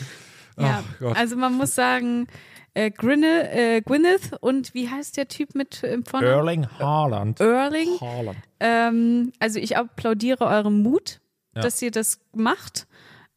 Ja, 0.57 0.83
Gott. 0.99 1.15
also 1.15 1.35
man 1.37 1.53
muss 1.53 1.75
sagen, 1.75 2.27
äh, 2.73 2.89
Gwyneth, 2.91 3.47
äh, 3.53 3.81
Gwyneth 3.81 4.31
und 4.41 4.73
wie 4.73 4.89
heißt 4.89 5.17
der 5.17 5.27
Typ 5.27 5.55
mit 5.55 5.83
äh, 5.83 5.97
vorne? 6.07 6.27
Erling 6.27 6.67
Haaland. 6.79 7.39
Erling. 7.39 7.99
Haaland. 7.99 8.37
Ähm, 8.59 9.33
also 9.39 9.59
ich 9.59 9.77
applaudiere 9.77 10.45
eurem 10.45 10.81
Mut, 10.81 11.19
Ja. 11.55 11.61
dass 11.63 11.81
ihr 11.81 11.91
das 11.91 12.19
macht. 12.33 12.87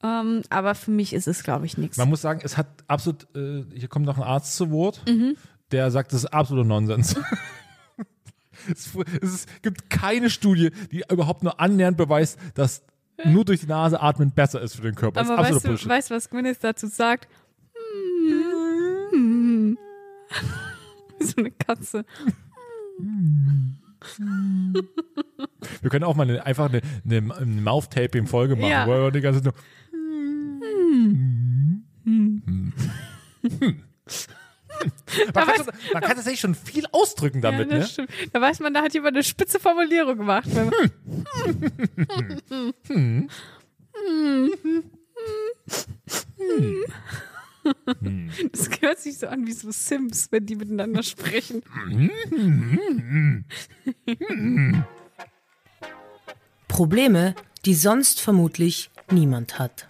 Ähm, 0.02 0.42
aber 0.50 0.74
für 0.74 0.90
mich 0.90 1.12
ist 1.14 1.26
es, 1.26 1.42
glaube 1.42 1.66
ich, 1.66 1.78
nichts. 1.78 1.96
Man 1.96 2.08
muss 2.10 2.20
sagen, 2.20 2.40
es 2.44 2.56
hat 2.56 2.66
absolut, 2.88 3.26
äh, 3.34 3.64
hier 3.74 3.88
kommt 3.88 4.04
noch 4.06 4.18
ein 4.18 4.22
Arzt 4.22 4.54
zu 4.56 4.70
Wort, 4.70 5.02
Mhm. 5.08 5.36
der 5.72 5.90
sagt, 5.90 6.12
das 6.12 6.24
ist 6.24 6.32
absoluter 6.32 6.68
Nonsens. 6.68 7.16
es, 8.70 8.94
es 9.22 9.46
gibt 9.62 9.90
keine 9.90 10.30
Studie, 10.30 10.70
die 10.92 11.02
überhaupt 11.10 11.42
nur 11.42 11.58
annähernd 11.58 11.96
beweist, 11.96 12.38
dass 12.54 12.82
nur 13.24 13.44
durch 13.44 13.60
die 13.60 13.66
Nase 13.66 14.00
atmen 14.00 14.32
besser 14.32 14.60
ist 14.60 14.76
für 14.76 14.82
den 14.82 14.94
Körper. 14.94 15.20
Aber 15.20 15.38
weißt 15.38 15.64
du, 15.64 15.88
weißt, 15.88 16.10
was 16.10 16.28
Gwyneth 16.30 16.62
dazu 16.62 16.86
sagt? 16.86 17.28
wie 21.18 21.24
so 21.24 21.34
eine 21.38 21.50
Katze. 21.50 22.04
Wir 25.80 25.90
können 25.90 26.04
auch 26.04 26.14
mal 26.14 26.24
eine, 26.24 26.44
einfach 26.44 26.68
eine, 26.68 26.82
eine, 27.04 27.20
Mouth-Taping-Folge 27.60 28.56
machen, 28.56 28.70
Ja. 28.70 28.86
wo 28.86 28.90
wir 28.90 29.10
die 29.10 29.20
ganze 29.20 29.42
Zeit 29.42 29.54
nur 29.54 29.54
man, 35.34 35.46
kann, 35.46 35.56
das- 35.56 35.92
man 35.92 36.02
kann 36.02 36.16
tatsächlich 36.16 36.40
schon 36.40 36.54
viel 36.54 36.84
ausdrücken 36.92 37.40
damit, 37.40 37.70
ja, 37.70 37.78
ne? 37.78 37.86
stimmt. 37.86 38.10
Da 38.32 38.40
weiß 38.40 38.60
man, 38.60 38.74
da 38.74 38.82
hat 38.82 38.94
jemand 38.94 39.16
eine 39.16 39.24
spitze 39.24 39.58
Formulierung 39.60 40.18
gemacht. 40.18 40.46
Wenn 40.46 40.70
man, 48.00 48.30
Das 48.52 48.70
hört 48.80 48.98
sich 48.98 49.18
so 49.18 49.26
an 49.26 49.46
wie 49.46 49.52
so 49.52 49.70
Sims, 49.70 50.30
wenn 50.30 50.46
die 50.46 50.56
miteinander 50.56 51.02
sprechen. 51.02 51.62
Probleme, 56.68 57.34
die 57.64 57.74
sonst 57.74 58.20
vermutlich 58.20 58.90
niemand 59.10 59.58
hat. 59.58 59.88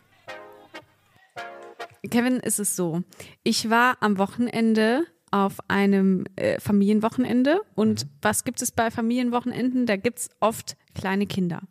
Kevin, 2.10 2.36
ist 2.36 2.60
es 2.60 2.76
so. 2.76 3.02
Ich 3.42 3.70
war 3.70 3.96
am 4.00 4.18
Wochenende 4.18 5.06
auf 5.30 5.58
einem 5.68 6.26
äh, 6.36 6.60
Familienwochenende 6.60 7.60
und 7.74 8.06
was 8.22 8.44
gibt 8.44 8.62
es 8.62 8.70
bei 8.70 8.90
Familienwochenenden? 8.90 9.86
Da 9.86 9.96
gibt 9.96 10.18
es 10.20 10.30
oft 10.40 10.76
kleine 10.94 11.26
Kinder. 11.26 11.62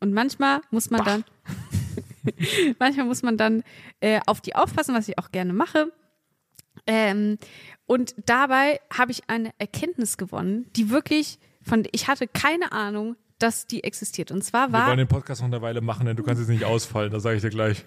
Und 0.00 0.12
manchmal 0.12 0.60
muss 0.70 0.90
man 0.90 1.04
dann, 1.04 1.24
manchmal 2.78 3.06
muss 3.06 3.22
man 3.22 3.36
dann 3.36 3.62
äh, 4.00 4.20
auf 4.26 4.40
die 4.40 4.54
aufpassen, 4.54 4.94
was 4.94 5.08
ich 5.08 5.18
auch 5.18 5.30
gerne 5.30 5.52
mache. 5.52 5.92
Ähm, 6.86 7.38
und 7.86 8.14
dabei 8.26 8.80
habe 8.96 9.12
ich 9.12 9.28
eine 9.28 9.50
Erkenntnis 9.58 10.16
gewonnen, 10.16 10.66
die 10.76 10.90
wirklich 10.90 11.38
von, 11.62 11.86
ich 11.92 12.08
hatte 12.08 12.26
keine 12.28 12.72
Ahnung, 12.72 13.16
dass 13.38 13.66
die 13.66 13.84
existiert. 13.84 14.30
Und 14.30 14.42
zwar 14.42 14.68
Wir 14.68 14.72
war, 14.72 14.88
wollen 14.88 14.98
den 14.98 15.08
Podcast 15.08 15.40
noch 15.40 15.48
eine 15.48 15.62
Weile 15.62 15.80
machen, 15.80 16.06
denn 16.06 16.16
du 16.16 16.22
kannst 16.22 16.40
jetzt 16.40 16.48
nicht 16.48 16.64
ausfallen, 16.64 17.10
das 17.10 17.22
sage 17.22 17.36
ich 17.36 17.42
dir 17.42 17.50
gleich. 17.50 17.84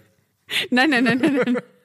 Nein, 0.70 0.90
nein, 0.90 1.04
nein, 1.04 1.20
nein, 1.20 1.42
nein. 1.46 1.58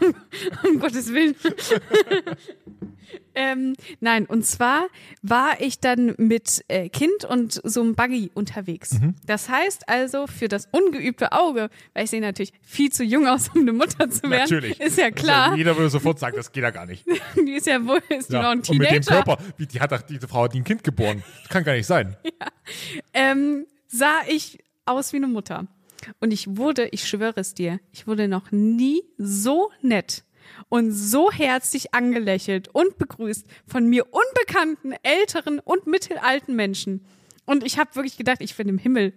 um 0.64 0.78
Gottes 0.78 1.12
Willen. 1.12 1.34
ähm, 3.34 3.74
nein, 4.00 4.26
und 4.26 4.44
zwar 4.44 4.86
war 5.22 5.60
ich 5.60 5.80
dann 5.80 6.14
mit 6.18 6.64
äh, 6.68 6.88
Kind 6.88 7.24
und 7.24 7.60
so 7.64 7.80
einem 7.80 7.94
Buggy 7.94 8.30
unterwegs. 8.34 8.94
Mhm. 8.94 9.14
Das 9.26 9.48
heißt 9.48 9.88
also, 9.88 10.26
für 10.26 10.48
das 10.48 10.68
ungeübte 10.72 11.32
Auge, 11.32 11.70
weil 11.94 12.04
ich 12.04 12.10
sehe 12.10 12.20
natürlich 12.20 12.52
viel 12.62 12.90
zu 12.90 13.04
jung 13.04 13.26
aus, 13.26 13.48
um 13.54 13.62
eine 13.62 13.72
Mutter 13.72 14.08
zu 14.10 14.22
werden, 14.24 14.40
Natürlich. 14.40 14.80
ist 14.80 14.98
ja 14.98 15.10
klar, 15.10 15.56
jeder 15.56 15.76
würde 15.76 15.90
sofort 15.90 16.18
sagen, 16.18 16.36
das 16.36 16.50
geht 16.52 16.62
ja 16.62 16.70
gar 16.70 16.86
nicht. 16.86 17.04
die 17.36 17.52
ist 17.52 17.66
ja 17.66 17.84
wohl, 17.86 18.00
ist 18.08 18.30
die 18.30 18.34
noch 18.34 18.42
Ja. 18.42 18.50
ein 18.50 18.58
Und 18.58 18.68
mit 18.70 18.90
dem 18.90 19.02
Teenager. 19.02 19.22
Körper, 19.22 19.38
wie, 19.56 19.66
die 19.66 19.80
hat 19.80 19.92
doch, 19.92 20.02
diese 20.02 20.28
Frau 20.28 20.44
hat 20.44 20.54
ein 20.54 20.64
Kind 20.64 20.84
geboren. 20.84 21.22
Das 21.42 21.48
kann 21.50 21.64
gar 21.64 21.74
nicht 21.74 21.86
sein. 21.86 22.16
ähm, 23.14 23.66
sah 23.86 24.20
ich 24.28 24.58
aus 24.86 25.12
wie 25.12 25.16
eine 25.18 25.28
Mutter. 25.28 25.66
Und 26.20 26.32
ich 26.32 26.56
wurde, 26.56 26.88
ich 26.88 27.08
schwöre 27.08 27.40
es 27.40 27.54
dir, 27.54 27.80
ich 27.92 28.06
wurde 28.06 28.28
noch 28.28 28.50
nie 28.50 29.02
so 29.18 29.70
nett 29.82 30.24
und 30.68 30.92
so 30.92 31.30
herzlich 31.30 31.94
angelächelt 31.94 32.68
und 32.68 32.98
begrüßt 32.98 33.46
von 33.66 33.86
mir 33.86 34.06
unbekannten, 34.12 34.92
älteren 35.02 35.58
und 35.60 35.86
mittelalten 35.86 36.56
Menschen. 36.56 37.04
Und 37.46 37.64
ich 37.64 37.78
habe 37.78 37.94
wirklich 37.94 38.16
gedacht, 38.16 38.40
ich 38.40 38.56
bin 38.56 38.68
im 38.68 38.78
Himmel. 38.78 39.12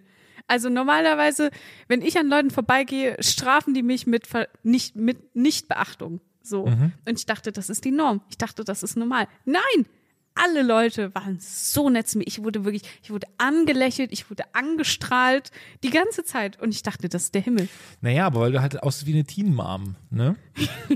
Also 0.46 0.68
normalerweise, 0.68 1.50
wenn 1.88 2.02
ich 2.02 2.18
an 2.18 2.28
Leuten 2.28 2.50
vorbeigehe, 2.50 3.16
strafen 3.20 3.74
die 3.74 3.82
mich 3.82 4.06
mit 4.06 4.26
Ver 4.26 4.48
nicht 4.62 4.94
mit 4.96 5.34
Nichtbeachtung. 5.34 6.20
So. 6.42 6.64
Und 7.06 7.18
ich 7.18 7.26
dachte, 7.26 7.52
das 7.52 7.70
ist 7.70 7.84
die 7.84 7.90
Norm. 7.90 8.20
Ich 8.28 8.36
dachte, 8.36 8.64
das 8.64 8.82
ist 8.82 8.96
normal. 8.96 9.26
Nein! 9.44 9.86
Alle 10.36 10.62
Leute 10.62 11.14
waren 11.14 11.38
so 11.40 11.90
nett 11.90 12.08
zu 12.08 12.18
mir. 12.18 12.24
Ich 12.26 12.42
wurde 12.42 12.64
wirklich, 12.64 12.82
ich 13.04 13.10
wurde 13.10 13.26
angelächelt, 13.38 14.10
ich 14.12 14.30
wurde 14.30 14.42
angestrahlt, 14.52 15.50
die 15.84 15.90
ganze 15.90 16.24
Zeit. 16.24 16.60
Und 16.60 16.74
ich 16.74 16.82
dachte, 16.82 17.08
das 17.08 17.24
ist 17.24 17.34
der 17.34 17.42
Himmel. 17.42 17.68
Naja, 18.00 18.26
aber 18.26 18.40
weil 18.40 18.52
du 18.52 18.60
halt 18.60 18.82
aussiehst 18.82 19.06
wie 19.06 19.12
eine 19.14 19.24
Teen-Mom, 19.24 19.94
ne? 20.10 20.34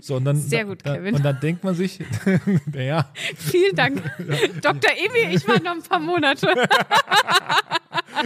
So, 0.02 0.16
und 0.16 0.24
dann, 0.24 0.36
Sehr 0.40 0.64
gut, 0.64 0.80
da, 0.84 0.96
Kevin. 0.96 1.14
Und 1.14 1.24
dann 1.24 1.38
denkt 1.38 1.62
man 1.62 1.74
sich, 1.76 2.00
naja, 2.72 3.12
Vielen 3.36 3.76
Dank, 3.76 4.02
Dr. 4.60 4.90
Emi. 4.90 5.34
Ich 5.36 5.46
war 5.46 5.60
noch 5.60 5.72
ein 5.72 5.82
paar 5.82 6.00
Monate. 6.00 6.52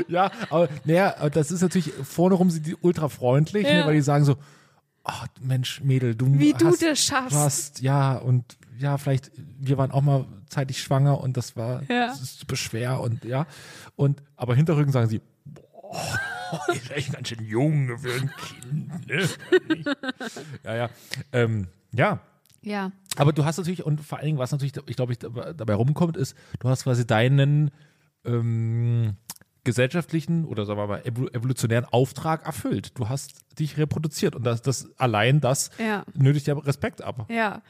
ja, 0.08 0.30
aber 0.50 0.68
naja, 0.84 1.28
das 1.28 1.50
ist 1.50 1.60
natürlich, 1.62 1.92
vorne 1.92 2.34
rum 2.36 2.50
sind 2.50 2.66
die 2.66 2.76
ultra 2.80 3.08
freundlich, 3.08 3.64
ne, 3.64 3.80
Ja. 3.80 3.86
weil 3.86 3.94
die 3.94 4.00
sagen 4.02 4.24
so, 4.24 4.36
ach 5.04 5.26
Mensch, 5.40 5.80
Mädel, 5.82 6.14
du 6.14 6.38
Wie 6.38 6.52
du 6.54 6.66
hast, 6.68 6.82
das 6.82 7.04
schaffst. 7.04 7.32
Du 7.32 7.36
hast, 7.38 7.80
ja, 7.82 8.14
und 8.16 8.44
ja, 8.82 8.98
vielleicht, 8.98 9.30
wir 9.36 9.78
waren 9.78 9.90
auch 9.90 10.02
mal 10.02 10.26
zeitig 10.48 10.80
schwanger 10.82 11.20
und 11.20 11.36
das 11.36 11.56
war, 11.56 11.82
Ja. 11.88 12.06
das 12.08 12.20
ist 12.20 12.40
super 12.40 12.56
schwer 12.56 13.00
und 13.00 13.24
ja. 13.24 13.46
Und, 13.96 14.22
aber 14.36 14.54
hinterrücken 14.54 14.92
sagen 14.92 15.08
sie, 15.08 15.20
boah, 15.44 16.20
ist 16.74 16.90
echt 16.90 17.12
ganz 17.12 17.28
schön 17.28 17.44
jung 17.44 17.96
für 17.98 18.12
ein 18.12 18.30
Kind, 18.36 19.06
ne? 19.06 19.28
ja, 20.64 20.74
ja. 20.76 20.90
Ähm, 21.32 21.68
ja, 21.94 22.20
Ja, 22.62 22.92
aber 23.16 23.32
du 23.32 23.44
hast 23.44 23.58
natürlich, 23.58 23.84
und 23.84 24.00
vor 24.00 24.18
allen 24.18 24.26
Dingen, 24.26 24.38
was 24.38 24.52
natürlich, 24.52 24.74
ich 24.86 24.96
glaube, 24.96 25.12
ich 25.12 25.18
dabei 25.18 25.74
rumkommt, 25.74 26.16
ist, 26.16 26.36
du 26.60 26.68
hast 26.68 26.84
quasi 26.84 27.06
deinen 27.06 27.70
ähm, 28.24 29.16
gesellschaftlichen 29.64 30.44
oder 30.44 30.64
sagen 30.66 30.78
wir 30.78 30.86
mal 30.86 31.00
evol- 31.02 31.32
evolutionären 31.34 31.84
Auftrag 31.84 32.46
erfüllt. 32.46 32.98
Du 32.98 33.08
hast 33.08 33.32
dich 33.58 33.76
reproduziert 33.78 34.34
und 34.34 34.44
das, 34.44 34.62
das 34.62 34.88
allein 34.98 35.40
das 35.40 35.70
Ja. 35.78 36.04
nötigt 36.14 36.46
ja 36.46 36.54
Respekt 36.54 37.02
ab. 37.02 37.26
ja. 37.30 37.62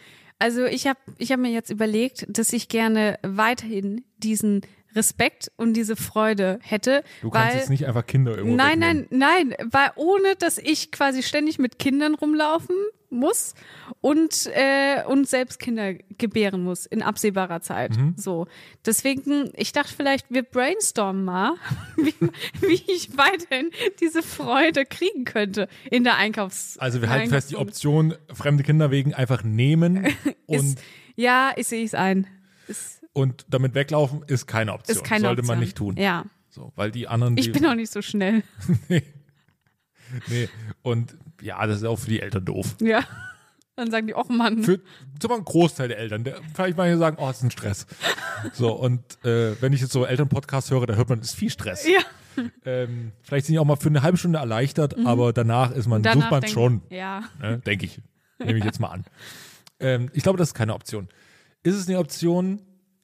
Also 0.42 0.64
ich 0.64 0.88
habe 0.88 0.98
ich 1.18 1.30
hab 1.30 1.38
mir 1.38 1.52
jetzt 1.52 1.70
überlegt, 1.70 2.26
dass 2.28 2.52
ich 2.52 2.68
gerne 2.68 3.16
weiterhin 3.22 4.02
diesen 4.18 4.62
Respekt 4.94 5.50
und 5.56 5.74
diese 5.74 5.96
Freude 5.96 6.58
hätte. 6.62 7.02
Du 7.20 7.30
kannst 7.30 7.52
weil, 7.52 7.58
jetzt 7.60 7.70
nicht 7.70 7.86
einfach 7.86 8.06
Kinder 8.06 8.36
irgendwo 8.36 8.56
Nein, 8.56 8.80
wegnehmen. 8.80 9.06
nein, 9.10 9.48
nein, 9.58 9.68
weil 9.70 9.90
ohne, 9.96 10.36
dass 10.38 10.58
ich 10.58 10.92
quasi 10.92 11.22
ständig 11.22 11.58
mit 11.58 11.78
Kindern 11.78 12.14
rumlaufen 12.14 12.76
muss 13.12 13.54
und, 14.00 14.50
äh, 14.54 15.04
und 15.06 15.28
selbst 15.28 15.58
Kinder 15.60 15.94
gebären 16.18 16.64
muss 16.64 16.86
in 16.86 17.02
absehbarer 17.02 17.60
Zeit. 17.60 17.96
Mhm. 17.96 18.14
So. 18.16 18.46
Deswegen, 18.84 19.52
ich 19.54 19.72
dachte 19.72 19.92
vielleicht, 19.94 20.26
wir 20.30 20.42
brainstormen 20.42 21.24
mal, 21.24 21.54
wie, 21.96 22.14
wie 22.60 22.82
ich 22.90 23.16
weiterhin 23.16 23.70
diese 24.00 24.22
Freude 24.22 24.84
kriegen 24.86 25.24
könnte 25.24 25.68
in 25.90 26.04
der 26.04 26.16
Einkaufs. 26.16 26.78
Also 26.78 27.00
wir 27.02 27.10
halten 27.10 27.30
fest, 27.30 27.50
die. 27.50 27.56
Option, 27.56 28.14
fremde 28.32 28.64
Kinder 28.64 28.90
wegen 28.90 29.14
einfach 29.14 29.44
nehmen 29.44 30.06
und, 30.46 30.56
Ist, 30.56 30.78
ja, 31.14 31.52
ich 31.56 31.66
sehe 31.66 31.84
es 31.84 31.94
ein. 31.94 32.26
Ist, 32.66 33.01
und 33.12 33.44
damit 33.48 33.74
weglaufen 33.74 34.22
ist 34.26 34.46
keine 34.46 34.72
Option. 34.72 34.96
ist 34.96 35.04
keine 35.04 35.22
Sollte 35.26 35.40
Option. 35.40 35.56
man 35.56 35.64
nicht 35.64 35.76
tun. 35.76 35.96
Ja. 35.96 36.24
So, 36.48 36.72
weil 36.76 36.90
die 36.90 37.08
anderen, 37.08 37.36
die, 37.36 37.42
Ich 37.42 37.52
bin 37.52 37.64
auch 37.66 37.74
nicht 37.74 37.90
so 37.92 38.02
schnell. 38.02 38.42
nee. 40.28 40.48
Und 40.82 41.16
ja, 41.40 41.66
das 41.66 41.78
ist 41.78 41.84
auch 41.84 41.98
für 41.98 42.10
die 42.10 42.20
Eltern 42.20 42.44
doof. 42.44 42.76
Ja. 42.80 43.02
Dann 43.76 43.90
sagen 43.90 44.06
die, 44.06 44.14
oh 44.14 44.24
Mann. 44.28 44.62
für 44.62 44.78
zum 45.18 45.28
Beispiel 45.28 45.36
ein 45.38 45.44
Großteil 45.44 45.88
der 45.88 45.98
Eltern. 45.98 46.24
Der, 46.24 46.36
vielleicht 46.54 46.76
manche 46.76 46.98
sagen, 46.98 47.16
oh, 47.18 47.26
das 47.28 47.38
ist 47.38 47.42
ein 47.44 47.50
Stress. 47.50 47.86
So, 48.52 48.72
und 48.72 49.00
äh, 49.24 49.60
wenn 49.62 49.72
ich 49.72 49.80
jetzt 49.80 49.92
so 49.92 50.04
Elternpodcasts 50.04 50.70
höre, 50.70 50.86
da 50.86 50.94
hört 50.94 51.08
man, 51.08 51.20
das 51.20 51.28
ist 51.30 51.34
viel 51.36 51.50
Stress. 51.50 51.86
ja. 51.88 52.00
Ähm, 52.64 53.12
vielleicht 53.22 53.46
sind 53.46 53.54
die 53.54 53.58
auch 53.58 53.64
mal 53.66 53.76
für 53.76 53.88
eine 53.90 54.02
halbe 54.02 54.16
Stunde 54.16 54.38
erleichtert, 54.38 54.96
aber 55.06 55.32
danach 55.34 55.70
ist 55.70 55.86
man, 55.86 56.00
Mhm. 56.00 56.04
Danach 56.04 56.20
sucht 56.22 56.30
man 56.30 56.40
denk- 56.40 56.52
schon, 56.52 56.82
Ja. 56.88 57.24
ne, 57.40 57.58
denke 57.58 57.84
ich. 57.86 58.00
Nehme 58.38 58.58
ich 58.58 58.64
jetzt 58.64 58.80
mal 58.80 58.88
an. 58.88 59.04
Ähm, 59.80 60.10
ich 60.14 60.22
glaube, 60.22 60.38
das 60.38 60.48
ist 60.48 60.54
keine 60.54 60.74
Option. 60.74 61.08
Ist 61.62 61.74
es 61.76 61.88
eine 61.88 61.98
Option, 61.98 62.62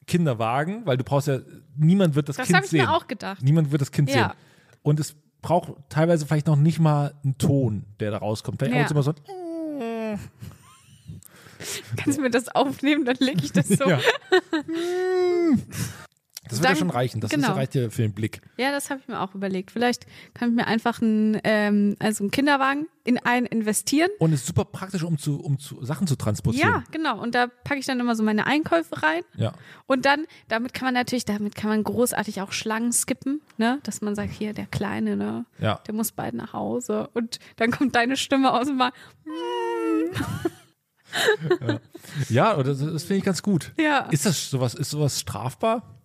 Kinderwagen, 0.08 0.84
weil 0.86 0.96
du 0.96 1.04
brauchst 1.04 1.28
ja, 1.28 1.38
niemand 1.76 2.16
wird 2.16 2.28
das, 2.28 2.36
Das 2.36 2.46
Kind 2.46 2.56
habe 2.56 2.64
ich 2.64 2.70
sehen. 2.72 2.86
mir 2.86 2.92
auch 2.92 3.06
gedacht. 3.06 3.40
Niemand 3.42 3.70
wird 3.70 3.80
das 3.80 3.92
Kind 3.92 4.10
Ja. 4.10 4.14
sehen. 4.14 4.30
Und 4.82 4.98
es 4.98 5.14
braucht 5.42 5.74
teilweise 5.88 6.26
vielleicht 6.26 6.48
noch 6.48 6.56
nicht 6.56 6.80
mal 6.80 7.14
einen 7.22 7.38
Ton, 7.38 7.84
der 8.00 8.10
da 8.10 8.18
rauskommt. 8.18 8.58
Vielleicht 8.58 8.76
Ja. 8.76 8.86
auch 8.86 8.90
immer 8.90 9.02
so 9.04 9.12
ein 9.12 10.18
Kannst 11.96 12.18
du 12.18 12.22
mir 12.22 12.30
das 12.30 12.48
aufnehmen, 12.48 13.04
dann 13.04 13.16
lege 13.20 13.44
ich 13.44 13.52
das 13.52 13.68
so. 13.68 13.84
Ja. 13.88 14.00
Das 16.48 16.60
wird 16.60 16.70
ja 16.70 16.76
schon 16.76 16.90
reichen. 16.90 17.20
Das 17.20 17.30
genau. 17.30 17.50
ist, 17.50 17.56
reicht 17.56 17.74
ja 17.74 17.90
für 17.90 18.02
den 18.02 18.12
Blick. 18.12 18.40
Ja, 18.56 18.70
das 18.70 18.90
habe 18.90 19.00
ich 19.00 19.08
mir 19.08 19.20
auch 19.20 19.34
überlegt. 19.34 19.70
Vielleicht 19.70 20.06
kann 20.34 20.50
ich 20.50 20.56
mir 20.56 20.66
einfach 20.66 21.00
einen, 21.00 21.40
ähm, 21.44 21.96
also 21.98 22.24
einen 22.24 22.30
Kinderwagen 22.30 22.86
in 23.04 23.18
einen 23.18 23.46
investieren. 23.46 24.10
Und 24.18 24.32
es 24.32 24.40
ist 24.40 24.46
super 24.46 24.64
praktisch, 24.64 25.02
um 25.02 25.18
zu, 25.18 25.40
um 25.40 25.58
zu 25.58 25.84
Sachen 25.84 26.06
zu 26.06 26.16
transportieren. 26.16 26.68
Ja, 26.68 26.84
genau. 26.90 27.20
Und 27.20 27.34
da 27.34 27.46
packe 27.46 27.80
ich 27.80 27.86
dann 27.86 28.00
immer 28.00 28.14
so 28.14 28.22
meine 28.22 28.46
Einkäufe 28.46 29.02
rein. 29.02 29.22
Ja. 29.36 29.52
Und 29.86 30.04
dann, 30.04 30.26
damit 30.48 30.74
kann 30.74 30.86
man 30.86 30.94
natürlich, 30.94 31.24
damit 31.24 31.54
kann 31.54 31.70
man 31.70 31.82
großartig 31.84 32.42
auch 32.42 32.52
Schlangen 32.52 32.92
skippen, 32.92 33.40
ne? 33.56 33.78
Dass 33.84 34.00
man 34.00 34.14
sagt, 34.14 34.32
hier, 34.32 34.52
der 34.52 34.66
Kleine, 34.66 35.16
ne? 35.16 35.46
Ja. 35.58 35.80
Der 35.86 35.94
muss 35.94 36.12
bald 36.12 36.34
nach 36.34 36.52
Hause. 36.52 37.08
Und 37.14 37.38
dann 37.56 37.70
kommt 37.70 37.94
deine 37.96 38.16
Stimme 38.16 38.52
aus 38.52 38.66
dem 38.66 38.76
Mal. 38.76 38.92
Ja, 42.28 42.56
oder 42.56 42.74
das, 42.74 42.80
das 42.80 43.04
finde 43.04 43.18
ich 43.18 43.24
ganz 43.24 43.42
gut. 43.42 43.72
Ja. 43.78 44.00
Ist 44.10 44.26
das 44.26 44.50
sowas, 44.50 44.74
ist 44.74 44.90
sowas 44.90 45.20
strafbar? 45.20 45.97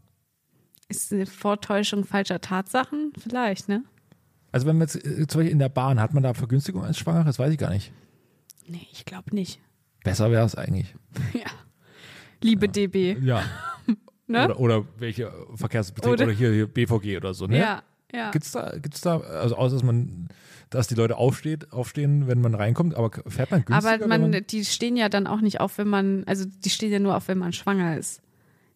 Ist 0.96 1.12
eine 1.12 1.26
Vortäuschung 1.26 2.06
falscher 2.06 2.40
Tatsachen? 2.42 3.14
Vielleicht, 3.18 3.68
ne? 3.70 3.84
Also 4.52 4.68
wenn 4.68 4.78
man 4.78 4.88
jetzt 4.88 4.96
äh, 5.04 5.26
zum 5.28 5.40
Beispiel 5.40 5.48
in 5.52 5.60
der 5.60 5.70
Bahn, 5.70 6.00
hat 6.00 6.14
man 6.14 6.22
da 6.22 6.34
Vergünstigung 6.36 6.84
als 6.84 6.98
Schwanger? 7.00 7.24
Das 7.24 7.40
weiß 7.40 7.52
ich 7.52 7.58
gar 7.58 7.72
nicht. 7.72 7.92
Nee, 8.68 8.88
ich 8.92 9.06
glaube 9.06 9.34
nicht. 9.34 9.60
Besser 10.04 10.30
wäre 10.32 10.46
es 10.46 10.56
eigentlich. 10.56 10.94
Ja. 11.34 11.50
Liebe 12.42 12.68
DB. 12.70 13.18
Ja. 13.22 13.44
Ne? 14.26 14.46
Oder, 14.46 14.60
oder 14.60 14.86
welche 15.00 15.34
Verkehrsbetrieb 15.56 16.14
oder, 16.14 16.24
Oder- 16.24 16.34
hier, 16.34 16.52
hier 16.54 16.66
BVG 16.68 17.18
oder 17.18 17.34
so, 17.34 17.46
ne? 17.46 17.58
Ja, 17.60 17.84
ja. 18.14 18.32
Gibt's 18.32 18.54
da, 18.54 18.72
gibt's 18.78 19.02
da, 19.02 19.20
also 19.20 19.58
außer 19.58 19.76
dass 19.76 19.84
man, 19.84 20.30
dass 20.70 20.88
die 20.88 20.96
Leute 20.96 21.18
aufsteht, 21.18 21.74
aufstehen, 21.74 22.26
wenn 22.28 22.40
man 22.40 22.56
reinkommt, 22.56 22.96
aber 22.96 23.12
fährt 23.28 23.52
man 23.52 23.66
günstiger? 23.66 23.94
Aber 23.96 24.10
wenn 24.10 24.32
man, 24.32 24.46
die 24.50 24.64
stehen 24.64 24.96
ja 24.96 25.10
dann 25.10 25.28
auch 25.28 25.42
nicht 25.42 25.60
auf, 25.60 25.78
wenn 25.78 25.90
man, 25.90 26.24
also 26.26 26.46
die 26.46 26.70
stehen 26.70 26.92
ja 26.92 27.00
nur 27.00 27.18
auf, 27.18 27.28
wenn 27.28 27.38
man 27.38 27.52
schwanger 27.52 27.98
ist. 27.98 28.22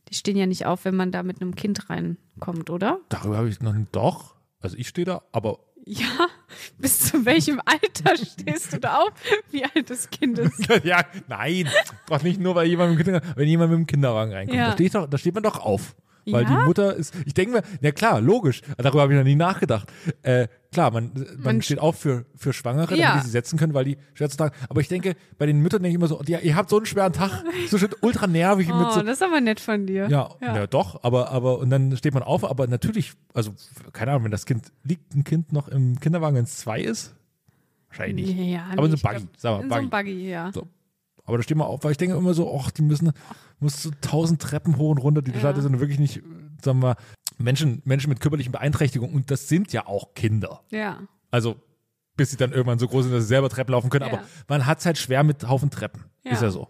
Die 0.09 0.15
stehen 0.15 0.37
ja 0.37 0.45
nicht 0.45 0.65
auf, 0.65 0.85
wenn 0.85 0.95
man 0.95 1.11
da 1.11 1.23
mit 1.23 1.41
einem 1.41 1.55
Kind 1.55 1.89
reinkommt, 1.89 2.69
oder? 2.69 2.99
darüber 3.09 3.37
habe 3.37 3.49
ich 3.49 3.59
noch 3.61 3.73
nicht, 3.73 3.89
doch, 3.93 4.35
also 4.59 4.77
ich 4.77 4.87
stehe 4.87 5.05
da, 5.05 5.21
aber 5.31 5.59
Ja, 5.85 6.27
bis 6.77 6.99
zu 6.99 7.25
welchem 7.25 7.61
Alter 7.65 8.15
stehst 8.17 8.73
du 8.73 8.79
da 8.79 8.97
auf? 8.97 9.11
Wie 9.51 9.63
alt 9.63 9.89
das 9.89 10.09
Kind 10.09 10.37
ist? 10.39 10.67
ja, 10.83 11.01
nein, 11.27 11.69
doch 12.07 12.23
nicht 12.23 12.39
nur, 12.39 12.55
weil 12.55 12.67
jemand 12.67 12.91
mit 12.91 12.99
dem 12.99 13.05
Kinderwagen, 13.05 13.33
wenn 13.37 13.47
jemand 13.47 13.71
mit 13.71 13.79
dem 13.79 13.87
Kinderwagen 13.87 14.31
reinkommt, 14.33 14.57
Ja. 14.57 14.67
da, 14.67 14.73
steht 14.73 14.95
doch, 14.95 15.07
da 15.09 15.17
steht 15.17 15.33
man 15.33 15.43
doch 15.43 15.59
auf. 15.59 15.95
Weil 16.29 16.43
Ja? 16.43 16.49
die 16.59 16.65
Mutter 16.65 16.93
ist, 16.93 17.13
ich 17.25 17.33
denke 17.33 17.53
mir, 17.53 17.63
ja 17.81 17.91
klar, 17.93 18.19
logisch, 18.19 18.61
darüber 18.77 19.03
habe 19.03 19.13
ich 19.13 19.17
noch 19.17 19.23
nie 19.23 19.35
nachgedacht. 19.35 19.89
Äh, 20.23 20.49
klar, 20.77 20.91
man, 20.91 21.11
man, 21.15 21.43
Man- 21.43 21.61
steht 21.63 21.79
auf 21.79 21.97
für, 21.97 22.25
für 22.35 22.53
Schwangere, 22.53 22.95
Ja. 22.95 23.07
damit 23.09 23.23
die 23.23 23.25
sie 23.27 23.31
setzen 23.31 23.57
können, 23.57 23.73
weil 23.73 23.85
die 23.85 23.97
schwer 24.13 24.29
zu 24.29 24.37
tragen. 24.37 24.53
Aber 24.69 24.79
ich 24.81 24.87
denke, 24.87 25.15
bei 25.39 25.45
den 25.47 25.59
Müttern 25.59 25.81
denke 25.81 25.89
ich 25.89 25.95
immer 25.95 26.07
so, 26.07 26.21
ja, 26.27 26.37
ihr 26.39 26.55
habt 26.55 26.69
so 26.69 26.77
einen 26.77 26.85
schweren 26.85 27.13
Tag, 27.13 27.43
so 27.69 27.77
schön 27.79 27.89
ultra 28.01 28.27
nervig 28.27 28.67
mit 28.67 28.75
Oh, 28.75 28.91
so, 28.91 29.01
das 29.01 29.13
ist 29.17 29.23
aber 29.23 29.41
nett 29.41 29.59
von 29.59 29.87
dir. 29.87 30.07
ja, 30.09 30.29
ja. 30.39 30.67
doch, 30.67 31.03
aber, 31.03 31.31
aber, 31.31 31.57
und 31.59 31.69
dann 31.71 31.97
steht 31.97 32.13
man 32.13 32.21
auf, 32.23 32.43
aber 32.43 32.67
natürlich, 32.67 33.13
also, 33.33 33.53
keine 33.91 34.11
Ahnung, 34.11 34.25
wenn 34.25 34.31
das 34.31 34.45
Kind, 34.45 34.71
liegt 34.83 35.15
ein 35.15 35.23
Kind 35.23 35.51
noch 35.51 35.67
im 35.67 35.99
Kinderwagen, 35.99 36.35
wenn 36.35 36.43
es 36.43 36.57
zwei 36.57 36.81
ist? 36.81 37.15
Wahrscheinlich 37.89 38.27
nicht. 38.35 38.51
Ja, 38.53 38.65
aber 38.73 38.83
nee, 38.83 38.89
so 38.89 38.95
ich 38.95 39.01
Buggy, 39.01 39.15
glaub, 39.17 39.29
sag 39.37 39.51
mal, 39.51 39.61
in 39.63 39.69
Buggy. 39.69 39.79
So 39.79 39.85
ein 39.85 39.89
Buggy, 39.89 40.29
ja. 40.29 40.51
So. 40.53 40.67
Aber 41.25 41.37
da 41.37 41.43
steht 41.43 41.57
man 41.57 41.67
auf, 41.67 41.83
weil 41.83 41.91
ich 41.91 41.97
denke 41.97 42.15
immer 42.15 42.33
so, 42.33 42.57
ach, 42.57 42.71
die 42.71 42.81
müssen, 42.83 43.11
muss 43.59 43.81
so 43.83 43.89
tausend 44.01 44.41
Treppen 44.41 44.77
hoch 44.77 44.91
und 44.91 44.99
runter, 44.99 45.21
die 45.21 45.31
Ja. 45.31 45.41
Leute 45.41 45.61
sind 45.61 45.79
wirklich 45.79 45.99
nicht, 45.99 46.21
sagen 46.61 46.81
wir, 46.81 46.95
Menschen, 47.37 47.81
Menschen 47.85 48.09
mit 48.09 48.19
körperlichen 48.19 48.51
Beeinträchtigungen 48.51 49.15
und 49.15 49.29
das 49.31 49.47
sind 49.47 49.71
ja 49.73 49.85
auch 49.87 50.13
Kinder. 50.13 50.61
Ja. 50.71 50.99
Also, 51.31 51.55
bis 52.15 52.31
sie 52.31 52.37
dann 52.37 52.51
irgendwann 52.51 52.79
so 52.79 52.87
groß 52.87 53.03
sind, 53.05 53.13
dass 53.13 53.23
sie 53.23 53.27
selber 53.27 53.49
Treppen 53.49 53.71
laufen 53.73 53.89
können, 53.89 54.07
Ja. 54.07 54.13
aber 54.13 54.23
man 54.47 54.65
hat 54.65 54.79
es 54.79 54.85
halt 54.85 54.97
schwer 54.97 55.23
mit 55.23 55.47
Haufen 55.47 55.69
Treppen. 55.69 56.05
Ja. 56.23 56.31
Ist 56.31 56.41
ja 56.41 56.49
so. 56.49 56.67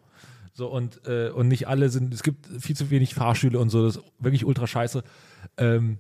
So, 0.54 0.68
und, 0.72 1.06
äh, 1.06 1.30
und 1.30 1.48
nicht 1.50 1.68
alle 1.68 1.90
sind, 1.90 2.14
es 2.14 2.24
gibt 2.24 2.48
viel 2.60 2.76
zu 2.76 2.90
wenig 2.90 3.14
Fahrstühle 3.14 3.60
und 3.60 3.70
so, 3.70 3.86
das 3.86 3.98
ist 3.98 4.04
wirklich 4.20 4.44
ultra 4.44 4.66
scheiße. 4.66 5.04
Ähm, 5.58 6.00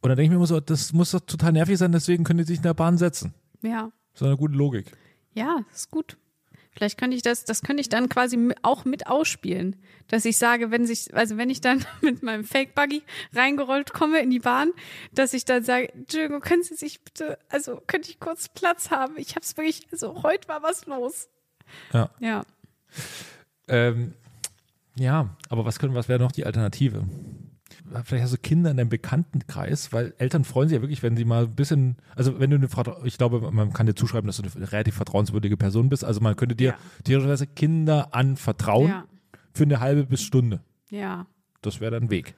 und 0.00 0.08
dann 0.08 0.16
denke 0.16 0.22
ich 0.24 0.30
mir 0.30 0.36
immer 0.36 0.46
so, 0.46 0.60
das 0.60 0.92
muss 0.92 1.10
doch 1.10 1.20
total 1.20 1.52
nervig 1.52 1.76
sein, 1.76 1.90
deswegen 1.90 2.22
können 2.24 2.38
die 2.38 2.44
sich 2.44 2.58
in 2.58 2.62
der 2.62 2.74
Bahn 2.74 2.96
setzen. 2.98 3.34
Ja. 3.62 3.90
So 4.14 4.26
eine 4.26 4.36
gute 4.36 4.54
Logik. 4.54 4.96
Ja, 5.34 5.58
das 5.70 5.80
ist 5.80 5.90
gut. 5.90 6.16
Vielleicht 6.70 6.98
könnte 6.98 7.16
ich 7.16 7.22
das, 7.22 7.44
das 7.44 7.62
könnte 7.62 7.80
ich 7.80 7.88
dann 7.88 8.08
quasi 8.08 8.54
auch 8.62 8.84
mit 8.84 9.06
ausspielen. 9.06 9.76
Dass 10.08 10.24
ich 10.24 10.38
sage, 10.38 10.70
wenn 10.70 10.86
sich, 10.86 11.14
also 11.14 11.36
wenn 11.36 11.50
ich 11.50 11.60
dann 11.60 11.84
mit 12.00 12.22
meinem 12.22 12.44
Fake-Buggy 12.44 13.02
reingerollt 13.34 13.92
komme 13.92 14.20
in 14.20 14.30
die 14.30 14.38
Bahn, 14.38 14.70
dass 15.12 15.34
ich 15.34 15.44
dann 15.44 15.64
sage, 15.64 15.92
Entschuldigung, 15.92 16.40
können 16.40 16.62
Sie 16.62 16.74
sich 16.74 17.02
bitte, 17.02 17.38
also 17.48 17.82
könnte 17.86 18.10
ich 18.10 18.20
kurz 18.20 18.48
Platz 18.48 18.90
haben? 18.90 19.14
Ich 19.16 19.36
hab's 19.36 19.56
wirklich, 19.56 19.86
also 19.92 20.22
heute 20.22 20.48
war 20.48 20.62
was 20.62 20.86
los. 20.86 21.28
Ja. 21.92 22.10
Ja. 22.20 22.42
Ähm, 23.68 24.14
ja, 24.96 25.36
aber 25.48 25.64
was 25.64 25.78
können, 25.78 25.94
was 25.94 26.08
wäre 26.08 26.18
noch 26.18 26.32
die 26.32 26.46
Alternative? 26.46 27.04
Vielleicht 28.04 28.24
hast 28.24 28.32
du 28.32 28.38
Kinder 28.38 28.70
in 28.70 28.76
deinem 28.76 28.88
Bekanntenkreis, 28.88 29.92
weil 29.92 30.14
Eltern 30.18 30.44
freuen 30.44 30.68
sich 30.68 30.76
ja 30.76 30.82
wirklich, 30.82 31.02
wenn 31.02 31.16
sie 31.16 31.24
mal 31.24 31.44
ein 31.44 31.54
bisschen, 31.54 31.96
also 32.16 32.38
wenn 32.40 32.50
du 32.50 32.56
eine, 32.56 32.66
Vertra- 32.68 33.04
ich 33.04 33.18
glaube, 33.18 33.50
man 33.50 33.72
kann 33.72 33.86
dir 33.86 33.94
zuschreiben, 33.94 34.26
dass 34.26 34.36
du 34.38 34.42
eine 34.56 34.72
relativ 34.72 34.94
vertrauenswürdige 34.96 35.56
Person 35.56 35.88
bist. 35.88 36.04
Also 36.04 36.20
man 36.20 36.36
könnte 36.36 36.54
dir 36.56 36.70
Ja. 36.70 36.78
theoretisch 37.04 37.48
Kinder 37.56 38.08
anvertrauen 38.14 38.88
Ja. 38.88 39.04
für 39.54 39.64
eine 39.64 39.80
halbe 39.80 40.04
bis 40.04 40.22
Stunde. 40.22 40.60
Ja. 40.90 41.26
Das 41.62 41.80
wäre 41.80 41.90
dann 41.92 42.04
ein 42.04 42.10
Weg. 42.10 42.34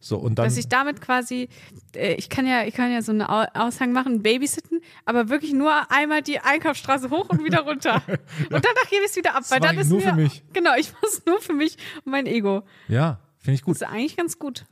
So, 0.00 0.16
und 0.16 0.38
dann. 0.38 0.44
Dass 0.46 0.56
ich 0.56 0.68
damit 0.68 1.00
quasi, 1.00 1.48
äh, 1.96 2.14
ich 2.14 2.28
kann 2.30 2.46
ja, 2.46 2.62
ich 2.64 2.72
kann 2.74 2.92
ja 2.92 3.02
so 3.02 3.10
einen 3.10 3.22
Au- 3.22 3.48
Aushang 3.54 3.92
machen, 3.92 4.22
babysitten, 4.22 4.80
aber 5.04 5.28
wirklich 5.28 5.52
nur 5.52 5.72
einmal 5.90 6.22
die 6.22 6.38
Einkaufsstraße 6.38 7.10
hoch 7.10 7.28
und 7.30 7.42
wieder 7.44 7.62
runter. 7.62 7.94
Und 8.06 8.64
danach 8.64 8.88
gebe 8.90 9.02
ich 9.04 9.10
es 9.10 9.16
wieder 9.16 9.30
ab, 9.32 9.38
Das 9.40 9.50
weil 9.50 9.58
dann 9.58 9.76
ist 9.76 9.88
nur 9.90 9.98
mir, 9.98 10.10
für 10.10 10.14
mich. 10.14 10.44
Genau, 10.52 10.70
ich 10.78 10.92
muss 11.02 11.22
nur 11.26 11.40
für 11.40 11.52
mich 11.52 11.76
und 12.04 12.12
mein 12.12 12.26
Ego. 12.26 12.62
ja, 12.86 13.18
finde 13.38 13.54
ich 13.56 13.60
Das 13.62 13.66
gut. 13.66 13.74
ist 13.76 13.82
eigentlich 13.82 14.16
ganz 14.16 14.38
gut. 14.38 14.66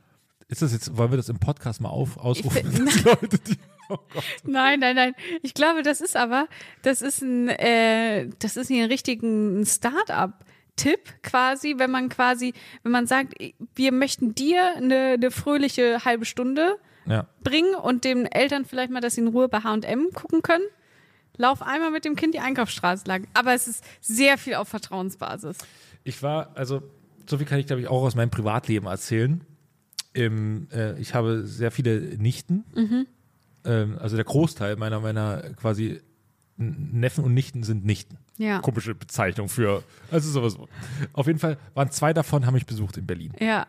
Ist 0.49 0.61
das 0.61 0.71
jetzt, 0.71 0.95
wollen 0.97 1.11
wir 1.11 1.17
das 1.17 1.29
im 1.29 1.39
Podcast 1.39 1.81
mal 1.81 1.89
auf, 1.89 2.17
ausrufen? 2.17 2.71
find- 2.71 3.03
Leute, 3.05 3.37
die, 3.39 3.57
oh. 3.89 3.97
Nein, 4.45 4.79
nein, 4.79 4.95
nein. 4.95 5.13
Ich 5.41 5.53
glaube, 5.53 5.83
das 5.83 5.99
ist 6.01 6.15
aber, 6.15 6.47
das 6.83 7.01
ist 7.01 7.21
ein, 7.21 7.49
äh, 7.49 8.29
das 8.39 8.55
ist 8.55 8.67
hier 8.69 8.83
ein 8.85 8.89
richtigen 8.89 9.65
Start-up-Tipp 9.65 11.21
quasi, 11.23 11.75
wenn 11.77 11.91
man 11.91 12.09
quasi, 12.09 12.53
wenn 12.83 12.91
man 12.91 13.07
sagt, 13.07 13.33
wir 13.75 13.91
möchten 13.91 14.35
dir 14.35 14.75
eine, 14.77 15.13
eine 15.13 15.31
fröhliche 15.31 16.05
halbe 16.05 16.25
Stunde 16.25 16.77
Ja. 17.05 17.27
bringen 17.43 17.75
und 17.75 18.03
den 18.05 18.25
Eltern 18.25 18.65
vielleicht 18.65 18.91
mal, 18.91 19.01
dass 19.01 19.15
sie 19.15 19.21
in 19.21 19.27
Ruhe 19.27 19.49
bei 19.49 19.59
H&M 19.59 20.09
gucken 20.13 20.41
können. 20.41 20.63
Lauf 21.35 21.61
einmal 21.61 21.91
mit 21.91 22.03
dem 22.05 22.15
Kind 22.15 22.33
die 22.33 22.39
Einkaufsstraße 22.39 23.03
lang. 23.05 23.27
Aber 23.33 23.53
es 23.53 23.67
ist 23.67 23.83
sehr 24.01 24.37
viel 24.37 24.55
auf 24.55 24.69
Vertrauensbasis. 24.69 25.57
Ich 26.03 26.23
war, 26.23 26.55
also, 26.55 26.81
so 27.29 27.37
viel 27.37 27.45
kann 27.45 27.59
ich, 27.59 27.67
glaube 27.67 27.81
ich, 27.81 27.87
auch 27.89 28.01
aus 28.01 28.15
meinem 28.15 28.31
Privatleben 28.31 28.87
erzählen. 28.87 29.45
Im, 30.17 30.67
äh, 30.73 30.99
ich 30.99 31.13
habe 31.13 31.45
sehr 31.45 31.69
viele 31.69 31.99
Nichten. 32.17 32.63
Ähm, 33.63 33.97
also 33.99 34.15
der 34.15 34.25
Großteil 34.25 34.75
meiner, 34.75 34.99
meiner 34.99 35.41
quasi 35.55 36.01
Neffen 36.57 37.23
und 37.23 37.35
Nichten 37.35 37.61
sind 37.61 37.85
Nichten. 37.85 38.17
Ja. 38.39 38.59
Komische 38.61 38.95
Bezeichnung 38.95 39.47
für, 39.47 39.83
also 40.09 40.29
sowas. 40.31 40.57
Auf 41.13 41.27
jeden 41.27 41.37
Fall 41.37 41.57
waren 41.75 41.91
zwei 41.91 42.13
davon, 42.13 42.47
haben 42.47 42.55
mich 42.55 42.65
besucht 42.65 42.97
in 42.97 43.05
Berlin. 43.05 43.31
Ja. 43.39 43.67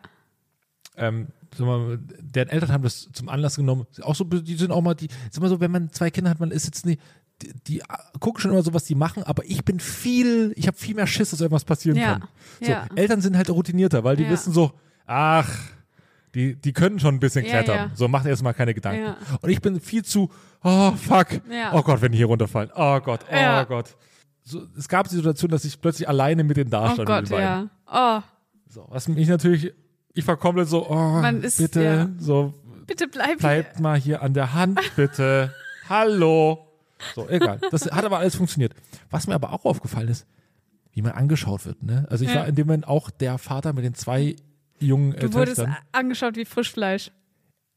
Ähm, 0.97 1.27
mal, 1.59 1.99
deren 2.19 2.49
Eltern 2.49 2.71
haben 2.71 2.83
das 2.83 3.09
zum 3.13 3.29
Anlass 3.29 3.55
genommen. 3.57 3.85
Auch 4.01 4.15
so, 4.15 4.23
die 4.23 4.55
sind 4.55 4.71
auch 4.71 4.81
mal, 4.81 4.95
die, 4.95 5.07
sag 5.29 5.41
mal 5.43 5.49
so, 5.49 5.59
wenn 5.59 5.69
man 5.71 5.91
zwei 5.91 6.09
Kinder 6.09 6.31
hat, 6.31 6.39
man 6.39 6.49
ist 6.49 6.65
jetzt 6.65 6.83
nicht, 6.85 6.99
die, 7.43 7.53
die 7.67 7.81
gucken 8.19 8.41
schon 8.41 8.51
immer 8.51 8.63
so, 8.63 8.73
was 8.73 8.85
die 8.85 8.95
machen, 8.95 9.21
aber 9.21 9.45
ich 9.45 9.63
bin 9.63 9.79
viel, 9.79 10.51
ich 10.55 10.65
habe 10.65 10.77
viel 10.77 10.95
mehr 10.95 11.07
Schiss, 11.07 11.29
dass 11.29 11.41
irgendwas 11.41 11.63
passieren 11.63 11.97
Ja. 11.97 12.13
kann. 12.19 12.27
So, 12.59 12.71
Ja. 12.71 12.87
Eltern 12.95 13.21
sind 13.21 13.37
halt 13.37 13.51
routinierter, 13.51 14.03
weil 14.03 14.15
die 14.15 14.23
Ja. 14.23 14.31
wissen 14.31 14.51
so, 14.51 14.71
ach, 15.05 15.47
die, 16.35 16.55
die 16.55 16.73
können 16.73 16.99
schon 16.99 17.15
ein 17.15 17.19
bisschen 17.19 17.43
Ja, 17.45 17.51
klettern. 17.51 17.89
ja. 17.89 17.95
So, 17.95 18.07
macht 18.07 18.25
erst 18.25 18.43
mal 18.43 18.53
keine 18.53 18.73
Gedanken. 18.73 19.03
Ja. 19.03 19.17
Und 19.41 19.49
ich 19.49 19.61
bin 19.61 19.79
viel 19.81 20.03
zu, 20.03 20.29
oh 20.63 20.91
fuck, 20.91 21.27
oh 21.73 21.81
Gott, 21.81 22.01
wenn 22.01 22.11
die 22.11 22.17
hier 22.17 22.27
runterfallen, 22.27 22.69
oh 22.75 22.99
Gott, 22.99 23.21
oh. 23.31 23.65
Gott. 23.65 23.95
So, 24.43 24.63
es 24.77 24.87
gab 24.87 25.07
die 25.07 25.15
Situation, 25.15 25.51
dass 25.51 25.65
ich 25.65 25.79
plötzlich 25.79 26.07
alleine 26.07 26.43
mit 26.43 26.57
denen 26.57 26.69
Oh 26.69 26.71
dastand. 26.71 27.05
Gott, 27.07 27.21
mit 27.21 27.31
den 27.31 27.37
beiden. 27.37 27.69
ja. 27.91 28.21
Oh, 28.21 28.23
So, 28.67 28.85
was 28.89 29.07
mich 29.07 29.27
natürlich, 29.27 29.73
ich 30.13 30.27
war 30.27 30.37
komplett 30.37 30.67
so, 30.67 30.87
oh, 30.89 31.21
ist- 31.41 31.57
bitte, 31.59 32.09
so, 32.19 32.53
bitte 32.87 33.07
bleib, 33.07 33.39
bleibt 33.39 33.79
mal 33.79 33.99
hier 33.99 34.21
an 34.23 34.33
der 34.33 34.53
Hand, 34.53 34.79
bitte. 34.95 35.53
Hallo. 35.89 36.67
So, 37.15 37.27
egal. 37.29 37.59
Das 37.71 37.85
hat 37.91 38.03
aber 38.05 38.17
alles 38.19 38.35
funktioniert. 38.35 38.73
Was 39.09 39.25
mir 39.27 39.35
aber 39.35 39.53
auch 39.53 39.65
aufgefallen 39.65 40.07
ist, 40.09 40.25
wie 40.91 41.01
man 41.01 41.13
angeschaut 41.13 41.65
wird. 41.65 41.81
Ne? 41.83 42.05
Also 42.09 42.25
ich 42.25 42.31
Ja. 42.31 42.41
war 42.41 42.47
in 42.47 42.55
dem 42.55 42.67
Moment 42.67 42.87
auch 42.87 43.09
der 43.09 43.37
Vater 43.37 43.73
mit 43.73 43.83
den 43.85 43.93
zwei 43.93 44.35
jungen 44.79 45.13
äh, 45.13 45.19
Du 45.21 45.33
wurdest 45.33 45.57
Töchtern. 45.57 45.77
angeschaut 45.91 46.35
wie 46.35 46.45
Frischfleisch. 46.45 47.11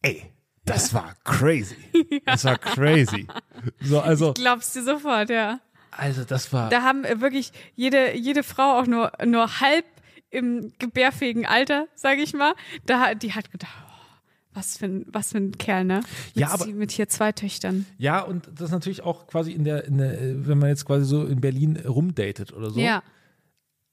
Ey, 0.03 0.25
das 0.65 0.93
war 0.95 1.15
crazy. 1.25 1.77
Das 2.25 2.45
war 2.45 2.59
crazy. 2.59 3.27
So, 3.81 4.01
also, 4.01 4.33
Glaubst 4.35 4.75
du 4.77 4.83
sofort, 4.83 5.31
ja. 5.31 5.61
also 5.91 6.25
das 6.25 6.53
war. 6.53 6.69
Da 6.71 6.83
haben 6.83 7.05
äh, 7.05 7.21
wirklich 7.21 7.53
jede, 7.75 8.17
jede 8.17 8.43
Frau 8.43 8.79
auch 8.81 8.87
nur, 8.87 9.13
nur 9.25 9.61
halb 9.61 9.85
im 10.31 10.73
gebärfähigen 10.79 11.45
Alter, 11.47 11.87
sage 11.95 12.23
ich 12.23 12.33
mal, 12.33 12.55
da, 12.87 13.15
die 13.15 13.33
hat 13.35 13.51
gedacht, 13.53 13.71
oh, 13.87 14.17
was 14.55 14.79
für 14.79 14.87
ein, 14.87 15.05
was 15.09 15.33
für 15.33 15.39
ein 15.39 15.53
Kerl, 15.59 15.85
ne? 15.85 15.97
Mit, 15.97 16.07
Ja, 16.37 16.49
aber- 16.49 16.67
mit 16.67 16.91
hier 16.91 17.09
zwei 17.09 17.33
Töchtern. 17.33 17.85
Ja, 17.99 18.21
und 18.23 18.49
das 18.59 18.71
natürlich 18.71 19.03
auch 19.03 19.27
quasi 19.27 19.53
in 19.53 19.65
der, 19.65 19.85
in 19.85 19.99
der, 19.99 20.21
äh, 20.21 20.47
wenn 20.47 20.59
man 20.59 20.69
jetzt 20.71 20.87
quasi 20.87 21.05
so 21.05 21.25
in 21.27 21.41
Berlin 21.41 21.77
rumdatet 21.87 22.53
oder 22.53 22.71
so. 22.71 22.81
Ja. 22.81 23.03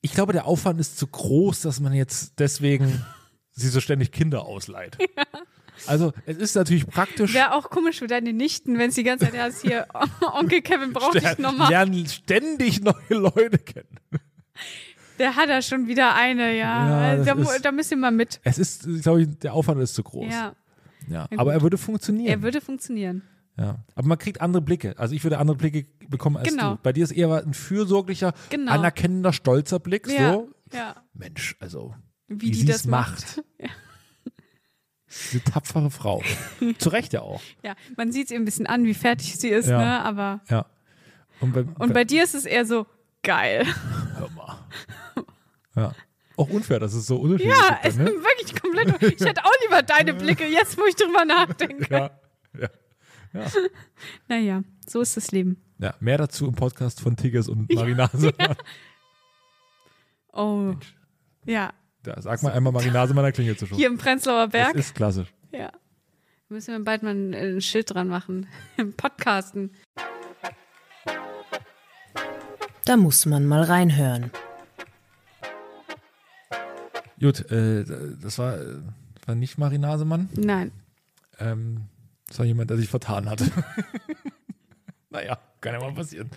Ich 0.02 0.14
glaube, 0.14 0.34
der 0.34 0.46
Aufwand 0.46 0.80
ist 0.80 0.98
zu 0.98 1.08
groß, 1.08 1.62
dass 1.62 1.80
man 1.80 1.94
jetzt 1.94 2.34
deswegen 2.40 3.04
sie 3.52 3.68
so 3.68 3.80
ständig 3.82 4.12
Kinder 4.12 4.46
ausleiht. 4.46 4.98
Also, 5.88 6.12
es 6.26 6.38
ist 6.38 6.56
natürlich 6.56 6.88
praktisch. 6.88 7.34
Wäre 7.34 7.54
auch 7.54 7.70
komisch 7.70 8.00
für 8.00 8.08
deine 8.08 8.34
Nichten, 8.34 8.78
wenn 8.78 8.92
sie 8.92 9.02
die 9.04 9.10
ganze 9.10 9.26
Zeit 9.26 9.34
erst 9.34 9.62
hier, 9.62 9.88
Onkel 10.34 10.62
Kevin 10.62 10.92
braucht 10.94 11.16
dich 11.16 11.38
nochmal. 11.38 11.70
lernen 11.70 12.06
ständig 12.08 12.82
neue 12.82 12.96
Leute 13.10 13.58
kennen. 13.58 13.98
Der 15.20 15.36
hat 15.36 15.50
da 15.50 15.62
schon 15.62 15.88
wieder 15.88 16.16
eine, 16.16 16.54
ja. 16.58 17.16
Ja, 17.16 17.24
da, 17.24 17.34
ist- 17.34 17.66
da 17.66 17.72
müssen 17.72 17.92
wir 17.92 17.98
mal 17.98 18.12
mit. 18.12 18.40
Es 18.44 18.58
ist, 18.58 18.88
glaube 19.02 19.22
ich, 19.24 19.40
der 19.40 19.54
Aufwand 19.54 19.82
ist 19.82 19.96
zu 19.96 20.04
groß. 20.04 20.32
Ja, 20.34 20.54
Ja, 21.10 21.28
aber 21.38 21.54
er 21.54 21.62
würde 21.62 21.78
funktionieren. 21.78 22.28
er 22.30 22.42
würde 22.42 22.62
funktionieren. 22.62 23.24
Ja. 23.60 23.84
Aber 23.96 24.08
man 24.08 24.18
kriegt 24.18 24.42
andere 24.42 24.62
Blicke. 24.62 24.98
Also 24.98 25.14
ich 25.16 25.24
würde 25.24 25.38
andere 25.38 25.58
Blicke 25.58 25.86
bekommen 26.08 26.38
als 26.38 26.50
Genau. 26.50 26.76
du. 26.76 26.80
Bei 26.82 26.94
dir 26.94 27.04
ist 27.04 27.12
eher 27.12 27.30
ein 27.44 27.54
fürsorglicher, 27.54 28.34
Genau. 28.50 28.72
anerkennender, 28.72 29.34
stolzer 29.34 29.80
Blick. 29.80 30.08
Ja, 30.08 30.34
So, 30.34 30.50
ja. 30.74 30.96
Mensch, 31.14 31.56
also 31.60 31.94
Wie, 32.28 32.42
wie, 32.48 32.52
die 32.52 32.66
das 32.66 32.78
es 32.78 32.86
macht. 32.88 33.44
Diese 35.32 35.44
tapfere 35.44 35.90
Frau. 35.90 36.22
Zu 36.78 36.90
Recht 36.90 37.14
ja 37.14 37.22
auch. 37.22 37.42
Ja, 37.64 37.76
man 37.98 38.12
sieht 38.12 38.26
es 38.26 38.32
ihr 38.32 38.38
ein 38.40 38.46
bisschen 38.46 38.68
an, 38.68 38.86
wie 38.86 38.94
fertig 38.94 39.36
sie 39.38 39.50
ist, 39.50 39.68
Ja. 39.68 39.80
ne? 39.80 40.04
Aber. 40.04 40.42
Ja. 40.50 40.66
Und 41.42 41.54
bei, 41.54 41.62
Und 41.64 41.94
bei 41.94 42.04
dir 42.04 42.24
ist 42.24 42.36
es 42.36 42.46
eher 42.46 42.66
so 42.66 42.86
geil. 43.24 43.66
Hör 44.18 44.30
mal. 44.32 44.60
Ja. 45.76 45.94
auch 46.38 46.50
unfair, 46.50 46.80
dass 46.80 46.94
es 46.94 47.06
so 47.08 47.18
unterschiedlich 47.18 47.56
Ja, 47.58 47.76
ist. 47.84 47.90
es 47.90 47.98
dann, 47.98 48.08
ist 48.08 48.14
ne? 48.14 48.22
wirklich 48.22 48.62
komplett. 48.62 49.14
Ich 49.20 49.26
hätte 49.28 49.44
auch 49.44 49.52
lieber 49.64 49.82
deine 49.82 50.14
Blicke, 50.22 50.46
jetzt 50.48 50.78
wo 50.78 50.84
ich 50.86 50.96
drüber 50.96 51.26
nachdenke. 51.26 51.88
ja, 51.94 52.12
ja. 52.60 52.70
Naja, 54.28 54.64
so 54.88 55.02
ist 55.02 55.16
das 55.18 55.32
Leben. 55.32 55.62
ja, 55.80 55.94
mehr 56.00 56.18
dazu 56.18 56.48
im 56.48 56.54
Podcast 56.56 57.00
von 57.02 57.16
Tigges 57.16 57.48
und 57.50 57.72
Marinase. 57.74 58.34
Oh. 60.32 60.76
Ja, 61.46 61.74
Da, 62.04 62.22
sag 62.22 62.44
mal 62.44 62.52
einmal 62.54 62.72
Marinase 62.72 63.14
meiner 63.14 63.32
Klingel 63.32 63.58
zu 63.58 63.66
schon. 63.66 63.78
hier 63.78 63.88
im 63.88 63.98
Prenzlauer 63.98 64.44
Das 64.48 64.52
Berg. 64.52 64.76
ist 64.76 64.94
klassisch. 64.96 65.34
Ja. 65.52 65.72
Müssen 66.50 66.72
wir 66.78 66.84
bald 66.84 67.04
mal 67.04 67.14
ein, 67.16 67.34
ein 67.34 67.62
Schild 67.62 67.94
dran 67.94 68.08
machen. 68.08 68.48
Im 68.78 68.94
Podcasten. 68.94 69.72
Da 72.86 72.96
muss 72.98 73.26
man 73.26 73.46
mal 73.46 73.64
reinhören. 73.64 74.32
Gut, 77.20 77.52
äh, 77.52 77.84
das 78.22 78.38
war, 78.40 78.58
äh, 78.60 78.76
war 79.26 79.36
nicht 79.36 79.58
Marinasemann. 79.58 80.30
Nein. 80.36 80.72
Ähm, 81.40 81.82
das 82.30 82.40
war 82.40 82.46
jemand, 82.46 82.70
der 82.70 82.78
sich 82.78 82.88
vertan 82.88 83.30
hat. 83.30 83.44
naja, 85.10 85.40
kann 85.62 85.74
ja 85.74 85.80
mal 85.80 85.94
passieren. 85.94 86.30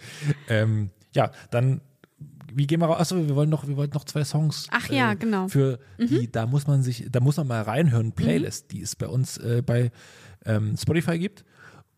Ähm, 0.48 0.90
ja, 1.14 1.30
dann, 1.50 1.80
wie 2.52 2.66
gehen 2.66 2.80
wir 2.80 2.86
raus? 2.86 3.00
Achso, 3.00 3.16
wir 3.16 3.36
wollen 3.36 3.50
noch, 3.50 3.66
wir 3.66 3.76
wollten 3.76 3.94
noch 3.94 4.04
zwei 4.04 4.24
Songs. 4.24 4.66
Ach 4.70 4.88
ja, 4.88 5.12
äh, 5.12 5.16
genau. 5.16 5.48
Für 5.48 5.78
die, 5.98 6.30
da 6.30 6.46
muss 6.46 6.66
man 6.66 6.82
sich, 6.82 7.06
da 7.10 7.20
muss 7.20 7.36
man 7.36 7.46
mal 7.46 7.62
reinhören, 7.62 8.12
Playlist, 8.12 8.72
die 8.72 8.82
es 8.82 8.96
bei 8.96 9.06
uns 9.06 9.38
äh, 9.38 9.62
bei 9.64 9.92
ähm, 10.44 10.76
Spotify 10.76 11.18
gibt. 11.18 11.44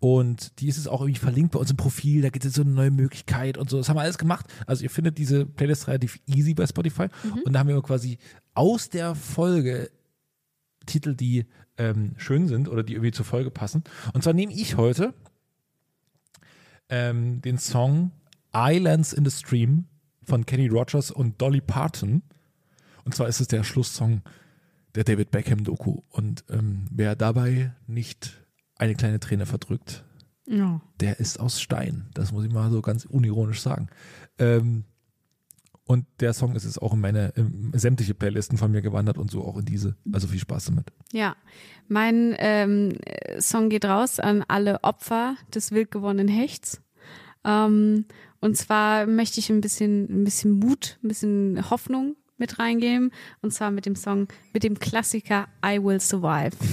Und 0.01 0.61
die 0.61 0.69
ist 0.69 0.77
es 0.77 0.87
auch 0.87 1.01
irgendwie 1.01 1.19
verlinkt 1.19 1.53
bei 1.53 1.59
uns 1.59 1.71
im 1.71 1.79
Profil, 1.79 2.21
da 2.21 2.29
gibt 2.29 2.45
es 2.45 2.53
so 2.53 2.61
eine 2.61 2.73
neue 2.73 2.91
Möglichkeit 2.91 3.57
und 3.57 3.71
so. 3.71 3.79
Das 3.79 3.89
haben 3.89 3.97
wir 3.97 4.03
alles 4.03 4.19
gemacht. 4.19 4.45
Also 4.67 4.83
ihr 4.83 4.91
findet 4.91 5.17
diese 5.17 5.47
Playlist 5.47 5.89
relativ 5.89 6.21
easy 6.27 6.53
bei 6.53 6.67
Spotify. 6.67 7.07
Und 7.45 7.55
da 7.55 7.61
haben 7.61 7.69
wir 7.69 7.81
quasi 7.81 8.19
aus 8.53 8.91
der 8.91 9.15
Folge 9.15 9.91
Titel, 10.85 11.15
die 11.15 11.47
ähm, 11.79 12.15
schön 12.17 12.47
sind 12.49 12.69
oder 12.69 12.83
die 12.83 12.95
irgendwie 12.95 13.13
zur 13.13 13.25
Folge 13.25 13.51
passen. 13.51 13.85
Und 14.13 14.23
zwar 14.23 14.33
nehme 14.33 14.53
ich 14.53 14.77
heute 14.77 15.15
ähm, 16.89 17.41
den 17.43 17.59
Song 17.59 18.13
Islands 18.55 19.13
in 19.13 19.25
the 19.25 19.31
Stream 19.31 19.87
von 20.23 20.47
Kenny 20.47 20.69
Rogers 20.69 21.11
und 21.11 21.41
Dolly 21.41 21.61
Parton. 21.61 22.23
Und 23.05 23.15
zwar 23.15 23.29
ist 23.29 23.41
es 23.41 23.49
der 23.49 23.65
Schlusssong 23.65 24.23
der 24.95 25.05
David 25.05 25.31
Beckham 25.31 25.65
Doku. 25.65 26.03
Und 26.11 26.45
ähm, 26.51 26.87
wer 26.91 27.17
dabei 27.17 27.75
nicht 27.87 28.41
eine 28.77 28.95
kleine 28.95 29.21
Träne 29.21 29.47
verdrückt, 29.47 30.05
Ja. 30.47 30.81
der 31.01 31.21
ist 31.21 31.41
aus 31.41 31.61
Stein. 31.61 32.09
Das 32.15 32.33
muss 32.33 32.45
ich 32.45 32.53
mal 32.53 32.71
so 32.71 32.81
ganz 32.81 33.05
unironisch 33.05 33.61
sagen. 33.61 33.89
Ähm, 34.39 34.85
und 35.87 36.07
der 36.21 36.33
Song 36.33 36.55
ist 36.55 36.65
jetzt 36.65 36.81
auch 36.81 36.95
in 36.95 37.01
meine 37.01 37.33
in 37.37 37.71
sämtliche 37.75 38.15
Playlisten 38.15 38.57
von 38.57 38.71
mir 38.71 38.81
gewandert 38.81 39.19
und 39.19 39.31
so 39.31 39.45
auch 39.45 39.59
in 39.59 39.67
diese. 39.67 39.97
Also 40.13 40.29
viel 40.29 40.39
Spaß 40.39 40.67
damit. 40.67 40.87
Ja, 41.13 41.37
mein 41.89 42.35
ähm, 42.39 42.97
äh, 43.05 43.41
Song 43.41 43.69
geht 43.69 43.85
raus 43.85 44.19
an 44.19 44.45
alle 44.49 44.83
Opfer 44.83 45.37
des 45.55 45.73
wild 45.73 45.91
gewordenen 45.91 46.29
Hechts. 46.29 46.81
Ähm, 47.45 48.07
und 48.41 48.57
zwar 48.57 49.07
möchte 49.07 49.41
ich 49.41 49.51
ein 49.51 49.61
bisschen, 49.61 50.23
ein 50.23 50.25
bisschen 50.25 50.59
Mut, 50.59 50.99
ein 51.03 51.09
bisschen 51.09 51.71
Hoffnung 51.71 52.17
mit 52.39 52.59
reingeben. 52.59 53.13
Und 53.43 53.53
zwar 53.53 53.71
mit 53.71 53.85
dem 53.87 53.97
Song, 53.97 54.29
mit 54.53 54.65
dem 54.65 54.79
Klassiker 54.79 55.49
I 55.65 55.83
Will 55.83 56.01
Survive. 56.01 56.57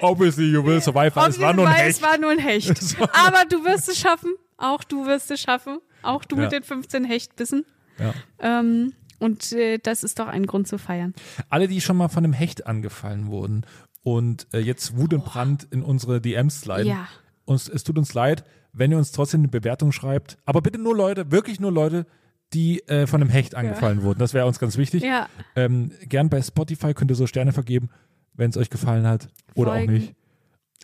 Obviously 0.00 0.50
you 0.50 0.64
will 0.64 0.80
survive. 0.80 1.12
Es 1.28 1.38
war 1.38 1.52
nur 1.52 1.66
ein 1.66 1.74
Weil 1.74 1.84
Hecht. 1.84 1.96
Es 1.96 2.02
war 2.02 2.18
nur 2.18 2.30
ein 2.30 2.38
Hecht. 2.38 2.96
Aber 3.00 3.44
du 3.48 3.64
wirst 3.64 3.88
es 3.88 3.98
schaffen. 3.98 4.30
Auch 4.62 4.84
du 4.84 5.06
wirst 5.06 5.30
es 5.30 5.40
schaffen. 5.40 5.78
Auch 6.02 6.24
du 6.24 6.36
Ja. 6.36 6.42
mit 6.42 6.52
den 6.52 6.62
15 6.62 7.04
Hechtbissen. 7.04 7.64
Ja. 7.98 8.14
Ähm, 8.38 8.92
und 9.18 9.52
äh, 9.52 9.78
das 9.78 10.02
ist 10.04 10.18
doch 10.18 10.26
ein 10.28 10.46
Grund 10.46 10.66
zu 10.68 10.78
feiern. 10.78 11.14
Alle, 11.48 11.68
die 11.68 11.80
schon 11.80 11.96
mal 11.96 12.08
von 12.08 12.24
einem 12.24 12.32
Hecht 12.32 12.66
angefallen 12.66 13.26
wurden 13.28 13.64
und 14.02 14.46
äh, 14.52 14.58
jetzt 14.58 14.96
Wut 14.96 15.14
und 15.14 15.24
Brand 15.24 15.64
in 15.70 15.82
unsere 15.82 16.20
DMs 16.20 16.62
sliden. 16.62 16.86
Ja. 16.88 17.06
Uns, 17.44 17.68
es 17.68 17.84
tut 17.84 17.98
uns 17.98 18.14
leid, 18.14 18.44
wenn 18.72 18.90
ihr 18.90 18.98
uns 18.98 19.12
trotzdem 19.12 19.40
eine 19.42 19.48
Bewertung 19.48 19.92
schreibt. 19.92 20.38
Aber 20.44 20.60
bitte 20.62 20.78
nur 20.78 20.96
Leute, 20.96 21.30
wirklich 21.30 21.60
nur 21.60 21.70
Leute, 21.72 22.06
die 22.52 22.80
äh, 22.88 23.06
von 23.06 23.20
einem 23.20 23.30
Hecht 23.30 23.54
angefallen 23.54 24.02
wurden. 24.02 24.18
Das 24.18 24.34
wäre 24.34 24.46
uns 24.46 24.58
ganz 24.58 24.76
wichtig. 24.76 25.02
Ja. 25.02 25.28
Ähm, 25.56 25.92
gern 26.08 26.28
bei 26.28 26.40
Spotify 26.42 26.92
könnt 26.94 27.10
ihr 27.10 27.14
so 27.14 27.26
Sterne 27.26 27.52
vergeben, 27.52 27.90
wenn 28.34 28.50
es 28.50 28.56
euch 28.56 28.70
gefallen 28.70 29.06
hat. 29.06 29.28
Oder 29.54 29.72
Folgen. 29.72 29.88
auch 29.88 29.92
nicht. 29.92 30.14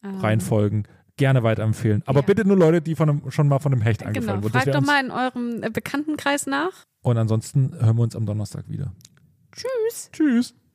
Ähm, 0.04 0.16
Reinfolgen. 0.18 0.88
Gerne 1.18 1.42
weiterempfehlen. 1.42 2.02
Aber 2.06 2.20
Ja. 2.20 2.26
bitte 2.26 2.46
nur 2.46 2.56
Leute, 2.56 2.80
die 2.80 2.94
von 2.94 3.10
einem, 3.10 3.30
schon 3.30 3.46
mal 3.48 3.58
von 3.58 3.72
einem 3.72 3.82
Hecht 3.82 4.02
angefallen 4.04 4.26
Genau. 4.40 4.42
wurden. 4.44 4.52
Das 4.54 4.62
Fragt 4.64 4.74
doch 4.74 4.80
mal 4.86 5.04
in 5.04 5.10
eurem 5.10 5.62
äh, 5.62 5.68
Bekanntenkreis 5.70 6.46
nach. 6.46 6.72
Und 7.02 7.18
ansonsten 7.18 7.74
hören 7.78 7.96
wir 7.96 8.02
uns 8.04 8.16
am 8.16 8.24
Donnerstag 8.24 8.68
wieder. 8.68 8.92
Tschüss. 9.52 10.10
Tschüss. 10.12 10.54